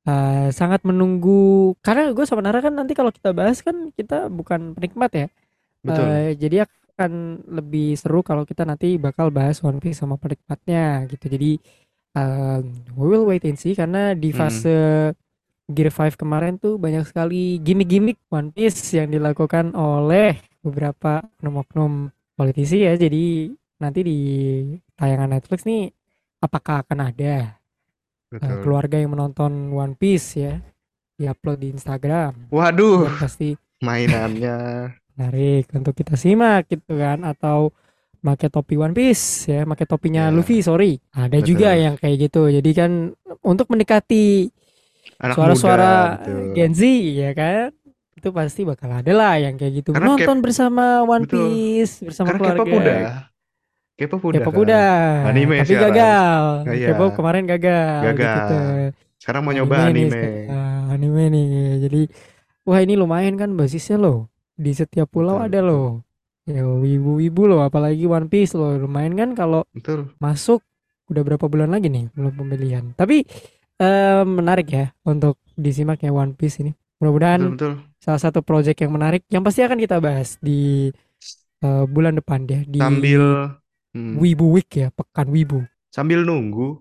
eh, 0.08 0.50
sangat 0.56 0.88
menunggu 0.88 1.76
karena 1.84 2.16
gue 2.16 2.24
sama 2.24 2.40
Nara 2.44 2.64
kan 2.64 2.74
nanti 2.76 2.96
kalau 2.96 3.12
kita 3.12 3.36
bahas 3.36 3.60
kan 3.60 3.92
kita 3.92 4.32
bukan 4.32 4.76
penikmat 4.76 5.12
ya. 5.12 5.28
Betul. 5.84 6.06
Eh, 6.08 6.32
jadi 6.40 6.56
akan 6.98 7.46
lebih 7.46 7.94
seru 7.94 8.26
kalau 8.26 8.42
kita 8.42 8.66
nanti 8.66 8.98
bakal 8.98 9.30
bahas 9.30 9.62
One 9.62 9.78
Piece 9.78 10.02
sama 10.02 10.18
penikmatnya 10.18 11.06
gitu. 11.06 11.30
Jadi 11.30 11.62
um, 12.18 12.64
we 12.98 13.06
will 13.06 13.30
wait 13.30 13.46
and 13.46 13.56
see 13.62 13.78
karena 13.78 14.18
di 14.18 14.34
Hmm. 14.34 14.40
fase 14.42 14.78
Gear 15.68 15.92
5 15.92 16.16
kemarin 16.16 16.56
tuh 16.56 16.80
banyak 16.80 17.04
sekali 17.06 17.60
gimmick-gimmick 17.60 18.18
One 18.32 18.56
Piece 18.56 18.96
yang 18.96 19.12
dilakukan 19.12 19.76
oleh 19.76 20.40
beberapa 20.64 21.22
oknum-oknum 21.38 22.08
politisi 22.34 22.88
ya. 22.88 22.96
Jadi 22.96 23.52
nanti 23.78 24.00
di 24.02 24.18
tayangan 24.96 25.36
Netflix 25.36 25.68
nih 25.68 25.92
apakah 26.40 26.88
akan 26.88 27.00
ada 27.12 27.60
uh, 28.42 28.58
Betul. 28.58 28.58
keluarga 28.64 28.98
yang 28.98 29.12
menonton 29.14 29.76
One 29.76 29.94
Piece 30.00 30.40
ya 30.40 30.56
diupload 31.20 31.58
di 31.62 31.68
Instagram 31.74 32.48
Waduh, 32.50 33.10
dan 33.10 33.14
pasti 33.20 33.50
mainannya. 33.84 34.58
Menarik 35.18 35.66
untuk 35.72 35.92
kita 35.92 36.14
simak 36.14 36.70
gitu 36.70 36.94
kan 36.94 37.26
atau 37.26 37.74
pakai 38.20 38.48
topi 38.48 38.76
One 38.76 38.94
Piece 38.94 39.48
ya 39.48 39.66
pakai 39.66 39.84
topinya 39.84 40.30
Ya. 40.30 40.32
Luffy 40.32 40.62
sorry 40.62 41.02
ada 41.12 41.34
Betul. 41.34 41.48
juga 41.50 41.74
yang 41.74 41.96
kayak 41.96 42.18
gitu 42.22 42.52
jadi 42.52 42.70
kan 42.72 42.92
untuk 43.42 43.66
mendekati 43.68 44.54
suara-suara. 45.18 46.22
Gen 46.54 46.72
Z 46.72 46.82
ya 47.14 47.32
kan 47.32 47.74
itu 48.14 48.30
pasti 48.30 48.62
bakal 48.62 48.90
ada 48.92 49.10
lah 49.10 49.38
yang 49.38 49.56
kayak 49.56 49.74
gitu 49.76 49.90
Karena 49.92 50.10
nonton 50.12 50.38
bersama 50.40 51.02
One 51.02 51.26
betul. 51.26 51.38
Piece 51.46 52.02
bersama 52.04 52.28
Karena 52.28 52.40
keluarga 52.40 52.58
K-pop 52.60 52.76
udah. 52.76 53.00
K-pop 53.96 54.22
udah 54.24 54.40
K-pop 54.40 54.54
kan. 54.54 54.62
udah 54.64 54.90
Anime 55.26 55.56
tapi 55.56 55.66
sekarang. 55.68 55.86
gagal 55.88 56.42
Nah, 56.62 56.74
iya. 56.76 56.88
K-pop 56.88 57.12
kemarin 57.16 57.44
gagal, 57.48 58.02
Gagal. 58.04 58.36
gitu. 58.36 58.58
Sekarang 59.18 59.42
mau 59.42 59.50
nyoba 59.52 59.74
nih 59.76 59.86
anime. 59.90 60.10
sekarang, 60.12 60.82
anime 60.92 61.24
nih 61.28 61.46
jadi 61.82 62.02
wah 62.64 62.80
ini 62.80 62.94
lumayan 62.94 63.34
kan 63.36 63.50
basisnya 63.52 63.98
loh 63.98 64.30
di 64.58 64.72
setiap 64.74 65.08
pulau 65.14 65.38
Betul, 65.38 65.46
ada 65.46 65.60
betul. 65.60 65.70
loh 65.70 65.88
ya 66.48 66.64
wibu-wibu 66.66 67.44
loh 67.52 67.62
apalagi 67.64 68.08
One 68.08 68.28
Piece 68.32 68.56
loh 68.58 68.74
lumayan 68.80 69.14
kan 69.16 69.30
kalau 69.38 69.62
Betul. 69.76 70.18
masuk 70.20 70.64
udah 71.08 71.24
berapa 71.24 71.46
bulan 71.48 71.72
lagi 71.72 71.88
nih 71.92 72.10
belum 72.16 72.34
pembelian 72.36 72.86
tapi 72.98 73.24
eh, 73.80 74.24
menarik 74.26 74.68
ya 74.72 74.86
untuk 75.06 75.40
disimak 75.56 76.02
ya 76.04 76.12
One 76.16 76.34
Piece 76.36 76.60
ini 76.64 76.72
mudah-mudahan 77.00 77.42
betul. 77.54 77.74
salah 78.02 78.22
satu 78.22 78.42
project 78.42 78.80
yang 78.82 78.94
menarik 78.96 79.24
yang 79.30 79.44
pasti 79.46 79.62
akan 79.64 79.78
kita 79.78 80.02
bahas 80.02 80.40
di 80.42 80.90
eh, 81.64 81.86
bulan 81.88 82.18
depan 82.20 82.40
deh 82.50 82.62
di 82.68 82.80
Sambil 82.82 83.24
Hmm. 83.98 84.20
Wibu 84.22 84.54
Week 84.54 84.70
ya, 84.70 84.94
pekan 84.94 85.32
Wibu. 85.34 85.66
Sambil 85.90 86.22
nunggu, 86.22 86.78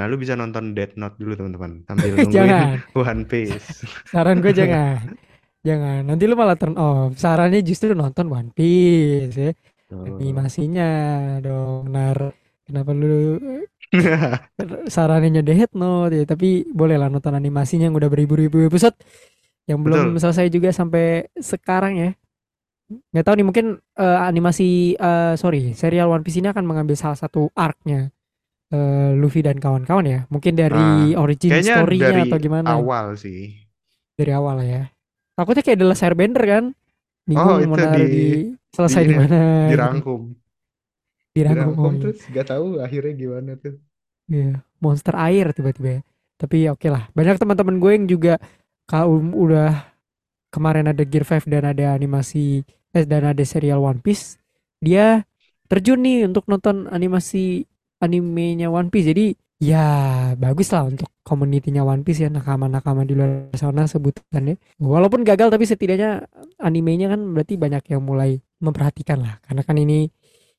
nah 0.00 0.08
lu 0.08 0.16
bisa 0.16 0.32
nonton 0.32 0.72
Death 0.72 0.96
Note 0.96 1.20
dulu 1.20 1.36
teman-teman. 1.36 1.84
Sambil 1.84 2.16
nungguin 2.24 2.32
Jangan. 2.32 2.76
One 2.96 3.22
Piece. 3.28 3.84
Saran 4.08 4.40
gue 4.40 4.52
jangan. 4.56 5.12
Jangan. 5.66 6.06
Nanti 6.06 6.24
lu 6.24 6.34
malah 6.38 6.54
turn 6.54 6.78
off. 6.78 7.18
Sarannya 7.18 7.60
justru 7.66 7.92
nonton 7.92 8.30
One 8.30 8.50
Piece 8.54 9.34
ya. 9.34 9.50
Oh. 9.90 10.04
Animasinya 10.04 10.88
dong. 11.42 11.90
Nar. 11.90 12.34
Kenapa 12.68 12.92
lu 12.92 13.40
sarannya 14.92 15.40
Death 15.40 15.72
Note 15.72 16.12
ya, 16.12 16.24
tapi 16.28 16.68
boleh 16.68 17.00
lah 17.00 17.08
nonton 17.08 17.32
animasinya 17.32 17.88
yang 17.88 17.96
udah 17.96 18.12
beribu-ribu 18.12 18.68
episode 18.68 18.92
yang 19.64 19.80
belum 19.80 20.12
Betul. 20.16 20.20
selesai 20.28 20.46
juga 20.52 20.68
sampai 20.76 21.32
sekarang 21.36 21.96
ya. 21.96 22.10
Nggak 23.12 23.24
tahu 23.24 23.34
nih 23.40 23.46
mungkin 23.48 23.66
eh, 23.80 24.20
animasi 24.20 24.96
eh, 24.96 25.34
sorry 25.40 25.72
serial 25.72 26.12
One 26.12 26.24
Piece 26.24 26.40
ini 26.40 26.52
akan 26.52 26.64
mengambil 26.68 26.96
salah 26.96 27.16
satu 27.16 27.48
arc-nya 27.56 28.12
eh, 28.72 29.10
Luffy 29.16 29.40
dan 29.40 29.56
kawan-kawan 29.56 30.04
ya. 30.04 30.20
Mungkin 30.28 30.52
dari 30.52 31.16
origin 31.16 31.52
Kayaknya 31.52 31.74
story-nya 31.80 32.28
atau 32.28 32.38
gimana 32.40 32.68
awal 32.76 33.16
sih. 33.16 33.56
dari 34.20 34.32
awal 34.36 34.60
ya. 34.64 34.88
Takutnya 35.38 35.62
kayak 35.62 35.78
The 35.80 35.86
Last 35.86 36.02
Airbender 36.06 36.44
kan. 36.44 36.64
Bingung 37.28 37.46
Oh, 37.46 37.58
itu 37.62 37.68
mau 37.70 37.78
di- 37.78 38.10
di, 38.16 38.26
selesai 38.74 39.02
di- 39.04 39.08
di 39.10 39.14
mana. 39.14 39.38
gitu. 39.70 39.70
Dirangkum. 39.70 40.20
Dirangkum. 41.36 41.74
oh 41.78 41.90
Dirangkum 41.90 41.92
iya. 41.94 42.00
terus 42.02 42.18
gak 42.34 42.46
tahu 42.52 42.66
akhirnya 42.84 43.12
gimana 43.22 43.50
tuh. 43.62 43.74
Iya, 44.28 44.60
monster 44.84 45.14
air 45.16 45.46
tiba-tiba. 45.56 45.88
ya. 45.98 46.00
Tapi 46.38 46.56
oke 46.70 46.88
lah. 46.92 47.02
Banyak 47.16 47.36
teman-teman 47.40 47.76
gue 47.82 47.92
yang 47.96 48.06
juga 48.06 48.34
kaum 48.88 49.32
udah 49.34 49.88
kemarin 50.54 50.90
ada 50.92 51.02
Gear 51.04 51.24
5 51.26 51.44
dan 51.48 51.64
ada 51.68 51.94
animasi 51.96 52.64
eh, 52.96 53.04
dan 53.06 53.22
ada 53.32 53.44
serial 53.44 53.80
One 53.84 54.00
Piece. 54.04 54.38
Dia 54.80 55.24
terjun 55.68 56.00
nih 56.04 56.28
untuk 56.28 56.46
nonton 56.48 56.88
animasi 56.90 57.66
animenya 58.00 58.68
One 58.72 58.90
Piece. 58.92 59.08
Jadi 59.12 59.34
ya 59.58 59.84
bagus 60.38 60.70
lah 60.70 60.86
untuk 60.86 61.10
komunitinya 61.26 61.82
One 61.84 62.06
Piece 62.06 62.24
ya 62.24 62.30
nakama-nakama 62.30 63.02
di 63.04 63.14
luar 63.18 63.50
sana 63.58 63.84
sebutannya. 63.84 64.56
Walaupun 64.80 65.26
gagal 65.26 65.50
tapi 65.52 65.66
setidaknya 65.66 66.24
animenya 66.62 67.12
kan 67.12 67.20
berarti 67.34 67.54
banyak 67.58 67.84
yang 67.92 68.02
mulai 68.02 68.38
memperhatikan 68.62 69.18
lah. 69.20 69.34
Karena 69.44 69.62
kan 69.66 69.76
ini 69.76 70.08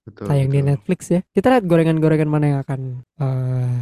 Betul. 0.05 0.25
tayang 0.29 0.49
di 0.51 0.59
betul. 0.61 0.69
Netflix 0.75 0.99
ya. 1.09 1.19
Kita 1.31 1.47
lihat 1.49 1.63
gorengan-gorengan 1.65 2.29
mana 2.29 2.45
yang 2.53 2.59
akan 2.61 2.81
eh, 3.19 3.77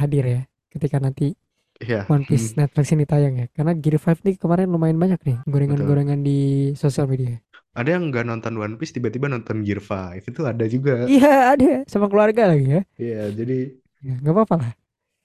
hadir 0.00 0.24
ya 0.24 0.40
ketika 0.72 0.98
nanti 1.02 1.34
Iya. 1.82 2.06
One 2.06 2.22
Piece 2.22 2.54
Netflix 2.54 2.94
ini 2.94 3.04
tayang 3.04 3.34
ya. 3.34 3.46
Karena 3.50 3.74
Gear 3.74 3.98
5 3.98 4.22
nih 4.22 4.34
kemarin 4.38 4.70
lumayan 4.70 4.94
banyak 4.94 5.20
nih 5.26 5.36
gorengan-gorengan 5.44 6.22
di 6.22 6.70
sosial 6.78 7.10
media. 7.10 7.42
Ada 7.74 7.98
yang 7.98 8.14
nggak 8.14 8.24
nonton 8.30 8.54
One 8.62 8.78
Piece 8.78 8.94
tiba-tiba 8.94 9.26
nonton 9.26 9.66
Gear 9.66 9.82
5 9.82 10.22
itu 10.22 10.40
ada 10.46 10.64
juga. 10.70 11.04
Iya 11.10 11.58
ada 11.58 11.82
sama 11.90 12.06
keluarga 12.06 12.54
lagi 12.54 12.78
ya. 12.78 12.82
Iya, 12.94 13.34
jadi 13.34 13.58
Ya, 14.04 14.14
nggak 14.20 14.34
apa-apa 14.36 14.54
lah. 14.60 14.72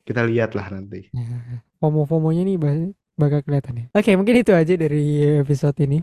kita 0.07 0.23
lihat 0.25 0.55
lah 0.57 0.71
nanti. 0.71 1.05
Ya, 1.13 1.61
FOMO-FOMOnya 1.77 2.41
nih 2.41 2.57
ba- 2.57 2.95
bakal 3.13 3.43
kelihatan 3.43 3.73
ya. 3.75 3.85
Oke 3.93 4.15
mungkin 4.15 4.39
itu 4.39 4.55
aja 4.55 4.73
dari 4.73 5.03
episode 5.37 5.75
ini. 5.83 5.99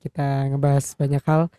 Kita 0.00 0.48
ngebahas 0.48 0.96
banyak 0.96 1.22
hal. 1.22 1.52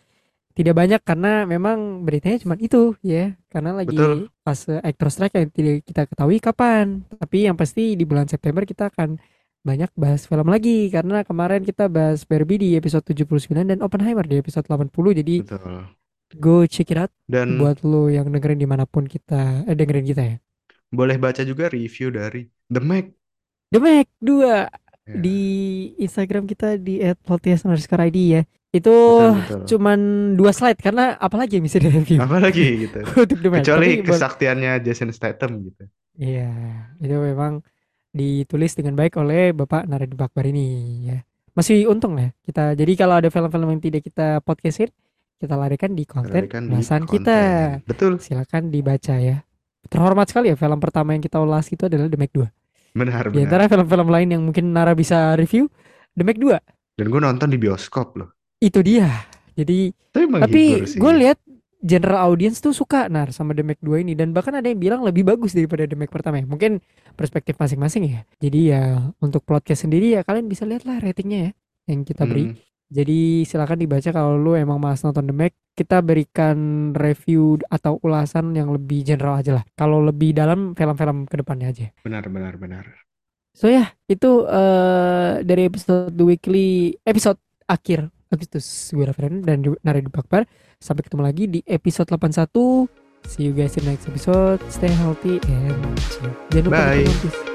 Tidak 0.50 0.74
banyak 0.74 1.00
karena 1.06 1.46
memang 1.46 2.02
beritanya 2.02 2.42
cuma 2.42 2.58
itu 2.58 2.98
ya. 3.00 3.38
Karena 3.48 3.70
lagi 3.72 3.94
Betul. 3.94 4.28
fase 4.42 4.82
actor 4.82 5.08
strike 5.08 5.38
yang 5.38 5.48
tidak 5.48 5.74
kita 5.86 6.02
ketahui 6.10 6.36
kapan. 6.36 7.06
Tapi 7.06 7.46
yang 7.46 7.54
pasti 7.54 7.94
di 7.94 8.02
bulan 8.02 8.26
September 8.26 8.66
kita 8.66 8.90
akan 8.90 9.16
banyak 9.62 9.88
bahas 9.94 10.26
film 10.26 10.50
lagi. 10.50 10.90
Karena 10.90 11.22
kemarin 11.22 11.62
kita 11.62 11.86
bahas 11.86 12.26
Barbie 12.26 12.58
di 12.58 12.68
episode 12.74 13.06
79 13.06 13.46
dan 13.62 13.78
Oppenheimer 13.80 14.26
di 14.26 14.36
episode 14.36 14.66
80. 14.66 14.90
Jadi 15.16 15.46
Betul. 15.46 15.86
Go 16.36 16.62
check 16.64 16.88
it 16.88 16.98
out 16.98 17.10
Dan 17.24 17.56
buat 17.56 17.82
lo 17.82 18.06
yang 18.06 18.28
dengerin 18.28 18.56
di 18.56 18.68
mana 18.68 18.84
pun 18.84 19.04
kita, 19.04 19.64
eh 19.64 19.74
dengerin 19.74 20.04
kita 20.04 20.22
ya. 20.24 20.36
boleh 20.88 21.16
baca 21.16 21.42
juga 21.42 21.66
review 21.66 22.10
dari 22.10 22.46
The 22.66 22.78
Mac. 22.78 23.10
The 23.68 23.78
Mac 23.78 24.06
2 24.18 24.68
Ya, 25.00 25.16
di 25.16 25.40
Instagram 25.98 26.46
kita 26.46 26.78
di 26.78 27.02
@podcast_id 27.24 27.74
ya. 28.14 28.42
Itu 28.70 28.94
betul, 28.94 29.34
betul. 29.34 29.60
cuman 29.66 29.98
dua 30.34 30.54
slide 30.54 30.78
karena 30.78 31.18
apalagi 31.18 31.58
yang 31.58 31.66
bisa 31.66 31.82
direview 31.82 32.22
Apalagi 32.22 32.86
gitu. 32.86 33.00
untuk 33.26 33.38
The 33.38 33.48
Mac. 33.50 33.58
Kecuali 33.66 33.86
Tapi 33.88 33.96
buat- 33.96 34.06
kesaktiannya 34.14 34.72
Jason 34.82 35.10
Statham 35.10 35.66
gitu. 35.66 35.82
Iya, 36.14 36.52
itu 36.98 37.16
memang 37.16 37.64
ditulis 38.10 38.70
dengan 38.74 38.94
baik 38.94 39.16
oleh 39.16 39.50
Bapak 39.50 39.86
Naredi 39.86 40.14
Bakbar 40.14 40.46
ini 40.46 40.66
ya. 41.06 41.18
Masih 41.54 41.90
untung 41.90 42.14
ya 42.14 42.30
kita. 42.42 42.78
Jadi 42.78 42.92
kalau 42.94 43.18
ada 43.18 43.26
film-film 43.26 43.66
yang 43.66 43.82
tidak 43.82 44.06
kita 44.06 44.38
podcastin, 44.42 44.94
kita 45.40 45.56
larikan 45.56 45.96
di 45.96 46.04
konten 46.04 46.44
Larikan 46.44 46.68
di 46.68 46.76
ulasan 46.76 47.08
konten. 47.08 47.24
kita. 47.24 47.38
Betul, 47.88 48.12
Silakan 48.20 48.68
dibaca 48.68 49.16
ya. 49.16 49.40
Terhormat 49.88 50.28
sekali 50.28 50.52
ya 50.52 50.56
film 50.60 50.76
pertama 50.76 51.16
yang 51.16 51.24
kita 51.24 51.40
ulas 51.40 51.64
itu 51.72 51.88
adalah 51.88 52.06
The 52.12 52.20
Mac 52.20 52.30
2. 52.36 52.44
benar 52.90 53.30
Di 53.32 53.46
antara 53.46 53.64
film-film 53.70 54.08
lain 54.10 54.28
yang 54.28 54.42
mungkin 54.44 54.76
Nara 54.76 54.92
bisa 54.92 55.32
review, 55.40 55.72
The 56.12 56.22
Mac 56.26 56.36
2. 56.36 57.00
Dan 57.00 57.06
gue 57.08 57.20
nonton 57.22 57.48
di 57.48 57.56
bioskop 57.56 58.20
loh. 58.20 58.36
Itu 58.60 58.84
dia. 58.84 59.08
Jadi 59.56 59.88
Tapi 60.12 60.24
tapi 60.28 60.62
gue 60.84 61.12
lihat 61.24 61.40
general 61.80 62.28
audience 62.28 62.60
tuh 62.60 62.76
suka 62.76 63.08
nar 63.08 63.32
sama 63.32 63.56
The 63.56 63.64
Mac 63.64 63.80
2 63.80 64.04
ini 64.04 64.12
dan 64.12 64.36
bahkan 64.36 64.52
ada 64.52 64.68
yang 64.68 64.76
bilang 64.76 65.00
lebih 65.00 65.24
bagus 65.24 65.56
daripada 65.56 65.88
The 65.88 65.96
Mac 65.96 66.12
pertama 66.12 66.36
ya. 66.36 66.44
Mungkin 66.44 66.84
perspektif 67.16 67.56
masing-masing 67.56 68.04
ya. 68.04 68.20
Jadi 68.36 68.60
ya 68.68 69.00
untuk 69.24 69.40
podcast 69.48 69.88
sendiri 69.88 70.12
ya 70.12 70.20
kalian 70.20 70.44
bisa 70.44 70.68
lihat 70.68 70.84
lah 70.84 71.00
ratingnya 71.00 71.50
ya 71.50 71.50
yang 71.88 72.04
kita 72.04 72.28
beri. 72.28 72.52
Hmm, 72.52 72.69
Jadi 72.90 73.46
silakan 73.46 73.78
dibaca 73.78 74.10
kalau 74.10 74.34
lu 74.34 74.58
emang 74.58 74.82
mas 74.82 74.98
nonton 75.06 75.30
The 75.30 75.34
Mac, 75.34 75.54
kita 75.78 76.02
berikan 76.02 76.90
review 76.90 77.62
atau 77.70 78.02
ulasan 78.02 78.50
yang 78.58 78.74
lebih 78.74 79.06
general 79.06 79.38
aja 79.38 79.62
lah. 79.62 79.64
Kalau 79.78 80.02
lebih 80.02 80.34
dalam 80.34 80.74
film-film 80.74 81.30
ke 81.30 81.38
depannya 81.38 81.70
aja. 81.70 81.86
benar 82.02 82.26
benar 82.26 82.58
benar. 82.58 82.84
So 83.54 83.70
ya, 83.70 83.94
itu 84.10 84.46
eh 84.50 85.46
dari 85.46 85.70
episode 85.70 86.10
The 86.10 86.24
Weekly 86.26 86.98
episode 87.06 87.38
akhir 87.70 88.10
Agustus 88.30 88.94
gue 88.94 89.06
Raferen 89.06 89.42
dan 89.42 89.62
Naredi 89.62 90.10
Bakbar. 90.10 90.46
Sampai 90.82 91.06
ketemu 91.06 91.22
lagi 91.22 91.44
di 91.46 91.60
episode 91.66 92.10
81. 92.10 92.90
See 93.26 93.46
you 93.46 93.52
guys 93.52 93.76
in 93.76 93.84
the 93.84 93.94
next 93.94 94.10
episode. 94.10 94.58
Stay 94.70 94.90
healthy 94.90 95.38
and 95.46 95.78
chill. 96.10 96.32
Jangan 96.50 96.64
lupa 96.66 96.82
Bye. 96.98 97.49